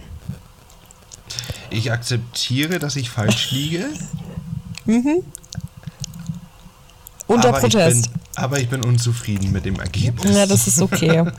Ich 1.69 1.93
akzeptiere, 1.93 2.79
dass 2.79 2.97
ich 2.97 3.11
falsch 3.11 3.51
liege. 3.53 3.87
Unter 7.27 7.51
aber 7.51 7.61
Protest. 7.61 8.07
Ich 8.07 8.13
bin, 8.13 8.21
aber 8.37 8.59
ich 8.61 8.69
bin 8.69 8.85
unzufrieden 8.85 9.53
mit 9.53 9.65
dem 9.65 9.79
Ergebnis. 9.79 10.35
Ja, 10.35 10.47
das 10.47 10.67
ist 10.67 10.81
okay. 10.81 11.25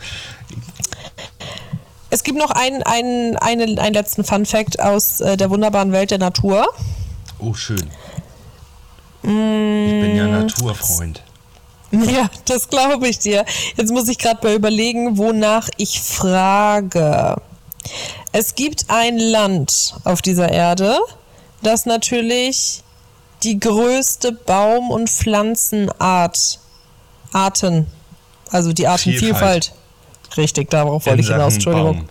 es 2.11 2.23
gibt 2.23 2.37
noch 2.37 2.51
einen, 2.51 2.83
einen, 2.83 3.35
einen, 3.37 3.79
einen 3.79 3.93
letzten 3.93 4.23
Fun-Fact 4.23 4.79
aus 4.79 5.19
äh, 5.21 5.35
der 5.37 5.49
wunderbaren 5.49 5.91
Welt 5.91 6.11
der 6.11 6.19
Natur. 6.19 6.67
Oh, 7.39 7.53
schön. 7.53 7.89
Ich 9.23 9.29
bin 9.29 10.13
Mm. 10.13 10.17
ja 10.17 10.27
Naturfreund. 10.27 11.23
Ja, 11.91 12.29
das 12.45 12.69
glaube 12.69 13.09
ich 13.09 13.19
dir. 13.19 13.43
Jetzt 13.75 13.91
muss 13.91 14.07
ich 14.07 14.17
gerade 14.17 14.39
mal 14.47 14.55
überlegen, 14.55 15.17
wonach 15.17 15.67
ich 15.75 15.99
frage. 15.99 17.35
Es 18.31 18.55
gibt 18.55 18.85
ein 18.87 19.17
Land 19.19 19.95
auf 20.05 20.21
dieser 20.21 20.49
Erde, 20.49 20.97
das 21.61 21.85
natürlich 21.85 22.81
die 23.43 23.59
größte 23.59 24.31
Baum- 24.31 24.89
und 24.89 25.09
Pflanzenart, 25.09 26.59
Arten, 27.33 27.87
also 28.51 28.71
die 28.71 28.87
Artenvielfalt. 28.87 29.73
Richtig, 30.37 30.69
darauf 30.69 31.05
wollte 31.05 31.21
ich 31.21 31.27
hinaus. 31.27 31.55
Entschuldigung. 31.55 32.05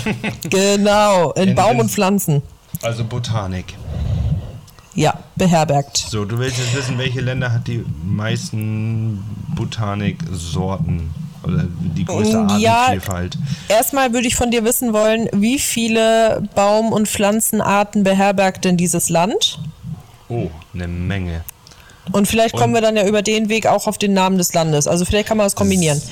genau, 0.50 1.32
in, 1.32 1.50
in 1.50 1.54
Baum 1.54 1.78
und 1.78 1.90
Pflanzen. 1.90 2.42
Also 2.82 3.04
Botanik. 3.04 3.74
Ja, 4.94 5.18
beherbergt. 5.36 5.96
So, 5.96 6.24
du 6.24 6.38
willst 6.38 6.58
jetzt 6.58 6.76
wissen, 6.76 6.98
welche 6.98 7.20
Länder 7.20 7.52
hat 7.52 7.66
die 7.66 7.84
meisten 8.04 9.24
Botaniksorten 9.56 11.14
oder 11.44 11.64
die 11.96 12.04
größte 12.04 12.38
Artenvielfalt? 12.38 13.38
Ja, 13.68 13.76
erstmal 13.76 14.12
würde 14.12 14.26
ich 14.26 14.36
von 14.36 14.50
dir 14.50 14.64
wissen 14.64 14.92
wollen, 14.92 15.28
wie 15.32 15.58
viele 15.58 16.42
Baum- 16.54 16.92
und 16.92 17.08
Pflanzenarten 17.08 18.04
beherbergt 18.04 18.64
denn 18.64 18.76
dieses 18.76 19.08
Land? 19.08 19.58
Oh, 20.28 20.48
eine 20.74 20.88
Menge. 20.88 21.42
Und 22.10 22.26
vielleicht 22.26 22.54
kommen 22.54 22.74
und 22.74 22.74
wir 22.74 22.80
dann 22.80 22.96
ja 22.96 23.06
über 23.06 23.22
den 23.22 23.48
Weg 23.48 23.66
auch 23.66 23.86
auf 23.86 23.96
den 23.96 24.12
Namen 24.12 24.36
des 24.36 24.52
Landes. 24.52 24.88
Also 24.88 25.04
vielleicht 25.04 25.28
kann 25.28 25.36
man 25.36 25.46
das 25.46 25.54
kombinieren. 25.54 26.02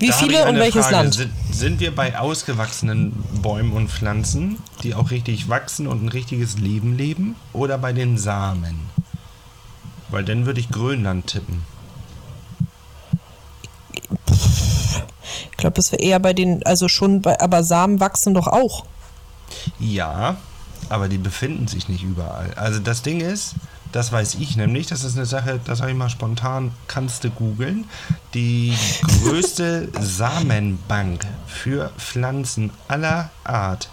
Wie 0.00 0.12
viele 0.12 0.48
und 0.48 0.56
welches 0.56 0.86
Frage. 0.86 0.96
Land? 0.96 1.14
Sind, 1.14 1.32
sind, 1.52 1.80
wir 1.80 1.94
bei 1.94 2.18
ausgewachsenen 2.18 3.12
Bäumen 3.42 3.72
und 3.72 3.90
Pflanzen, 3.90 4.58
die 4.82 4.94
auch 4.94 5.10
richtig 5.10 5.50
wachsen 5.50 5.86
und 5.86 6.02
ein 6.02 6.08
richtiges 6.08 6.58
Leben 6.58 6.96
leben? 6.96 7.36
Oder 7.52 7.76
bei 7.76 7.92
den 7.92 8.16
Samen? 8.16 8.80
Weil 10.08 10.24
dann 10.24 10.46
würde 10.46 10.58
ich 10.58 10.70
Grönland 10.70 11.26
tippen. 11.26 11.62
Ich 15.50 15.56
glaube, 15.58 15.74
das 15.74 15.92
wäre 15.92 16.02
eher 16.02 16.18
bei 16.18 16.32
den, 16.32 16.64
also 16.64 16.88
schon 16.88 17.20
bei, 17.20 17.38
aber 17.38 17.62
Samen 17.62 18.00
wachsen 18.00 18.32
doch 18.32 18.46
auch. 18.46 18.86
Ja, 19.78 20.36
aber 20.88 21.08
die 21.08 21.18
befinden 21.18 21.68
sich 21.68 21.90
nicht 21.90 22.02
überall. 22.02 22.54
Also 22.54 22.80
das 22.80 23.02
Ding 23.02 23.20
ist, 23.20 23.54
das 23.92 24.12
weiß 24.12 24.36
ich 24.36 24.56
nämlich. 24.56 24.86
Das 24.86 25.04
ist 25.04 25.16
eine 25.16 25.26
Sache, 25.26 25.60
das 25.64 25.78
sage 25.78 25.92
ich 25.92 25.96
mal 25.96 26.08
spontan, 26.08 26.72
kannst 26.86 27.24
du 27.24 27.30
googeln. 27.30 27.84
Die 28.34 28.74
größte 29.22 29.88
Samenbank 30.00 31.26
für 31.46 31.90
Pflanzen 31.98 32.70
aller 32.88 33.30
Art 33.44 33.90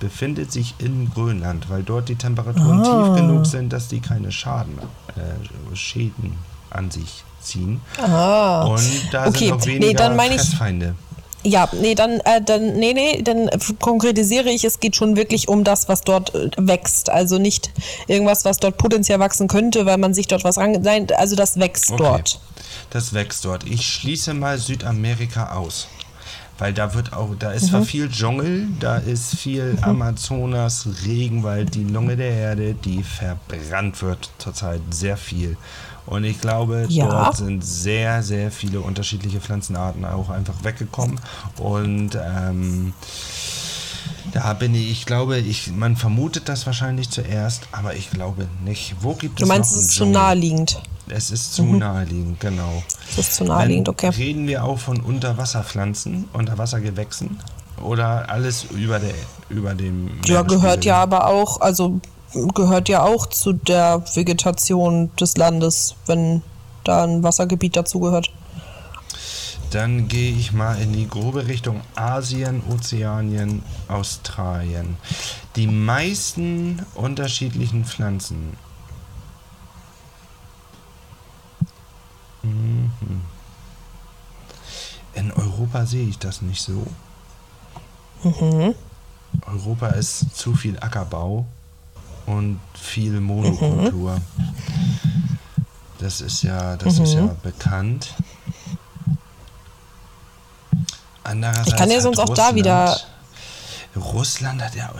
befindet 0.00 0.52
sich 0.52 0.74
in 0.78 1.10
Grönland, 1.10 1.70
weil 1.70 1.82
dort 1.82 2.08
die 2.08 2.16
Temperaturen 2.16 2.80
ah. 2.80 3.06
tief 3.06 3.16
genug 3.16 3.46
sind, 3.46 3.72
dass 3.72 3.88
die 3.88 4.00
keine 4.00 4.30
Schaden, 4.30 4.78
äh, 5.16 5.74
Schäden 5.76 6.34
an 6.70 6.90
sich 6.90 7.24
ziehen. 7.40 7.80
Ah. 7.98 8.64
Und 8.64 9.12
da 9.12 9.26
okay. 9.26 9.38
sind 9.38 9.52
auch 9.52 9.66
weniger 9.66 10.08
nee, 10.10 10.28
Fressfeinde. 10.28 10.94
Ja, 11.42 11.68
nee, 11.80 11.94
dann, 11.94 12.20
äh, 12.20 12.42
dann, 12.42 12.74
nee, 12.74 12.92
nee, 12.92 13.22
dann 13.22 13.48
konkretisiere 13.80 14.50
ich, 14.50 14.64
es 14.64 14.80
geht 14.80 14.96
schon 14.96 15.16
wirklich 15.16 15.48
um 15.48 15.62
das, 15.62 15.88
was 15.88 16.00
dort 16.00 16.34
äh, 16.34 16.50
wächst. 16.56 17.08
Also 17.08 17.38
nicht 17.38 17.70
irgendwas, 18.08 18.44
was 18.44 18.58
dort 18.58 18.78
potenziell 18.78 19.20
wachsen 19.20 19.46
könnte, 19.46 19.86
weil 19.86 19.98
man 19.98 20.12
sich 20.12 20.26
dort 20.26 20.44
was 20.44 20.58
ran. 20.58 20.72
Nein, 20.82 21.06
also 21.16 21.36
das 21.36 21.58
wächst 21.58 21.92
okay. 21.92 22.02
dort. 22.02 22.40
Das 22.90 23.12
wächst 23.12 23.44
dort. 23.44 23.64
Ich 23.64 23.86
schließe 23.86 24.34
mal 24.34 24.58
Südamerika 24.58 25.52
aus. 25.52 25.86
Weil 26.58 26.72
da 26.72 26.94
wird 26.94 27.12
auch, 27.12 27.34
da 27.38 27.52
ist 27.52 27.64
mhm. 27.64 27.68
zwar 27.68 27.82
viel 27.82 28.08
Dschungel, 28.08 28.68
da 28.80 28.96
ist 28.96 29.36
viel 29.36 29.74
mhm. 29.74 29.84
Amazonas, 29.84 30.88
Regenwald, 31.04 31.74
die 31.74 31.84
Lunge 31.84 32.16
der 32.16 32.30
Erde, 32.30 32.74
die 32.74 33.02
verbrannt 33.02 34.00
wird 34.00 34.30
zurzeit 34.38 34.80
sehr 34.90 35.18
viel. 35.18 35.58
Und 36.06 36.24
ich 36.24 36.40
glaube, 36.40 36.86
ja. 36.88 37.08
dort 37.08 37.36
sind 37.36 37.64
sehr, 37.64 38.22
sehr 38.22 38.50
viele 38.50 38.80
unterschiedliche 38.80 39.40
Pflanzenarten 39.40 40.04
auch 40.04 40.30
einfach 40.30 40.62
weggekommen. 40.62 41.20
Und 41.58 42.16
ähm, 42.16 42.92
da 44.32 44.52
bin 44.52 44.74
ich, 44.74 44.90
ich 44.90 45.06
glaube, 45.06 45.38
ich, 45.38 45.72
man 45.72 45.96
vermutet 45.96 46.48
das 46.48 46.66
wahrscheinlich 46.66 47.10
zuerst, 47.10 47.68
aber 47.72 47.94
ich 47.94 48.10
glaube 48.10 48.46
nicht. 48.64 48.96
Wo 49.00 49.14
gibt 49.14 49.40
es 49.40 49.42
Du 49.42 49.48
meinst, 49.48 49.74
es 49.74 49.82
ist 49.82 49.92
zu 49.92 50.06
naheliegend? 50.06 50.80
Es 51.08 51.30
ist 51.30 51.54
zu 51.54 51.62
mhm. 51.62 51.78
naheliegend, 51.78 52.40
genau. 52.40 52.82
Es 53.10 53.18
ist 53.18 53.34
zu 53.34 53.44
naheliegend, 53.44 53.88
okay. 53.88 54.08
Reden 54.10 54.46
wir 54.46 54.64
auch 54.64 54.78
von 54.78 55.00
Unterwasserpflanzen, 55.00 56.28
Unterwassergewächsen 56.32 57.38
oder 57.82 58.28
alles 58.28 58.64
über, 58.64 58.98
der, 58.98 59.14
über 59.48 59.74
dem. 59.74 60.10
Ja, 60.24 60.42
gehört 60.42 60.84
ja 60.84 60.96
aber 61.02 61.26
auch, 61.28 61.60
also 61.60 62.00
gehört 62.54 62.88
ja 62.88 63.02
auch 63.02 63.26
zu 63.26 63.52
der 63.52 64.02
Vegetation 64.14 65.10
des 65.16 65.36
Landes, 65.36 65.94
wenn 66.06 66.42
da 66.84 67.04
ein 67.04 67.22
Wassergebiet 67.22 67.76
dazugehört. 67.76 68.30
Dann 69.70 70.06
gehe 70.08 70.32
ich 70.32 70.52
mal 70.52 70.80
in 70.80 70.92
die 70.92 71.08
grobe 71.08 71.48
Richtung 71.48 71.80
Asien, 71.96 72.62
Ozeanien, 72.70 73.62
Australien. 73.88 74.96
Die 75.56 75.66
meisten 75.66 76.84
unterschiedlichen 76.94 77.84
Pflanzen. 77.84 78.56
Mhm. 82.42 82.90
In 85.14 85.32
Europa 85.32 85.86
sehe 85.86 86.08
ich 86.08 86.18
das 86.18 86.42
nicht 86.42 86.62
so. 86.62 86.86
Mhm. 88.22 88.74
Europa 89.46 89.88
ist 89.88 90.36
zu 90.36 90.54
viel 90.54 90.78
Ackerbau 90.78 91.46
und 92.26 92.60
viel 92.74 93.20
Monokultur. 93.20 94.16
Mhm. 94.16 95.38
Das 95.98 96.20
ist 96.20 96.42
ja, 96.42 96.76
das 96.76 96.98
mhm. 96.98 97.04
ist 97.04 97.14
ja 97.14 97.36
bekannt. 97.42 98.14
Andererseits 101.24 101.68
ich 101.68 101.76
kann 101.76 101.90
ja 101.90 102.00
sonst 102.00 102.18
auch 102.18 102.34
da 102.34 102.54
wieder. 102.54 102.96
Russland 103.96 104.62
hat 104.62 104.74
ja, 104.74 104.92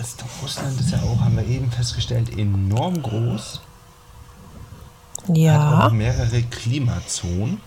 Russland 0.43 0.81
ist 0.81 0.91
ja 0.91 0.99
auch, 1.03 1.21
haben 1.21 1.37
wir 1.37 1.47
eben 1.47 1.71
festgestellt, 1.71 2.37
enorm 2.37 3.03
groß. 3.03 3.61
Ja. 5.29 5.79
Hat 5.79 5.85
auch 5.91 5.93
mehrere 5.93 6.43
Klimazonen. 6.43 7.61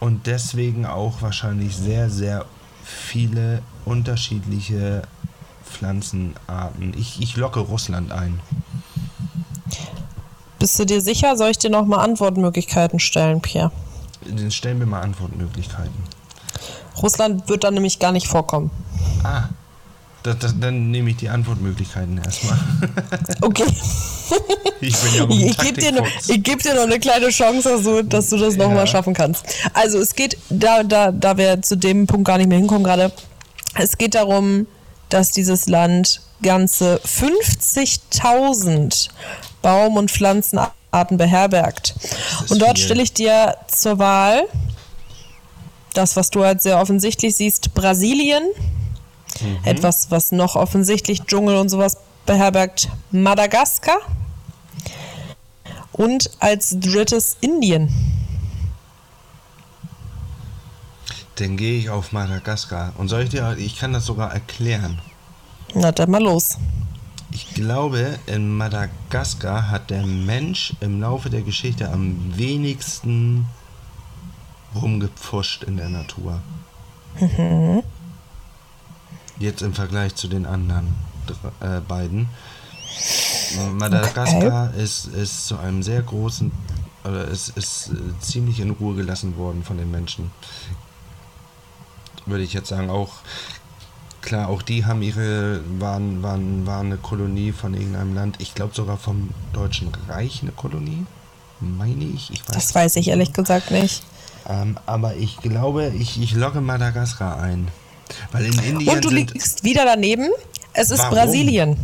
Und 0.00 0.26
deswegen 0.26 0.86
auch 0.86 1.20
wahrscheinlich 1.20 1.76
sehr, 1.76 2.08
sehr 2.08 2.46
viele 2.84 3.62
unterschiedliche 3.84 5.02
Pflanzenarten. 5.68 6.94
Ich, 6.96 7.20
ich 7.20 7.36
locke 7.36 7.60
Russland 7.60 8.12
ein. 8.12 8.40
Bist 10.58 10.78
du 10.78 10.84
dir 10.84 11.00
sicher? 11.00 11.36
Soll 11.36 11.50
ich 11.50 11.58
dir 11.58 11.70
nochmal 11.70 12.00
Antwortmöglichkeiten 12.00 12.98
stellen, 12.98 13.40
Pierre? 13.40 13.70
Dann 14.26 14.50
stellen 14.50 14.80
wir 14.80 14.86
mal 14.86 15.02
Antwortmöglichkeiten. 15.02 15.94
Russland 17.00 17.48
wird 17.48 17.64
dann 17.64 17.74
nämlich 17.74 17.98
gar 17.98 18.12
nicht 18.12 18.26
vorkommen. 18.26 18.70
Ah, 19.22 19.44
das, 20.24 20.38
das, 20.38 20.54
dann 20.58 20.90
nehme 20.90 21.10
ich 21.10 21.16
die 21.16 21.28
Antwortmöglichkeiten 21.28 22.18
erstmal. 22.18 22.58
Okay. 23.40 23.64
ich 24.80 24.96
bin 24.96 25.14
ja 25.14 25.28
ich 25.30 25.56
gebe 25.56 25.80
dir, 25.80 26.38
geb 26.38 26.62
dir 26.62 26.74
noch 26.74 26.82
eine 26.82 26.98
kleine 26.98 27.28
Chance, 27.28 27.68
dass 27.68 27.82
du, 27.84 28.02
dass 28.02 28.30
du 28.30 28.36
das 28.36 28.56
ja. 28.56 28.64
nochmal 28.66 28.86
schaffen 28.86 29.14
kannst. 29.14 29.44
Also 29.72 29.98
es 29.98 30.14
geht, 30.14 30.36
da, 30.50 30.82
da, 30.82 31.12
da 31.12 31.36
wir 31.36 31.62
zu 31.62 31.76
dem 31.76 32.06
Punkt 32.06 32.26
gar 32.26 32.36
nicht 32.36 32.48
mehr 32.48 32.58
hinkommen 32.58 32.84
gerade, 32.84 33.12
es 33.74 33.96
geht 33.96 34.14
darum, 34.14 34.66
dass 35.08 35.32
dieses 35.32 35.66
Land 35.66 36.20
ganze 36.42 37.00
50.000 37.04 39.08
Baum- 39.62 39.96
und 39.96 40.10
Pflanzenarten 40.10 41.16
beherbergt. 41.16 41.94
Und 42.48 42.62
dort 42.62 42.78
stelle 42.78 43.02
ich 43.02 43.12
dir 43.12 43.56
zur 43.66 43.98
Wahl 43.98 44.44
das, 45.94 46.16
was 46.16 46.30
du 46.30 46.44
halt 46.44 46.62
sehr 46.62 46.80
offensichtlich 46.80 47.36
siehst, 47.36 47.74
Brasilien. 47.74 48.44
Mhm. 49.40 49.58
Etwas, 49.64 50.10
was 50.10 50.32
noch 50.32 50.56
offensichtlich 50.56 51.22
Dschungel 51.22 51.56
und 51.56 51.68
sowas 51.68 51.98
beherbergt, 52.26 52.88
Madagaskar. 53.10 53.98
Und 55.92 56.30
als 56.38 56.76
drittes 56.78 57.36
Indien. 57.40 58.17
Dann 61.38 61.56
gehe 61.56 61.78
ich 61.78 61.88
auf 61.88 62.12
Madagaskar. 62.12 62.92
Und 62.98 63.08
soll 63.08 63.22
ich 63.22 63.28
dir, 63.30 63.56
ich 63.58 63.78
kann 63.78 63.92
das 63.92 64.06
sogar 64.06 64.32
erklären. 64.32 64.98
Na, 65.72 65.92
dann 65.92 66.10
mal 66.10 66.22
los. 66.22 66.58
Ich 67.30 67.54
glaube, 67.54 68.18
in 68.26 68.56
Madagaskar 68.56 69.70
hat 69.70 69.90
der 69.90 70.04
Mensch 70.04 70.74
im 70.80 71.00
Laufe 71.00 71.30
der 71.30 71.42
Geschichte 71.42 71.90
am 71.90 72.36
wenigsten 72.36 73.46
rumgepfuscht 74.74 75.62
in 75.64 75.76
der 75.76 75.90
Natur. 75.90 76.40
Mhm. 77.20 77.82
Jetzt 79.38 79.62
im 79.62 79.74
Vergleich 79.74 80.16
zu 80.16 80.26
den 80.26 80.46
anderen 80.46 80.94
äh, 81.60 81.80
beiden. 81.80 82.28
Madagaskar 83.74 84.70
okay. 84.70 84.82
ist, 84.82 85.06
ist 85.06 85.46
zu 85.46 85.58
einem 85.58 85.82
sehr 85.82 86.02
großen, 86.02 86.50
oder 87.04 87.26
ist, 87.26 87.50
ist 87.50 87.90
äh, 87.90 88.20
ziemlich 88.20 88.58
in 88.58 88.70
Ruhe 88.70 88.96
gelassen 88.96 89.36
worden 89.36 89.62
von 89.62 89.78
den 89.78 89.90
Menschen 89.90 90.32
würde 92.28 92.44
ich 92.44 92.52
jetzt 92.52 92.68
sagen, 92.68 92.90
auch 92.90 93.14
klar, 94.22 94.48
auch 94.48 94.62
die 94.62 94.84
haben 94.84 95.02
ihre, 95.02 95.60
waren, 95.78 96.22
waren, 96.22 96.66
waren 96.66 96.86
eine 96.86 96.96
Kolonie 96.96 97.52
von 97.52 97.74
irgendeinem 97.74 98.14
Land, 98.14 98.36
ich 98.38 98.54
glaube 98.54 98.74
sogar 98.74 98.96
vom 98.96 99.30
Deutschen 99.52 99.90
Reich 100.08 100.42
eine 100.42 100.52
Kolonie, 100.52 101.06
meine 101.60 102.04
ich. 102.04 102.30
ich 102.30 102.40
weiß 102.48 102.54
das 102.54 102.74
weiß 102.74 102.96
ich 102.96 103.08
ehrlich 103.08 103.32
gesagt 103.32 103.70
nicht. 103.70 104.02
Ähm, 104.48 104.78
aber 104.86 105.16
ich 105.16 105.36
glaube, 105.38 105.92
ich, 105.98 106.20
ich 106.20 106.34
logge 106.34 106.60
Madagaskar 106.60 107.40
ein. 107.40 107.68
Weil 108.32 108.46
in 108.46 108.58
Indien 108.60 108.96
Und 108.96 109.04
du 109.04 109.10
liegst 109.10 109.64
wieder 109.64 109.84
daneben. 109.84 110.28
Es 110.72 110.90
ist 110.90 111.00
Warum? 111.00 111.14
Brasilien. 111.14 111.76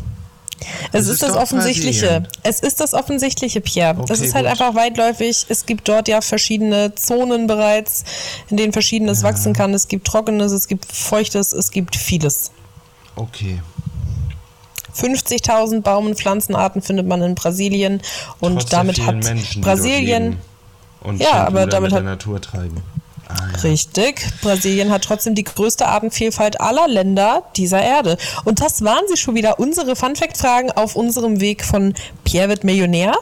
Es, 0.93 1.03
ist, 1.07 1.15
ist 1.15 1.23
das 1.23 1.37
Offensichtliche. 1.37 2.07
Brasilien. 2.07 2.29
Es 2.43 2.61
ist 2.61 2.81
das 2.81 2.95
Offensichtliche, 2.95 3.61
Pierre. 3.61 3.97
es 4.05 4.11
Okay, 4.11 4.25
ist 4.27 4.35
halt 4.35 4.45
gut. 4.45 4.53
einfach 4.53 4.75
weitläufig. 4.75 5.47
Es 5.49 5.67
gibt 5.67 5.89
dort 5.89 6.09
ja 6.09 6.21
verschiedene 6.21 6.95
Zonen 6.95 7.47
bereits, 7.47 8.05
in 8.51 8.57
denen 8.57 8.73
verschiedenes 8.73 9.23
wachsen 9.23 9.53
kann. 9.53 9.73
Es 9.75 9.89
gibt 9.89 10.07
Trockenes, 10.07 10.53
es 10.53 10.69
gibt 10.69 10.85
Feuchtes, 10.91 11.53
es 11.53 11.71
gibt 11.71 11.97
vieles. 11.97 12.51
Okay. 13.17 13.61
50.000 14.97 15.81
Baum- 15.83 16.07
und 16.07 16.15
Pflanzenarten 16.17 16.81
findet 16.83 17.07
man 17.07 17.21
in 17.23 17.35
Brasilien 17.35 18.01
und 18.41 18.61
Trotz 18.61 18.71
damit 18.71 19.05
hat 19.05 19.17
Menschen, 19.25 19.61
Brasilien 19.63 20.39
Ja, 21.19 21.47
aber 21.47 21.67
damit 21.67 21.91
mit 21.91 21.93
hat- 21.93 21.99
der 22.05 22.11
Natur 22.11 22.41
treiben. 22.41 22.81
Ah, 23.29 23.35
ja. 23.53 23.59
Richtig. 23.61 24.27
Brasilien 24.43 24.91
hat 24.91 25.03
trotzdem 25.05 25.35
die 25.35 25.45
größte 25.45 25.87
Artenvielfalt 25.89 26.61
aller 26.61 26.87
Länder 26.89 27.43
dieser 27.57 27.83
Erde. 27.83 28.17
Und 28.45 28.61
das 28.61 28.83
waren 28.85 29.03
sie 29.09 29.17
schon 29.17 29.35
wieder, 29.35 29.59
unsere 29.59 29.97
Fun-Fact-Fragen 29.97 30.71
auf 30.73 30.95
unserem 30.97 31.41
Weg 31.41 31.65
von 31.65 31.95
Pierre 32.25 32.49
wird 32.51 32.65
Millionär. 32.65 33.15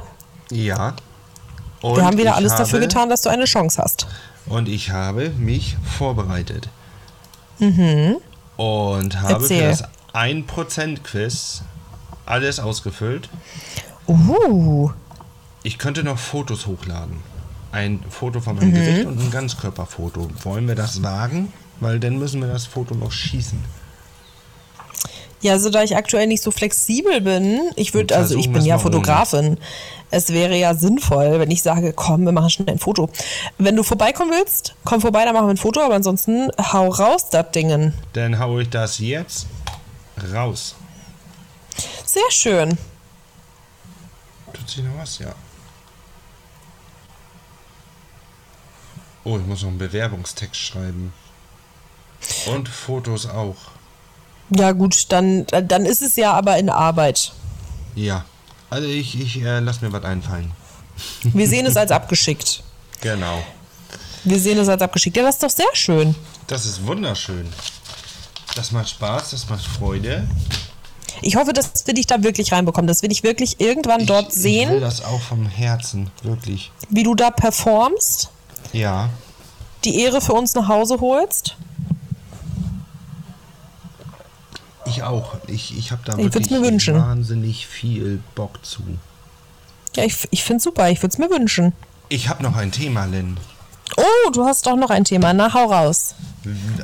Ja. 0.51 0.95
Wir 1.81 1.91
Und 1.91 2.03
haben 2.03 2.19
wieder 2.19 2.37
alles 2.37 2.53
dafür 2.55 2.79
habe- 2.79 2.89
getan, 2.89 3.09
dass 3.09 3.23
du 3.23 3.29
eine 3.29 3.45
Chance 3.45 3.81
hast. 3.83 4.07
Und 4.47 4.69
ich 4.69 4.91
habe 4.91 5.31
mich 5.31 5.77
vorbereitet. 5.99 6.69
Und 7.59 7.71
habe 8.59 9.35
Mhm. 9.35 9.41
Erzähl. 9.41 9.75
für 9.75 9.83
das 9.83 9.85
1%-Quiz 10.13 11.63
alles 12.27 12.61
ausgefüllt. 12.61 13.29
Uh, 14.09 14.91
Ich 15.65 15.79
könnte 15.79 16.03
noch 16.03 16.19
Fotos 16.19 16.67
hochladen. 16.67 17.21
Ein 17.73 18.05
Foto 18.11 18.41
von 18.41 18.55
Mhm. 18.57 18.61
meinem 18.61 18.75
Gesicht 18.75 19.07
und 19.07 19.19
ein 19.21 19.31
Ganzkörperfoto. 19.31 20.29
Wollen 20.45 20.69
wir 20.69 20.75
das 20.75 21.03
wagen? 21.03 21.53
Weil 21.81 21.99
dann 21.99 22.19
müssen 22.19 22.41
wir 22.41 22.49
das 22.49 22.67
Foto 22.67 22.95
noch 22.95 23.11
schießen. 23.11 23.59
ja, 25.41 25.59
so 25.59 25.71
da 25.71 25.83
ich 25.83 25.97
aktuell 25.97 26.29
nicht 26.29 26.41
so 26.43 26.53
flexibel 26.53 27.21
bin, 27.21 27.61
ich 27.75 27.95
würde, 27.95 28.15
also 28.17 28.39
ich 28.39 28.53
bin 28.53 28.63
ja. 28.65 28.79
Fotografin. 28.79 29.59
Es 30.11 30.29
wäre 30.33 30.57
ja 30.57 30.75
sinnvoll, 30.75 31.41
wenn 31.41 31.51
ich 31.51 31.63
sage, 31.63 31.93
komm, 31.95 32.25
wir 32.25 32.31
machen 32.33 32.51
schnell 32.51 32.69
ein 32.71 32.79
Foto. 32.79 33.09
Wenn 33.59 33.75
du 33.75 33.83
vorbeikommen 33.83 34.31
willst, 34.31 34.75
komm 34.85 35.01
vorbei, 35.01 35.25
dann 35.25 35.35
machen 35.35 35.47
wir 35.47 35.55
ein 35.55 35.57
Foto, 35.57 35.81
aber 35.81 35.95
ansonsten 35.97 36.49
hau 36.73 36.89
raus, 36.91 37.31
das 37.31 37.51
Dingen. 37.51 37.95
Dann 38.13 38.39
haue 38.39 38.63
ich 38.63 38.69
das 38.71 38.99
jetzt 39.01 39.47
raus. 40.33 40.77
Sehr 42.05 42.31
schön. 42.31 42.77
Tut 44.53 44.69
sich 44.69 44.85
noch 44.85 44.99
was? 45.01 45.19
Ja. 45.19 45.35
Oh, 49.25 49.39
ich 49.39 49.47
muss 49.47 49.63
noch 49.63 49.69
einen 49.69 49.79
Bewerbungstext 49.79 50.61
schreiben. 50.61 51.13
Und 52.47 52.69
Fotos 52.69 53.27
auch. 53.27 53.57
Ja 54.51 54.73
gut, 54.73 55.07
dann, 55.11 55.47
dann 55.47 55.87
ist 55.87 56.03
es 56.03 56.17
ja 56.17 56.33
aber 56.33 56.59
in 56.59 56.69
Arbeit. 56.69 57.33
Ja. 57.95 58.25
Also 58.71 58.89
ich, 58.89 59.21
ich 59.21 59.41
äh, 59.43 59.61
lass 59.61 59.81
mir 59.81 59.93
was 59.93 60.05
einfallen. 60.05 60.53
Wir 61.23 61.49
sehen 61.49 61.67
es 61.67 61.77
als 61.77 61.91
abgeschickt. 61.91 62.63
Genau. 63.01 63.43
Wir 64.25 64.39
sehen 64.39 64.59
es 64.59 64.69
als 64.69 64.83
abgeschickt. 64.83 65.17
Ja, 65.17 65.23
das 65.25 65.37
ist 65.37 65.43
doch 65.43 65.51
sehr 65.51 65.75
schön. 65.75 66.15
Das 66.47 66.67
ist 66.67 66.87
wunderschön. 66.87 67.49
Das 68.55 68.73
macht 68.73 68.91
Spaß, 68.91 69.31
das 69.31 69.49
macht 69.49 69.65
Freude. 69.65 70.29
Ich 71.23 71.37
hoffe, 71.37 71.53
dass 71.53 71.87
wir 71.87 71.95
dich 71.95 72.07
da 72.07 72.23
wirklich 72.23 72.53
reinbekommen, 72.53 72.87
dass 72.87 73.03
wir 73.03 73.09
dich 73.09 73.23
wirklich 73.23 73.61
irgendwann 73.61 74.07
dort 74.07 74.31
ich, 74.33 74.39
Ich 74.39 74.45
will 74.45 74.69
sehen, 74.69 74.81
das 74.81 75.05
auch 75.05 75.21
vom 75.21 75.47
Herzen, 75.47 76.11
wirklich. 76.23 76.71
wie 76.89 77.03
du 77.03 77.15
da 77.15 77.31
performst, 77.31 78.31
Ja. 78.73 79.11
die 79.85 80.01
Ehre 80.01 80.21
für 80.21 80.33
uns 80.33 80.55
nach 80.55 80.69
Hause 80.69 81.01
holst. 81.01 81.57
Ich 84.87 85.03
auch. 85.03 85.35
Ich, 85.47 85.77
ich 85.77 85.91
habe 85.93 86.03
da 86.05 86.13
Ich 86.19 86.25
wirklich 86.25 86.51
mir 86.51 86.63
wünschen. 86.63 86.95
wahnsinnig 86.97 87.67
viel 87.67 88.21
Bock 88.35 88.65
zu. 88.65 88.83
Ja, 89.97 90.05
ich, 90.05 90.27
ich 90.31 90.43
finde 90.43 90.59
es 90.59 90.63
super. 90.65 90.91
Ich 90.91 90.99
würde 91.03 91.13
es 91.13 91.19
mir 91.19 91.31
wünschen. 91.31 91.73
Ich 92.09 92.29
habe 92.29 92.43
noch 92.43 92.57
ein 92.57 92.73
Thema, 92.73 93.05
Lynn. 93.07 93.37
Oh, 93.97 94.31
du 94.33 94.45
hast 94.45 94.67
doch 94.67 94.77
noch 94.77 94.91
ein 94.91 95.05
Thema. 95.05 95.33
Na, 95.33 95.53
hau 95.55 95.67
raus. 95.71 96.15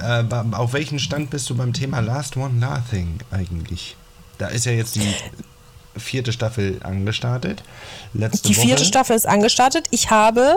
Äh, 0.03 0.25
auf 0.53 0.73
welchem 0.73 0.99
Stand 0.99 1.31
bist 1.31 1.49
du 1.51 1.57
beim 1.57 1.73
Thema 1.73 2.01
Last 2.01 2.37
One 2.37 2.55
Nothing 2.55 3.19
eigentlich? 3.31 3.97
Da 4.39 4.49
ist 4.49 4.67
ja 4.67 4.73
jetzt 4.73 4.95
die 4.95 5.15
vierte 5.99 6.33
Staffel 6.33 6.79
angestartet. 6.83 7.63
Letzte 8.15 8.49
Die 8.49 8.55
vierte 8.55 8.81
Woche. 8.81 8.85
Staffel 8.85 9.17
ist 9.17 9.27
angestartet. 9.27 9.87
Ich 9.91 10.11
habe 10.11 10.55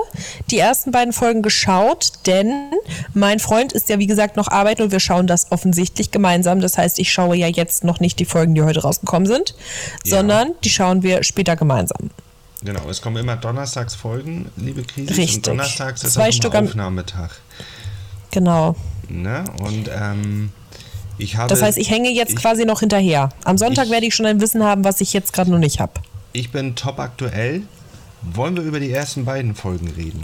die 0.50 0.58
ersten 0.60 0.92
beiden 0.92 1.14
Folgen 1.14 1.42
geschaut, 1.42 2.12
denn 2.26 2.72
mein 3.14 3.40
Freund 3.40 3.74
ist 3.74 3.90
ja 3.90 4.00
wie 4.00 4.08
gesagt 4.08 4.38
noch 4.38 4.48
arbeiten 4.48 4.84
und 4.84 4.92
wir 4.92 5.00
schauen 5.00 5.28
das 5.28 5.52
offensichtlich 5.52 6.12
gemeinsam. 6.12 6.62
Das 6.62 6.78
heißt, 6.78 7.00
ich 7.00 7.12
schaue 7.12 7.36
ja 7.36 7.48
jetzt 7.48 7.84
noch 7.84 8.00
nicht 8.00 8.20
die 8.20 8.26
Folgen, 8.26 8.56
die 8.56 8.62
heute 8.62 8.82
rausgekommen 8.82 9.28
sind, 9.28 9.56
Ja. 10.06 10.18
sondern 10.18 10.52
die 10.64 10.70
schauen 10.70 11.04
wir 11.04 11.24
später 11.24 11.56
gemeinsam. 11.56 12.10
Genau, 12.64 12.88
es 12.90 13.02
kommen 13.02 13.18
immer 13.18 13.36
donnerstags 13.38 13.96
Folgen, 13.96 14.50
liebe 14.56 14.84
Krise. 14.84 15.18
Richtig. 15.18 15.38
Und 15.38 15.48
donnerstags 15.48 16.04
ist 16.04 16.14
Zwei 16.14 16.30
auch 16.30 16.34
Stück 16.34 16.54
Aufnahmetag. 16.56 17.32
Genau. 18.30 18.76
Ne? 19.10 19.44
Und 19.60 19.90
ähm, 19.94 20.52
habe. 21.20 21.50
Das 21.50 21.62
heißt, 21.62 21.78
ich 21.78 21.90
hänge 21.90 22.10
jetzt 22.10 22.32
ich, 22.32 22.36
quasi 22.36 22.66
noch 22.66 22.80
hinterher. 22.80 23.30
Am 23.44 23.58
Sonntag 23.58 23.86
ich- 23.86 23.92
werde 23.92 24.06
ich 24.08 24.16
schon 24.16 24.26
ein 24.26 24.42
Wissen 24.42 24.64
haben, 24.64 24.84
was 24.84 25.02
ich 25.02 25.14
jetzt 25.14 25.34
gerade 25.34 25.52
noch 25.52 25.60
nicht 25.60 25.80
habe. 25.80 25.94
Ich 26.34 26.52
bin 26.52 26.76
top 26.76 27.00
aktuell. 27.00 27.64
Wollen 28.22 28.56
wir 28.56 28.64
über 28.64 28.80
die 28.80 28.92
ersten 28.92 29.26
beiden 29.26 29.56
Folgen 29.56 29.90
reden? 29.90 30.24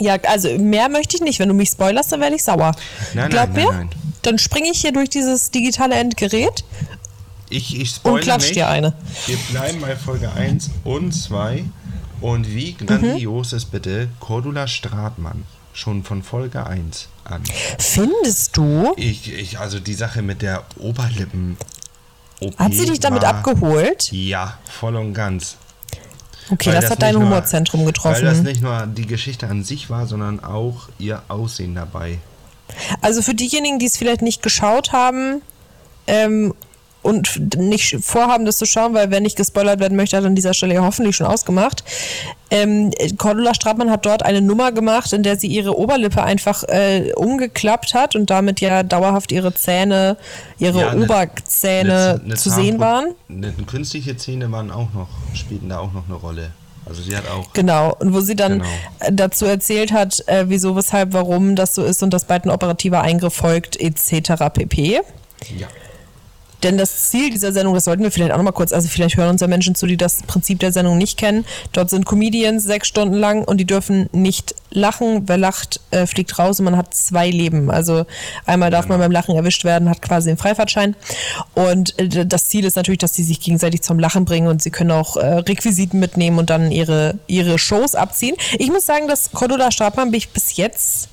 Ja, 0.00 0.16
also 0.28 0.56
mehr 0.58 0.88
möchte 0.88 1.16
ich 1.16 1.22
nicht. 1.22 1.38
Wenn 1.38 1.48
du 1.48 1.54
mich 1.54 1.70
spoilerst, 1.70 2.12
dann 2.12 2.20
werde 2.20 2.36
ich 2.36 2.42
sauer. 2.44 2.72
Nein, 3.14 3.30
Glaub 3.30 3.48
nein, 3.52 3.64
mir, 3.64 3.70
nein, 3.72 3.88
nein. 3.90 4.12
dann 4.22 4.38
springe 4.38 4.70
ich 4.70 4.80
hier 4.80 4.92
durch 4.92 5.08
dieses 5.10 5.50
digitale 5.50 5.94
Endgerät 5.96 6.64
Ich, 7.50 7.80
ich 7.80 7.90
spoilere 7.90 8.16
und 8.18 8.22
klatsch 8.24 8.52
dir 8.52 8.68
eine. 8.68 8.92
Wir 9.26 9.36
bleiben 9.50 9.80
bei 9.80 9.96
Folge 9.96 10.30
1 10.32 10.70
und 10.84 11.12
2. 11.12 11.64
Und 12.20 12.48
wie 12.52 12.72
grandios 12.74 13.52
ist 13.52 13.66
bitte 13.70 14.08
Cordula 14.20 14.66
Stratmann 14.66 15.44
schon 15.72 16.02
von 16.04 16.22
Folge 16.22 16.66
1 16.66 17.08
an? 17.24 17.42
Findest 17.78 18.56
du? 18.56 18.92
Ich, 18.96 19.32
ich, 19.32 19.58
also 19.58 19.80
die 19.80 19.94
Sache 19.94 20.22
mit 20.22 20.42
der 20.42 20.64
Oberlippen. 20.78 21.56
OP 22.40 22.58
Hat 22.58 22.72
sie 22.72 22.86
dich 22.86 23.00
damit 23.00 23.22
war- 23.22 23.30
abgeholt? 23.36 24.10
Ja, 24.12 24.58
voll 24.70 24.96
und 24.96 25.14
ganz. 25.14 25.56
Okay, 26.50 26.70
Weil 26.72 26.80
das, 26.80 26.90
hat 26.90 27.02
dein 27.02 27.14
nur- 27.14 27.24
Humorzentrum 27.24 27.80
Weil 27.84 27.92
das 27.92 28.02
getroffen. 28.02 28.42
nicht 28.44 28.62
nur 28.62 28.86
die 28.86 29.06
Geschichte 29.06 29.48
an 29.48 29.64
sich 29.64 29.90
war, 29.90 30.06
sondern 30.06 30.42
auch 30.42 30.88
ihr 30.98 31.22
Aussehen 31.28 31.74
dabei. 31.74 32.18
Also 33.00 33.22
für 33.22 33.34
diejenigen, 33.34 33.78
die 33.78 33.86
es 33.86 33.96
vielleicht 33.96 34.22
nicht 34.22 34.42
geschaut 34.42 34.92
haben 34.92 35.42
ähm, 36.06 36.54
und 37.02 37.56
nicht 37.56 37.96
vorhaben, 38.04 38.44
das 38.44 38.58
zu 38.58 38.66
schauen, 38.66 38.92
weil 38.94 39.10
wer 39.10 39.20
nicht 39.20 39.36
gespoilert 39.36 39.80
werden 39.80 39.96
möchte, 39.96 40.16
hat 40.16 40.24
an 40.24 40.34
dieser 40.34 40.52
Stelle 40.54 40.74
ja 40.74 40.82
hoffentlich 40.82 41.16
schon 41.16 41.26
ausgemacht. 41.26 41.84
Ähm, 42.50 42.90
Cordula 43.18 43.54
Stratmann 43.54 43.90
hat 43.90 44.04
dort 44.06 44.22
eine 44.24 44.40
Nummer 44.40 44.72
gemacht, 44.72 45.12
in 45.12 45.22
der 45.22 45.36
sie 45.38 45.46
ihre 45.46 45.78
Oberlippe 45.78 46.22
einfach 46.22 46.64
äh, 46.64 47.12
umgeklappt 47.14 47.94
hat 47.94 48.16
und 48.16 48.30
damit 48.30 48.60
ja 48.60 48.82
dauerhaft 48.82 49.32
ihre 49.32 49.54
Zähne, 49.54 50.16
ihre 50.58 50.80
Ja, 50.80 50.94
ne- 50.94 51.04
Oberzähne 51.04 51.92
eine- 51.92 52.20
eine 52.24 52.34
zu 52.34 52.50
sehen 52.50 52.78
waren. 52.80 53.14
Eine, 53.28 53.52
künstliche 53.66 54.16
Zähne 54.16 54.50
waren 54.50 54.70
auch 54.70 54.92
noch, 54.94 55.08
spielten 55.34 55.68
da 55.68 55.78
auch 55.78 55.92
noch 55.92 56.06
eine 56.06 56.14
Rolle. 56.16 56.50
Also 56.86 57.02
sie 57.02 57.14
hat 57.14 57.28
auch. 57.30 57.52
Genau, 57.52 57.94
und 57.98 58.14
wo 58.14 58.20
sie 58.22 58.34
dann 58.34 58.60
Genau. 58.60 59.10
dazu 59.12 59.44
erzählt 59.44 59.92
hat, 59.92 60.24
äh, 60.26 60.46
wieso, 60.48 60.74
weshalb, 60.74 61.12
warum 61.12 61.54
das 61.54 61.74
so 61.74 61.84
ist 61.84 62.02
und 62.02 62.14
dass 62.14 62.24
bald 62.24 62.46
ein 62.46 62.50
operativer 62.50 63.02
Eingriff 63.02 63.34
folgt, 63.34 63.78
etc. 63.78 64.48
pp. 64.52 65.00
Ja. 65.58 65.66
Denn 66.62 66.76
das 66.76 67.10
Ziel 67.10 67.30
dieser 67.30 67.52
Sendung, 67.52 67.74
das 67.74 67.84
sollten 67.84 68.02
wir 68.02 68.10
vielleicht 68.10 68.32
auch 68.32 68.36
nochmal 68.36 68.52
kurz, 68.52 68.72
also 68.72 68.88
vielleicht 68.88 69.16
hören 69.16 69.30
uns 69.30 69.40
ja 69.40 69.46
Menschen 69.46 69.74
zu, 69.74 69.86
die 69.86 69.96
das 69.96 70.22
Prinzip 70.24 70.58
der 70.58 70.72
Sendung 70.72 70.98
nicht 70.98 71.16
kennen. 71.16 71.44
Dort 71.72 71.90
sind 71.90 72.04
Comedians 72.04 72.64
sechs 72.64 72.88
Stunden 72.88 73.14
lang 73.14 73.44
und 73.44 73.58
die 73.58 73.64
dürfen 73.64 74.08
nicht 74.12 74.54
lachen. 74.70 75.28
Wer 75.28 75.38
lacht, 75.38 75.80
äh, 75.90 76.06
fliegt 76.06 76.38
raus 76.38 76.58
und 76.58 76.64
man 76.64 76.76
hat 76.76 76.94
zwei 76.94 77.30
Leben. 77.30 77.70
Also 77.70 78.06
einmal 78.44 78.70
darf 78.70 78.88
man 78.88 78.98
beim 78.98 79.12
Lachen 79.12 79.36
erwischt 79.36 79.64
werden, 79.64 79.88
hat 79.88 80.02
quasi 80.02 80.30
den 80.30 80.36
Freifahrtschein. 80.36 80.96
Und 81.54 81.98
äh, 81.98 82.26
das 82.26 82.48
Ziel 82.48 82.64
ist 82.64 82.76
natürlich, 82.76 82.98
dass 82.98 83.14
sie 83.14 83.24
sich 83.24 83.40
gegenseitig 83.40 83.82
zum 83.82 83.98
Lachen 83.98 84.24
bringen 84.24 84.48
und 84.48 84.60
sie 84.60 84.70
können 84.70 84.90
auch 84.90 85.16
äh, 85.16 85.26
Requisiten 85.26 86.00
mitnehmen 86.00 86.38
und 86.38 86.50
dann 86.50 86.72
ihre, 86.72 87.18
ihre 87.28 87.58
Shows 87.58 87.94
abziehen. 87.94 88.36
Ich 88.58 88.68
muss 88.68 88.84
sagen, 88.84 89.06
dass 89.06 89.30
Cordula 89.30 89.70
Stratmann 89.70 90.10
mich 90.10 90.30
bis 90.30 90.56
jetzt 90.56 91.08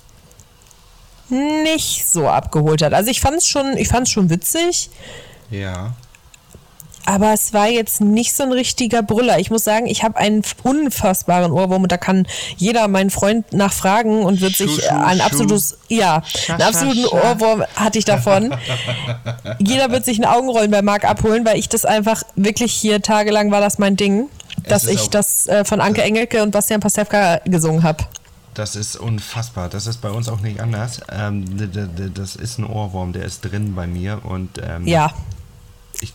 nicht 1.30 2.08
so 2.08 2.28
abgeholt 2.28 2.82
hat. 2.82 2.94
Also 2.94 3.10
ich 3.10 3.20
fand 3.22 3.38
es 3.38 3.48
schon, 3.48 3.78
ich 3.78 3.88
fand's 3.88 4.12
schon 4.12 4.30
witzig. 4.30 4.90
Ja. 5.50 5.94
Aber 7.06 7.34
es 7.34 7.54
war 7.54 7.68
jetzt 7.68 8.02
nicht 8.02 8.34
so 8.34 8.44
ein 8.44 8.52
richtiger 8.52 9.04
Brüller. 9.04 9.40
Ich 9.40 9.52
muss 9.52 9.64
sagen, 9.64 9.86
ich 9.86 10.04
habe 10.04 10.18
einen 10.18 10.42
unfassbaren 10.64 11.52
Ohrwurm 11.52 11.84
und 11.84 11.92
da 11.92 11.98
kann 11.98 12.28
jeder 12.58 12.88
meinen 12.88 13.12
Freund 13.12 13.54
nachfragen 13.54 14.24
und 14.24 14.42
wird 14.42 14.54
Schuh, 14.54 14.68
sich 14.68 14.84
Schuh, 14.84 14.90
äh, 14.90 15.06
ein 15.06 15.22
absolutes, 15.22 15.78
ja, 15.88 16.24
Scha, 16.26 16.54
einen 16.54 16.64
absoluten 16.64 17.04
scha. 17.04 17.32
Ohrwurm 17.32 17.64
hatte 17.76 18.00
ich 18.00 18.06
davon. 18.06 18.56
jeder 19.60 19.92
wird 19.92 20.04
sich 20.04 20.18
ein 20.18 20.26
Augenrollen 20.26 20.72
bei 20.72 20.82
Marc 20.82 21.06
abholen, 21.06 21.46
weil 21.46 21.60
ich 21.60 21.70
das 21.70 21.86
einfach 21.86 22.24
wirklich 22.36 22.74
hier 22.74 23.02
tagelang 23.04 23.52
war 23.52 23.62
das 23.62 23.78
mein 23.78 23.96
Ding, 23.96 24.28
dass 24.68 24.86
ich 24.86 25.10
das 25.10 25.48
äh, 25.48 25.64
von 25.64 25.82
Anke 25.82 26.02
Engelke 26.02 26.42
und 26.42 26.52
Bastian 26.52 26.82
Pastewka 26.82 27.40
gesungen 27.46 27.84
habe. 27.84 28.04
Das 28.56 28.76
ist 28.76 28.96
unfassbar. 28.96 29.70
Das 29.70 29.86
ist 29.86 29.98
bei 30.02 30.10
uns 30.10 30.30
auch 30.30 30.40
nicht 30.40 30.62
anders. 30.62 31.02
Ähm, 31.12 31.46
das 32.14 32.36
ist 32.36 32.58
ein 32.58 32.66
Ohrwurm, 32.66 33.14
der 33.14 33.24
ist 33.26 33.42
drin 33.42 33.76
bei 33.76 33.86
mir 33.86 34.22
und 34.24 34.60
ähm, 34.64 34.88
Ja. 34.88 35.14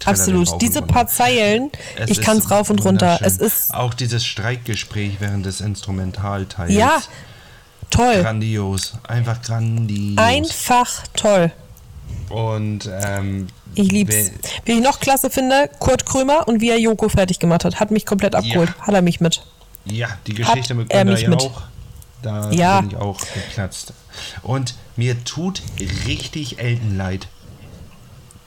Absolut. 0.05 0.61
Diese 0.61 0.82
paar 0.82 1.07
Zeilen, 1.07 1.70
Es 1.97 2.11
ich 2.11 2.20
kann 2.20 2.36
es 2.36 2.51
rauf 2.51 2.68
und 2.68 2.84
runter. 2.84 3.18
Es 3.22 3.38
ist, 3.38 3.72
auch 3.74 3.95
dieses 3.95 4.26
Streikgespräch 4.26 5.16
während 5.20 5.47
des 5.47 5.61
Instrumentalteils. 5.62 6.72
ja, 6.72 6.99
toll. 7.88 8.20
Grandios. 8.22 8.95
Einfach 9.09 9.41
grandios. 9.41 10.18
Einfach 10.18 11.07
toll. 11.14 11.51
Und 12.28 12.91
ähm, 13.05 13.49
Ich 13.74 13.91
lieb's. 13.91 14.32
Wie 14.64 14.72
ich 14.72 14.80
noch 14.80 15.01
klasse 15.01 15.30
finde, 15.30 15.70
Kurt 15.78 16.07
Krömer 16.07 16.47
und 16.47 16.61
wie 16.61 16.70
er 16.70 16.78
Joko 16.78 17.09
fertig 17.09 17.38
gemacht 17.38 17.64
hat. 17.64 17.80
Hat 17.80 17.91
mich 17.91 18.05
komplett 18.07 18.34
abgeholt. 18.34 18.68
Ja. 18.78 18.86
Hat 18.86 18.95
er 18.95 19.03
mich 19.03 19.20
mit. 19.20 19.43
Ja, 19.86 20.09
die 20.26 20.34
Geschichte 20.34 20.74
mit 20.74 20.91
er 20.91 21.05
Günther 21.05 21.28
mich 21.28 21.28
mit. 21.28 21.51
Da 22.22 22.50
Ja. 22.50 22.80
bin 22.80 22.90
ich 22.90 22.96
auch 22.96 23.18
geplatzt. 23.34 23.92
Und 24.42 24.74
mir 24.96 25.22
tut 25.24 25.62
richtig 26.06 26.58
Elton 26.58 26.96
leid. 26.96 27.28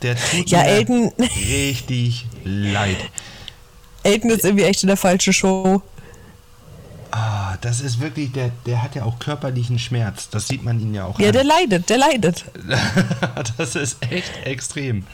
Der 0.02 0.16
tut 0.16 0.50
Ja, 0.50 0.60
mir 0.60 0.68
Elton- 0.68 1.12
richtig 1.20 2.26
leid. 2.44 2.98
Elton 4.04 4.30
ist 4.32 4.44
irgendwie 4.44 4.66
echt 4.66 4.84
in 4.84 4.88
der 4.88 4.98
falschen 4.98 5.32
Show. 5.34 5.82
Ah, 7.12 7.58
das 7.62 7.80
ist 7.80 8.00
wirklich, 8.02 8.32
der, 8.32 8.50
der 8.66 8.82
hat 8.82 8.96
ja 8.96 9.04
auch 9.04 9.20
körperlichen 9.20 9.78
Schmerz. 9.80 10.30
Das 10.30 10.48
sieht 10.48 10.64
man 10.64 10.80
ihn 10.80 10.94
ja 10.94 11.06
auch 11.06 11.20
Ja, 11.20 11.28
an. 11.28 11.34
der 11.34 11.44
leidet, 11.44 11.90
der 11.90 12.00
leidet. 12.00 12.44
das 13.58 13.76
ist 13.76 13.98
echt 14.10 14.32
extrem. 14.46 15.06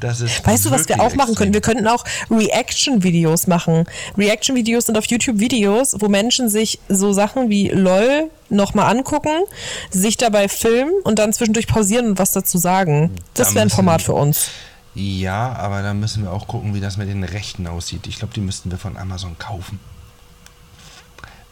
Das 0.00 0.20
ist 0.20 0.46
Weißt 0.46 0.66
du, 0.66 0.70
was 0.70 0.88
wir 0.88 1.00
auch 1.00 1.14
machen 1.14 1.34
können? 1.34 1.52
Wir 1.52 1.60
könnten 1.60 1.86
auch 1.86 2.04
Reaction-Videos 2.30 3.46
machen. 3.46 3.86
Reaction-Videos 4.16 4.86
sind 4.86 4.96
auf 4.96 5.06
YouTube 5.06 5.40
Videos, 5.40 5.96
wo 5.98 6.08
Menschen 6.08 6.48
sich 6.48 6.78
so 6.88 7.12
Sachen 7.12 7.50
wie 7.50 7.68
LOL 7.68 8.30
nochmal 8.48 8.90
angucken, 8.90 9.44
sich 9.90 10.16
dabei 10.16 10.48
filmen 10.48 10.92
und 11.04 11.18
dann 11.18 11.32
zwischendurch 11.32 11.66
pausieren 11.66 12.06
und 12.06 12.18
was 12.18 12.32
dazu 12.32 12.58
sagen. 12.58 13.10
Das 13.34 13.48
Da 13.48 13.54
wäre 13.56 13.62
ein 13.62 13.70
Format 13.70 14.02
für 14.02 14.14
uns. 14.14 14.50
Ja, 14.94 15.52
aber 15.52 15.82
da 15.82 15.94
müssen 15.94 16.24
wir 16.24 16.32
auch 16.32 16.48
gucken, 16.48 16.74
wie 16.74 16.80
das 16.80 16.96
mit 16.96 17.08
den 17.08 17.22
Rechten 17.22 17.66
aussieht. 17.66 18.06
Ich 18.06 18.18
glaube, 18.18 18.34
die 18.34 18.40
müssten 18.40 18.70
wir 18.70 18.78
von 18.78 18.96
Amazon 18.96 19.38
kaufen. 19.38 19.78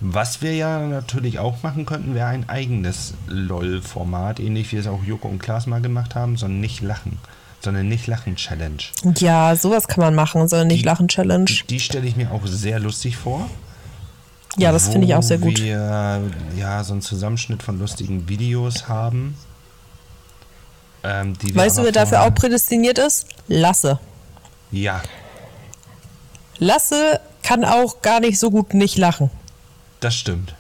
Was 0.01 0.43
wir 0.43 0.55
ja 0.55 0.81
natürlich 0.81 1.39
auch 1.39 1.63
machen 1.63 1.87
könnten, 1.87 2.15
wäre 2.15 2.27
ein 2.27 2.49
eigenes 2.49 3.15
LOL-Format, 3.29 4.41
ähnlich 4.41 4.73
wie 4.73 4.77
es 4.77 4.87
auch 4.87 5.03
Joko 5.03 5.29
und 5.29 5.39
Klaas 5.39 5.67
mal 5.67 5.81
gemacht 5.81 6.15
haben, 6.15 6.37
sondern 6.37 6.61
nicht 6.61 6.83
lachen. 6.83 7.19
Sondern 7.67 7.89
nicht 7.89 8.07
lachen 8.07 8.37
Challenge. 8.37 8.79
Ja, 9.19 9.57
sowas 9.57 9.89
kann 9.89 10.01
man 10.01 10.14
machen, 10.14 10.47
so 10.47 10.55
eine 10.55 10.67
Nicht-Lachen-Challenge. 10.67 11.51
Die 11.69 11.81
stelle 11.81 12.07
ich 12.07 12.14
mir 12.14 12.31
auch 12.31 12.47
sehr 12.47 12.79
lustig 12.79 13.17
vor. 13.17 13.51
Ja, 14.57 14.71
das 14.71 14.87
finde 14.89 15.09
ich 15.09 15.17
auch 15.17 15.23
sehr 15.25 15.39
gut. 15.39 15.61
wir 15.61 16.23
ja 16.57 16.85
so 16.85 16.93
einen 16.93 17.03
Zusammenschnitt 17.03 17.64
von 17.64 17.81
lustigen 17.81 18.29
Videos 18.29 18.87
haben. 18.87 19.37
Ähm, 21.03 21.37
die 21.39 21.57
Weißt 21.57 21.79
du, 21.79 21.83
wer 21.83 21.91
dafür 21.91 22.23
auch 22.23 22.33
prädestiniert 22.33 22.99
ist? 22.99 23.27
Lasse. 23.49 23.99
Ja, 24.71 25.03
Lasse 26.59 27.21
kann 27.43 27.64
auch 27.64 28.01
gar 28.01 28.21
nicht 28.21 28.39
so 28.39 28.53
gut 28.53 28.75
nicht 28.75 28.97
lachen. 28.97 29.29
das 29.99 30.14
stimmt. 30.14 30.55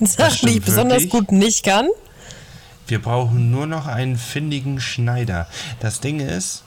Sag 0.00 0.32
stimmt 0.32 0.54
nicht 0.54 0.64
besonders 0.64 1.08
gut 1.08 1.30
nicht 1.30 1.64
kann. 1.64 1.86
Wir 2.88 3.00
brauchen 3.00 3.50
nur 3.50 3.66
noch 3.66 3.86
einen 3.86 4.16
findigen 4.16 4.80
Schneider. 4.80 5.46
Das 5.80 6.00
Ding 6.00 6.20
ist, 6.20 6.64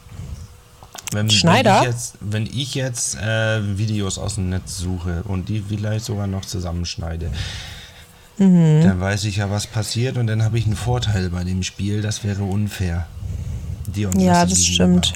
wenn, 1.11 1.29
Schneider? 1.29 1.81
wenn 1.81 1.81
ich 1.81 1.87
jetzt, 1.87 2.15
wenn 2.21 2.45
ich 2.45 2.75
jetzt 2.75 3.15
äh, 3.15 3.77
Videos 3.77 4.17
aus 4.17 4.35
dem 4.35 4.49
Netz 4.49 4.77
suche 4.77 5.23
und 5.23 5.49
die 5.49 5.63
vielleicht 5.67 6.05
sogar 6.05 6.27
noch 6.27 6.45
zusammenschneide, 6.45 7.31
Mhm. 8.37 8.81
dann 8.81 8.99
weiß 8.99 9.25
ich 9.25 9.35
ja, 9.35 9.51
was 9.51 9.67
passiert 9.67 10.17
und 10.17 10.25
dann 10.25 10.43
habe 10.43 10.57
ich 10.57 10.65
einen 10.65 10.75
Vorteil 10.75 11.29
bei 11.29 11.43
dem 11.43 11.61
Spiel. 11.61 12.01
Das 12.01 12.23
wäre 12.23 12.43
unfair. 12.43 13.05
Ja, 14.17 14.45
das 14.45 14.65
stimmt. 14.65 15.13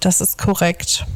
Das 0.00 0.20
ist 0.20 0.38
korrekt. 0.38 1.06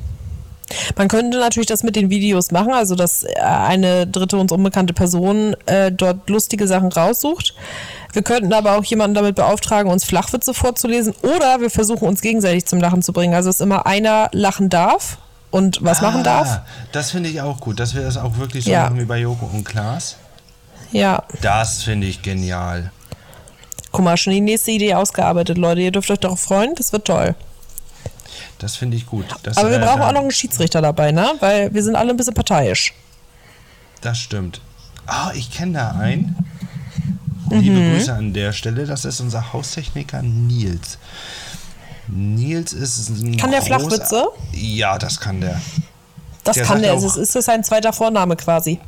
Man 0.96 1.08
könnte 1.08 1.38
natürlich 1.38 1.66
das 1.66 1.82
mit 1.82 1.96
den 1.96 2.10
Videos 2.10 2.50
machen, 2.52 2.72
also 2.72 2.94
dass 2.94 3.24
äh, 3.24 3.40
eine 3.40 4.06
dritte 4.06 4.36
uns 4.36 4.52
unbekannte 4.52 4.92
Person 4.92 5.56
äh, 5.66 5.90
dort 5.90 6.28
lustige 6.28 6.68
Sachen 6.68 6.92
raussucht. 6.92 7.54
Wir 8.16 8.22
könnten 8.22 8.50
aber 8.54 8.78
auch 8.78 8.84
jemanden 8.84 9.12
damit 9.14 9.36
beauftragen, 9.36 9.92
uns 9.92 10.06
Flachwitze 10.06 10.54
vorzulesen 10.54 11.12
oder 11.20 11.60
wir 11.60 11.68
versuchen 11.68 12.08
uns 12.08 12.22
gegenseitig 12.22 12.64
zum 12.64 12.80
Lachen 12.80 13.02
zu 13.02 13.12
bringen. 13.12 13.34
Also 13.34 13.50
dass 13.50 13.60
immer 13.60 13.84
einer 13.84 14.30
lachen 14.32 14.70
darf 14.70 15.18
und 15.50 15.80
was 15.84 16.00
machen 16.00 16.24
darf. 16.24 16.48
Ah, 16.48 16.66
Das 16.92 17.10
finde 17.10 17.28
ich 17.28 17.42
auch 17.42 17.60
gut, 17.60 17.78
dass 17.78 17.94
wir 17.94 18.00
das 18.00 18.16
auch 18.16 18.38
wirklich 18.38 18.64
so 18.64 18.70
Ja. 18.70 18.84
machen 18.84 18.98
wie 19.00 19.04
bei 19.04 19.18
Joko 19.18 19.44
und 19.52 19.64
Klaas. 19.64 20.16
Ja, 20.92 21.24
Das 21.42 21.82
finde 21.82 22.06
ich 22.06 22.22
genial. 22.22 22.90
guck 23.92 24.02
mal, 24.02 24.16
schon 24.16 24.32
die 24.32 24.40
nächste 24.40 24.70
Idee 24.70 24.94
ausgearbeitet, 24.94 25.58
Leute. 25.58 25.82
Ihr 25.82 25.92
dürft 25.92 26.10
euch 26.10 26.18
darauf 26.18 26.40
freuen, 26.40 26.74
das 26.74 26.94
wird 26.94 27.04
toll. 27.06 27.34
Das 28.60 28.76
finde 28.76 28.96
ich 28.96 29.04
gut. 29.04 29.26
Das, 29.42 29.58
Aber 29.58 29.68
wir 29.68 29.76
äh, 29.76 29.84
brauchen 29.84 30.00
auch 30.00 30.12
noch 30.12 30.22
einen 30.22 30.30
Schiedsrichter 30.30 30.80
dabei, 30.80 31.12
ne? 31.12 31.32
Weil 31.40 31.74
wir 31.74 31.82
sind 31.82 31.96
alle 31.96 32.12
ein 32.12 32.16
bisschen 32.16 32.32
parteiisch. 32.32 32.94
Das 34.00 34.16
stimmt. 34.16 34.62
Ah, 35.06 35.32
ich 35.34 35.50
kenne 35.50 35.74
da 35.74 35.90
einen. 36.00 36.34
Mhm. 37.50 37.60
Liebe 37.60 37.90
Grüße 37.92 38.12
an 38.14 38.32
der 38.32 38.52
Stelle. 38.52 38.86
Das 38.86 39.04
ist 39.04 39.20
unser 39.20 39.52
Haustechniker 39.52 40.22
Nils. 40.22 40.98
Nils 42.08 42.72
ist 42.72 43.08
ein 43.10 43.36
Kann 43.36 43.50
der 43.50 43.62
Flachwitze? 43.62 44.26
Ja, 44.52 44.98
das 44.98 45.18
kann 45.20 45.40
der. 45.40 45.60
Das 46.44 46.54
Der 46.56 46.64
kann 46.64 46.80
der. 46.82 46.94
auch- 46.94 47.02
Es 47.02 47.16
ist, 47.16 47.32
sein 47.44 47.64
zweiter 47.64 47.92
Vorname 47.92 48.36
quasi. 48.36 48.78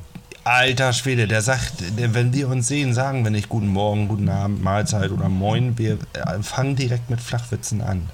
Alter 0.44 0.92
Schwede, 0.92 1.26
der 1.26 1.42
sagt, 1.42 1.72
wenn 1.96 2.32
wir 2.32 2.48
uns 2.48 2.68
sehen, 2.68 2.94
sagen 2.94 3.24
wir 3.24 3.30
nicht 3.30 3.48
guten 3.48 3.66
Morgen, 3.68 4.08
guten 4.08 4.28
Abend, 4.28 4.62
Mahlzeit 4.62 5.10
oder 5.10 5.28
Moin. 5.28 5.76
Wir 5.76 5.94
äh, 6.14 6.42
fangen 6.42 6.74
direkt 6.76 7.10
mit 7.10 7.20
Flachwitzen 7.20 7.82
an. 7.82 8.08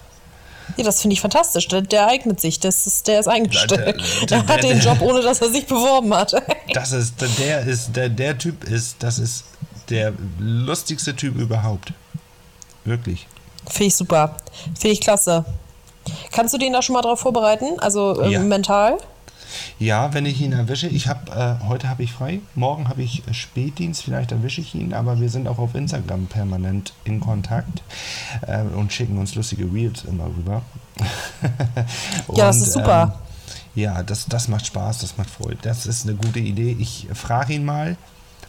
Ja, 0.78 0.84
das 0.84 1.02
finde 1.02 1.12
ich 1.14 1.20
fantastisch. 1.20 1.68
Der, 1.68 1.82
der 1.82 2.06
eignet 2.08 2.40
sich. 2.40 2.58
Das 2.58 2.86
ist, 2.86 3.06
der 3.06 3.20
ist 3.20 3.28
eingestellt. 3.28 3.70
Der- 3.70 3.92
der- 4.26 4.42
Der, 4.42 4.46
hat 4.48 4.62
den 4.64 4.80
Job, 4.80 5.00
ohne 5.02 5.20
dass 5.20 5.42
er 5.42 5.50
sich 5.50 5.66
beworben 5.66 6.12
hat. 6.14 6.34
Das 6.72 6.92
ist, 6.92 7.14
der 7.38 7.60
ist, 7.60 7.94
der, 7.94 8.08
der 8.08 8.38
Typ 8.38 8.64
ist, 8.64 8.96
das 9.00 9.18
ist 9.18 9.44
der 9.90 10.12
lustigste 10.38 11.14
Typ 11.16 11.36
überhaupt. 11.36 11.92
Wirklich. 12.84 13.26
Finde 13.66 13.86
ich 13.86 13.96
super. 13.96 14.36
Finde 14.78 14.88
ich 14.94 15.00
klasse. 15.00 15.44
Kannst 16.32 16.52
du 16.52 16.58
den 16.58 16.72
da 16.72 16.82
schon 16.82 16.94
mal 16.94 17.02
drauf 17.02 17.20
vorbereiten? 17.20 17.78
Also 17.78 18.20
ähm, 18.22 18.30
Ja. 18.30 18.40
mental? 18.40 18.98
Ja, 19.78 20.12
wenn 20.12 20.26
ich 20.26 20.40
ihn 20.40 20.52
erwische, 20.52 20.88
ich 20.88 21.06
habe 21.06 21.30
äh, 21.30 21.66
heute 21.68 21.88
habe 21.88 22.02
ich 22.02 22.12
frei, 22.12 22.40
morgen 22.56 22.88
habe 22.88 23.02
ich 23.02 23.26
äh, 23.28 23.34
Spätdienst, 23.34 24.02
vielleicht 24.02 24.32
erwische 24.32 24.60
ich 24.60 24.74
ihn, 24.74 24.92
aber 24.92 25.20
wir 25.20 25.30
sind 25.30 25.46
auch 25.46 25.58
auf 25.58 25.74
Instagram 25.76 26.26
permanent 26.26 26.92
in 27.04 27.20
Kontakt 27.20 27.82
äh, 28.46 28.62
und 28.62 28.92
schicken 28.92 29.16
uns 29.16 29.34
lustige 29.36 29.72
Reels 29.72 30.04
immer 30.04 30.26
rüber. 30.26 30.62
Ja, 32.34 32.46
das 32.46 32.56
Und, 32.56 32.62
ist 32.62 32.72
super. 32.72 33.14
Ähm, 33.76 33.82
ja, 33.82 34.02
das, 34.02 34.26
das 34.26 34.48
macht 34.48 34.66
Spaß, 34.66 34.98
das 34.98 35.16
macht 35.16 35.30
Freude. 35.30 35.58
Das 35.62 35.86
ist 35.86 36.06
eine 36.06 36.16
gute 36.16 36.38
Idee. 36.38 36.76
Ich 36.78 37.08
frage 37.12 37.54
ihn 37.54 37.64
mal. 37.64 37.96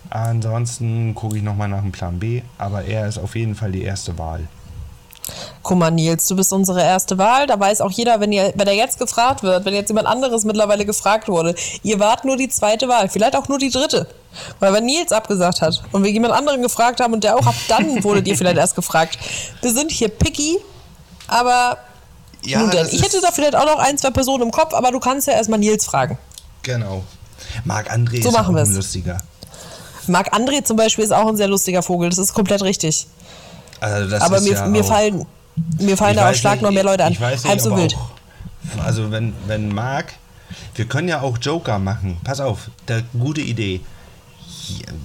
Ansonsten 0.09 1.15
gucke 1.15 1.37
ich 1.37 1.43
nochmal 1.43 1.67
nach 1.67 1.81
dem 1.81 1.91
Plan 1.91 2.19
B, 2.19 2.41
aber 2.57 2.85
er 2.85 3.07
ist 3.07 3.17
auf 3.17 3.35
jeden 3.35 3.55
Fall 3.55 3.71
die 3.71 3.83
erste 3.83 4.17
Wahl. 4.17 4.47
Guck 5.63 5.77
mal, 5.79 5.89
Nils, 5.89 6.27
du 6.27 6.35
bist 6.35 6.53
unsere 6.53 6.81
erste 6.81 7.17
Wahl. 7.17 7.47
Da 7.47 7.59
weiß 7.59 7.81
auch 7.81 7.91
jeder, 7.91 8.19
wenn, 8.19 8.31
ihr, 8.31 8.53
wenn 8.55 8.67
er 8.67 8.75
jetzt 8.75 8.99
gefragt 8.99 9.41
wird, 9.41 9.65
wenn 9.65 9.73
jetzt 9.73 9.89
jemand 9.89 10.07
anderes 10.07 10.45
mittlerweile 10.45 10.85
gefragt 10.85 11.27
wurde, 11.27 11.55
ihr 11.81 11.99
wart 11.99 12.25
nur 12.25 12.37
die 12.37 12.49
zweite 12.49 12.87
Wahl, 12.87 13.09
vielleicht 13.09 13.35
auch 13.35 13.47
nur 13.47 13.57
die 13.57 13.71
dritte. 13.71 14.07
Weil 14.59 14.73
wenn 14.73 14.85
Nils 14.85 15.11
abgesagt 15.11 15.61
hat 15.61 15.81
und 15.91 16.03
wir 16.03 16.11
jemand 16.11 16.33
anderen 16.33 16.61
gefragt 16.61 16.99
haben 16.99 17.13
und 17.13 17.23
der 17.23 17.35
auch 17.37 17.47
ab, 17.47 17.55
dann 17.67 18.03
wurdet 18.03 18.27
ihr 18.27 18.37
vielleicht 18.37 18.57
erst 18.57 18.75
gefragt. 18.75 19.17
Wir 19.61 19.73
sind 19.73 19.91
hier 19.91 20.09
picky, 20.09 20.57
aber 21.27 21.77
Ja, 22.43 22.59
nun 22.59 22.69
denn. 22.69 22.87
Ich 22.91 23.01
hätte 23.01 23.19
da 23.21 23.31
vielleicht 23.31 23.55
auch 23.55 23.65
noch 23.65 23.79
ein, 23.79 23.97
zwei 23.97 24.11
Personen 24.11 24.43
im 24.43 24.51
Kopf, 24.51 24.73
aber 24.73 24.91
du 24.91 24.99
kannst 24.99 25.27
ja 25.27 25.33
erstmal 25.33 25.59
Nils 25.59 25.85
fragen. 25.85 26.19
Genau. 26.61 27.03
Marc 27.63 27.91
André 27.91 28.21
So 28.21 28.29
ist 28.29 28.35
machen 28.35 28.57
auch 28.57 28.67
lustiger. 28.67 29.17
Marc 30.07 30.33
André 30.33 30.63
zum 30.63 30.77
Beispiel 30.77 31.03
ist 31.03 31.11
auch 31.11 31.27
ein 31.27 31.37
sehr 31.37 31.47
lustiger 31.47 31.81
Vogel, 31.83 32.09
das 32.09 32.17
ist 32.17 32.33
komplett 32.33 32.61
richtig. 32.61 33.07
Also 33.79 34.15
aber 34.17 34.41
mir, 34.41 34.53
ja 34.53 34.67
mir 34.67 34.83
fallen, 34.83 35.25
mir 35.79 35.97
fallen 35.97 36.15
da 36.15 36.29
auf 36.29 36.35
Schlag 36.35 36.53
nicht, 36.55 36.63
noch 36.63 36.71
mehr 36.71 36.83
Leute 36.83 37.03
an. 37.05 37.11
Ich 37.11 37.21
weiß 37.21 37.43
nicht, 37.43 37.49
Halb 37.51 37.61
so 37.61 37.75
wild. 37.75 37.95
Auch, 37.95 38.83
also 38.85 39.11
wenn, 39.11 39.33
wenn 39.47 39.69
Marc, 39.69 40.13
wir 40.75 40.85
können 40.85 41.07
ja 41.07 41.21
auch 41.21 41.37
Joker 41.39 41.79
machen. 41.79 42.17
Pass 42.23 42.39
auf, 42.39 42.69
da, 42.85 43.01
gute 43.17 43.41
Idee. 43.41 43.81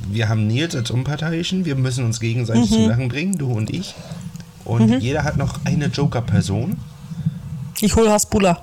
Wir 0.09 0.29
haben 0.29 0.47
Nils 0.47 0.75
als 0.75 0.91
Unparteiischen, 0.91 1.65
wir 1.65 1.75
müssen 1.75 2.05
uns 2.05 2.21
gegenseitig 2.21 2.71
Mhm. 2.71 2.75
zum 2.75 2.89
Lachen 2.89 3.09
bringen, 3.09 3.39
du 3.39 3.53
und 3.53 3.71
ich. 3.71 3.95
Und 4.65 5.01
jeder 5.01 5.25
hat 5.25 5.37
noch 5.37 5.59
eine 5.65 5.87
Joker-Person. 5.87 6.79
Ich 7.81 7.97
hole 7.97 8.11
Hasbulla. 8.13 8.63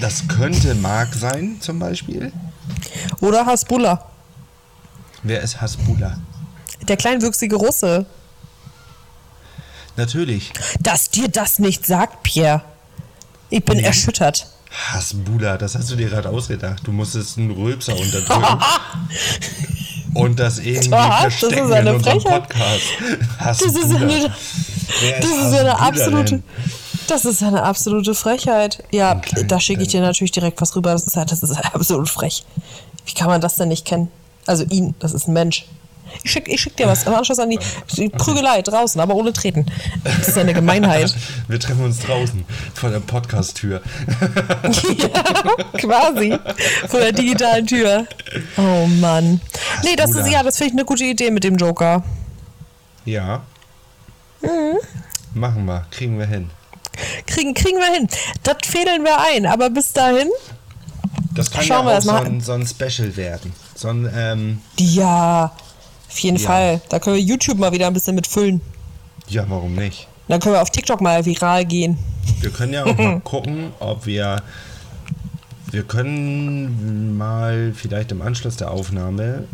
Das 0.00 0.26
könnte 0.28 0.74
Marc 0.74 1.14
sein, 1.14 1.56
zum 1.60 1.78
Beispiel. 1.78 2.32
Oder 3.20 3.46
Hasbulla. 3.46 4.06
Wer 5.22 5.40
ist 5.40 5.60
Hasbula? 5.60 6.18
Der 6.88 6.96
kleinwüchsige 6.96 7.56
Russe. 7.56 8.06
Natürlich. 9.96 10.52
Dass 10.80 11.10
dir 11.10 11.28
das 11.28 11.58
nicht 11.58 11.86
sagt, 11.86 12.22
Pierre. 12.22 12.62
Ich 13.50 13.64
bin 13.64 13.78
erschüttert. 13.78 14.46
Hasbula, 14.90 15.58
das 15.58 15.74
hast 15.74 15.90
du 15.90 15.96
dir 15.96 16.08
gerade 16.08 16.30
ausgedacht. 16.30 16.80
Du 16.84 16.92
musstest 16.92 17.36
einen 17.36 17.50
Rülpser 17.50 17.94
unterdrücken. 17.96 18.58
und 20.14 20.40
das 20.40 20.58
irgendwie 20.58 20.90
Was? 20.90 21.08
Das 21.24 21.34
ist 21.34 21.38
verstecken 21.40 21.66
in 21.68 21.72
eine 21.74 21.94
unserem 21.94 22.20
Frechheit. 22.20 22.48
Podcast. 22.48 22.82
Das 23.38 23.60
ist 23.60 23.76
Hasbula. 23.76 23.96
eine, 24.00 24.28
das 25.20 25.30
ist 25.30 25.38
Hasbula 25.38 25.60
eine 25.60 25.78
absolute. 25.78 26.24
denn? 26.36 26.42
Das 27.08 27.24
ist 27.26 27.42
eine 27.42 27.62
absolute 27.62 28.14
Frechheit. 28.14 28.82
Ja, 28.92 29.20
da 29.46 29.60
schicke 29.60 29.82
ich 29.82 29.88
dir 29.88 30.00
natürlich 30.00 30.30
direkt 30.32 30.60
was 30.62 30.74
rüber. 30.74 30.92
Das 30.92 31.04
ist, 31.06 31.16
ja- 31.16 31.24
das 31.26 31.42
ist 31.42 31.50
absolut 31.52 32.08
frech. 32.08 32.44
Wie 33.04 33.12
kann 33.12 33.26
man 33.26 33.40
das 33.42 33.56
denn 33.56 33.68
nicht 33.68 33.84
kennen? 33.84 34.08
Also 34.46 34.64
ihn, 34.64 34.94
das 34.98 35.12
ist 35.12 35.28
ein 35.28 35.32
Mensch. 35.32 35.66
Ich 36.22 36.30
schicke 36.30 36.50
ich 36.50 36.60
schick 36.60 36.76
dir 36.76 36.86
was 36.86 37.04
im 37.04 37.14
Anschluss 37.14 37.38
an 37.38 37.50
die, 37.50 37.58
die 37.96 38.08
Prügelei 38.08 38.60
draußen, 38.62 39.00
aber 39.00 39.14
ohne 39.14 39.32
Treten. 39.32 39.66
Das 40.04 40.28
ist 40.28 40.38
eine 40.38 40.52
Gemeinheit. 40.52 41.14
Wir 41.48 41.58
treffen 41.58 41.84
uns 41.84 42.00
draußen 42.00 42.44
vor 42.74 42.90
der 42.90 43.00
Podcast-Tür. 43.00 43.80
ja, 44.98 45.64
quasi. 45.78 46.36
Vor 46.88 47.00
der 47.00 47.12
digitalen 47.12 47.66
Tür. 47.66 48.06
Oh 48.56 48.86
Mann. 48.86 49.40
Nee, 49.84 49.96
das 49.96 50.14
ist, 50.14 50.28
ja, 50.28 50.42
das 50.42 50.58
finde 50.58 50.72
ich 50.72 50.78
eine 50.78 50.84
gute 50.84 51.04
Idee 51.04 51.30
mit 51.30 51.44
dem 51.44 51.56
Joker. 51.56 52.02
Ja. 53.04 53.42
Mhm. 54.42 54.78
Machen 55.34 55.64
wir, 55.64 55.86
kriegen 55.90 56.18
wir 56.18 56.26
hin. 56.26 56.50
Kriegen, 57.26 57.54
kriegen 57.54 57.78
wir 57.78 57.92
hin. 57.92 58.08
Das 58.42 58.56
fädeln 58.66 59.02
wir 59.02 59.18
ein, 59.18 59.46
aber 59.46 59.70
bis 59.70 59.92
dahin, 59.92 60.28
Das 61.34 61.50
kann 61.50 61.64
Schauen 61.64 61.86
wir 61.86 61.92
ja 61.92 61.98
auch 61.98 62.04
erst 62.04 62.06
so 62.06 62.12
ein, 62.12 62.40
so 62.40 62.52
ein 62.52 62.66
Special 62.66 63.16
werden. 63.16 63.52
So 63.82 63.88
ein, 63.88 64.08
ähm, 64.16 64.60
ja, 64.78 65.50
auf 66.08 66.18
jeden 66.20 66.36
Ja. 66.36 66.46
Fall. 66.46 66.80
Da 66.88 67.00
können 67.00 67.16
wir 67.16 67.22
YouTube 67.22 67.58
mal 67.58 67.72
wieder 67.72 67.88
ein 67.88 67.92
bisschen 67.94 68.14
mit 68.14 68.28
füllen. 68.28 68.60
ja, 69.28 69.44
warum 69.48 69.74
nicht? 69.74 70.06
Dann 70.28 70.38
können 70.40 70.54
wir 70.54 70.62
auf 70.62 70.70
TikTok 70.70 71.00
mal 71.00 71.24
viral 71.26 71.64
gehen. 71.64 71.98
Wir 72.40 72.50
können 72.50 72.72
ja 72.72 72.84
auch 72.84 72.96
mal 72.96 73.18
gucken, 73.24 73.72
ob 73.80 74.06
wir. 74.06 74.40
Wir 75.72 75.82
können 75.82 77.16
mal 77.16 77.72
vielleicht 77.74 78.12
im 78.12 78.22
Anschluss 78.22 78.56
der 78.56 78.70
Aufnahme 78.70 79.44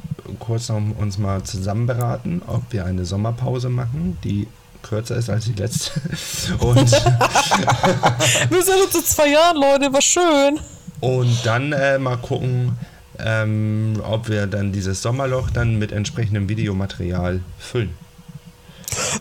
kurz 0.40 0.68
noch 0.68 0.82
uns 0.98 1.16
mal 1.16 1.42
zusammen 1.44 1.86
beraten, 1.86 2.42
ob 2.46 2.62
wir 2.70 2.84
eine 2.84 3.06
Sommerpause 3.06 3.70
machen, 3.70 4.18
die 4.24 4.46
kürzer 4.82 5.16
ist 5.16 5.30
als 5.30 5.46
die 5.46 5.52
letzte. 5.54 5.92
Und, 6.60 6.90
Wir 6.90 8.62
sind 8.62 8.82
uns 8.84 8.94
in 8.94 9.04
zwei 9.04 9.28
Jahren, 9.30 9.56
Leute, 9.56 9.90
war 9.92 10.02
schön. 10.02 10.58
und 11.00 11.46
dann 11.46 11.72
äh, 11.72 11.98
mal 11.98 12.16
gucken, 12.18 12.76
ähm, 13.24 14.02
ob 14.08 14.28
wir 14.28 14.46
dann 14.46 14.72
dieses 14.72 15.02
Sommerloch 15.02 15.50
dann 15.50 15.78
mit 15.78 15.92
entsprechendem 15.92 16.48
Videomaterial 16.48 17.40
füllen. 17.58 17.90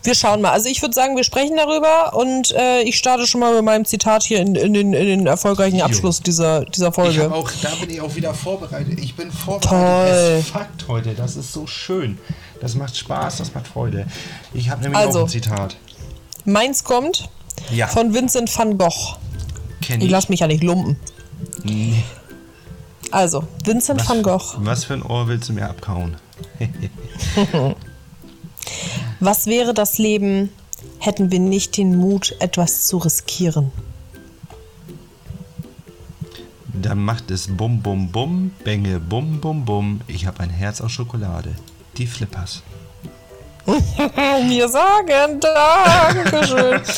Wir 0.02 0.14
schauen 0.14 0.40
mal. 0.40 0.52
Also 0.52 0.68
ich 0.70 0.80
würde 0.80 0.94
sagen, 0.94 1.14
wir 1.16 1.24
sprechen 1.24 1.56
darüber 1.56 2.14
und 2.16 2.52
äh, 2.52 2.80
ich 2.82 2.96
starte 2.96 3.26
schon 3.26 3.40
mal 3.40 3.54
mit 3.54 3.64
meinem 3.64 3.84
Zitat 3.84 4.22
hier 4.22 4.40
in, 4.40 4.54
in, 4.54 4.72
den, 4.72 4.92
in 4.94 5.06
den 5.06 5.26
erfolgreichen 5.26 5.82
Abschluss 5.82 6.20
dieser, 6.22 6.64
dieser 6.64 6.88
Ich 6.88 6.94
Folge. 6.94 7.30
auch, 7.32 7.50
da 7.62 7.74
bin 7.80 7.90
ich 7.90 8.00
auch 8.00 8.14
wieder 8.16 8.32
vorbereitet. 8.32 8.98
Ich 8.98 9.14
bin 9.14 9.28
Toll. 9.28 9.60
vorbereitet. 9.60 10.40
Es 10.40 10.48
Fakt 10.50 10.88
heute. 10.88 11.14
Das 11.14 11.36
ist 11.36 11.52
so 11.52 11.66
schön. 11.66 12.18
Das 12.60 12.74
macht 12.76 12.96
Spaß, 12.96 13.36
das 13.38 13.54
macht 13.54 13.68
Freude. 13.68 14.06
Ich 14.54 14.70
habe 14.70 14.82
nämlich 14.82 14.98
Also. 14.98 15.20
auch 15.20 15.24
ein 15.24 15.28
Zitat. 15.28 15.76
Meins 16.44 16.82
kommt 16.82 17.28
Ja. 17.70 17.88
von 17.88 18.14
Vincent 18.14 18.56
van 18.56 18.78
Gogh. 18.78 19.16
Kenn 19.82 20.00
Ich 20.00 20.10
lass 20.10 20.28
mich 20.30 20.40
ja 20.40 20.46
nicht 20.46 20.62
lumpen. 20.64 20.96
Nee. 21.62 22.02
Also, 23.10 23.44
Vincent 23.64 24.08
van 24.08 24.22
Gogh. 24.22 24.54
Was 24.58 24.84
für 24.84 24.94
ein 24.94 25.02
Ohr 25.02 25.28
willst 25.28 25.48
du 25.48 25.52
mir 25.52 25.68
abkauen? 25.68 26.16
Was 29.20 29.46
wäre 29.46 29.74
das 29.74 29.98
Leben, 29.98 30.50
hätten 30.98 31.30
wir 31.30 31.40
nicht 31.40 31.76
den 31.76 31.96
Mut, 31.96 32.36
etwas 32.40 32.86
zu 32.86 32.98
riskieren? 32.98 33.72
Dann 36.80 37.04
macht 37.04 37.30
es 37.30 37.48
bum 37.48 37.82
bum 37.82 38.12
bum, 38.12 38.52
bänge 38.62 39.00
bum 39.00 39.40
bum 39.40 39.64
bum. 39.64 40.00
Ich 40.06 40.26
habe 40.26 40.40
ein 40.40 40.50
Herz 40.50 40.80
aus 40.80 40.92
Schokolade. 40.92 41.54
Die 41.96 42.06
Flippers. 42.06 42.62
Mir 44.46 44.68
sagen, 44.68 45.40
Dankeschön. 45.40 46.80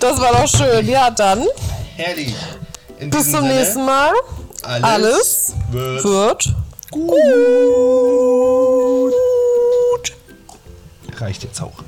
Das 0.00 0.20
war 0.20 0.32
doch 0.32 0.48
schön. 0.48 0.88
Ja, 0.88 1.10
dann 1.10 1.46
Herrlich. 1.96 2.34
Bis 2.98 3.30
zum 3.30 3.42
Sinne, 3.42 3.54
nächsten 3.54 3.84
Mal. 3.84 4.12
Alles, 4.62 4.84
Alles 4.84 5.54
wird 5.70 6.04
wird 6.04 6.54
gut. 6.90 7.12
reicht 11.20 11.44
jetzt 11.44 11.60
auch. 11.60 11.82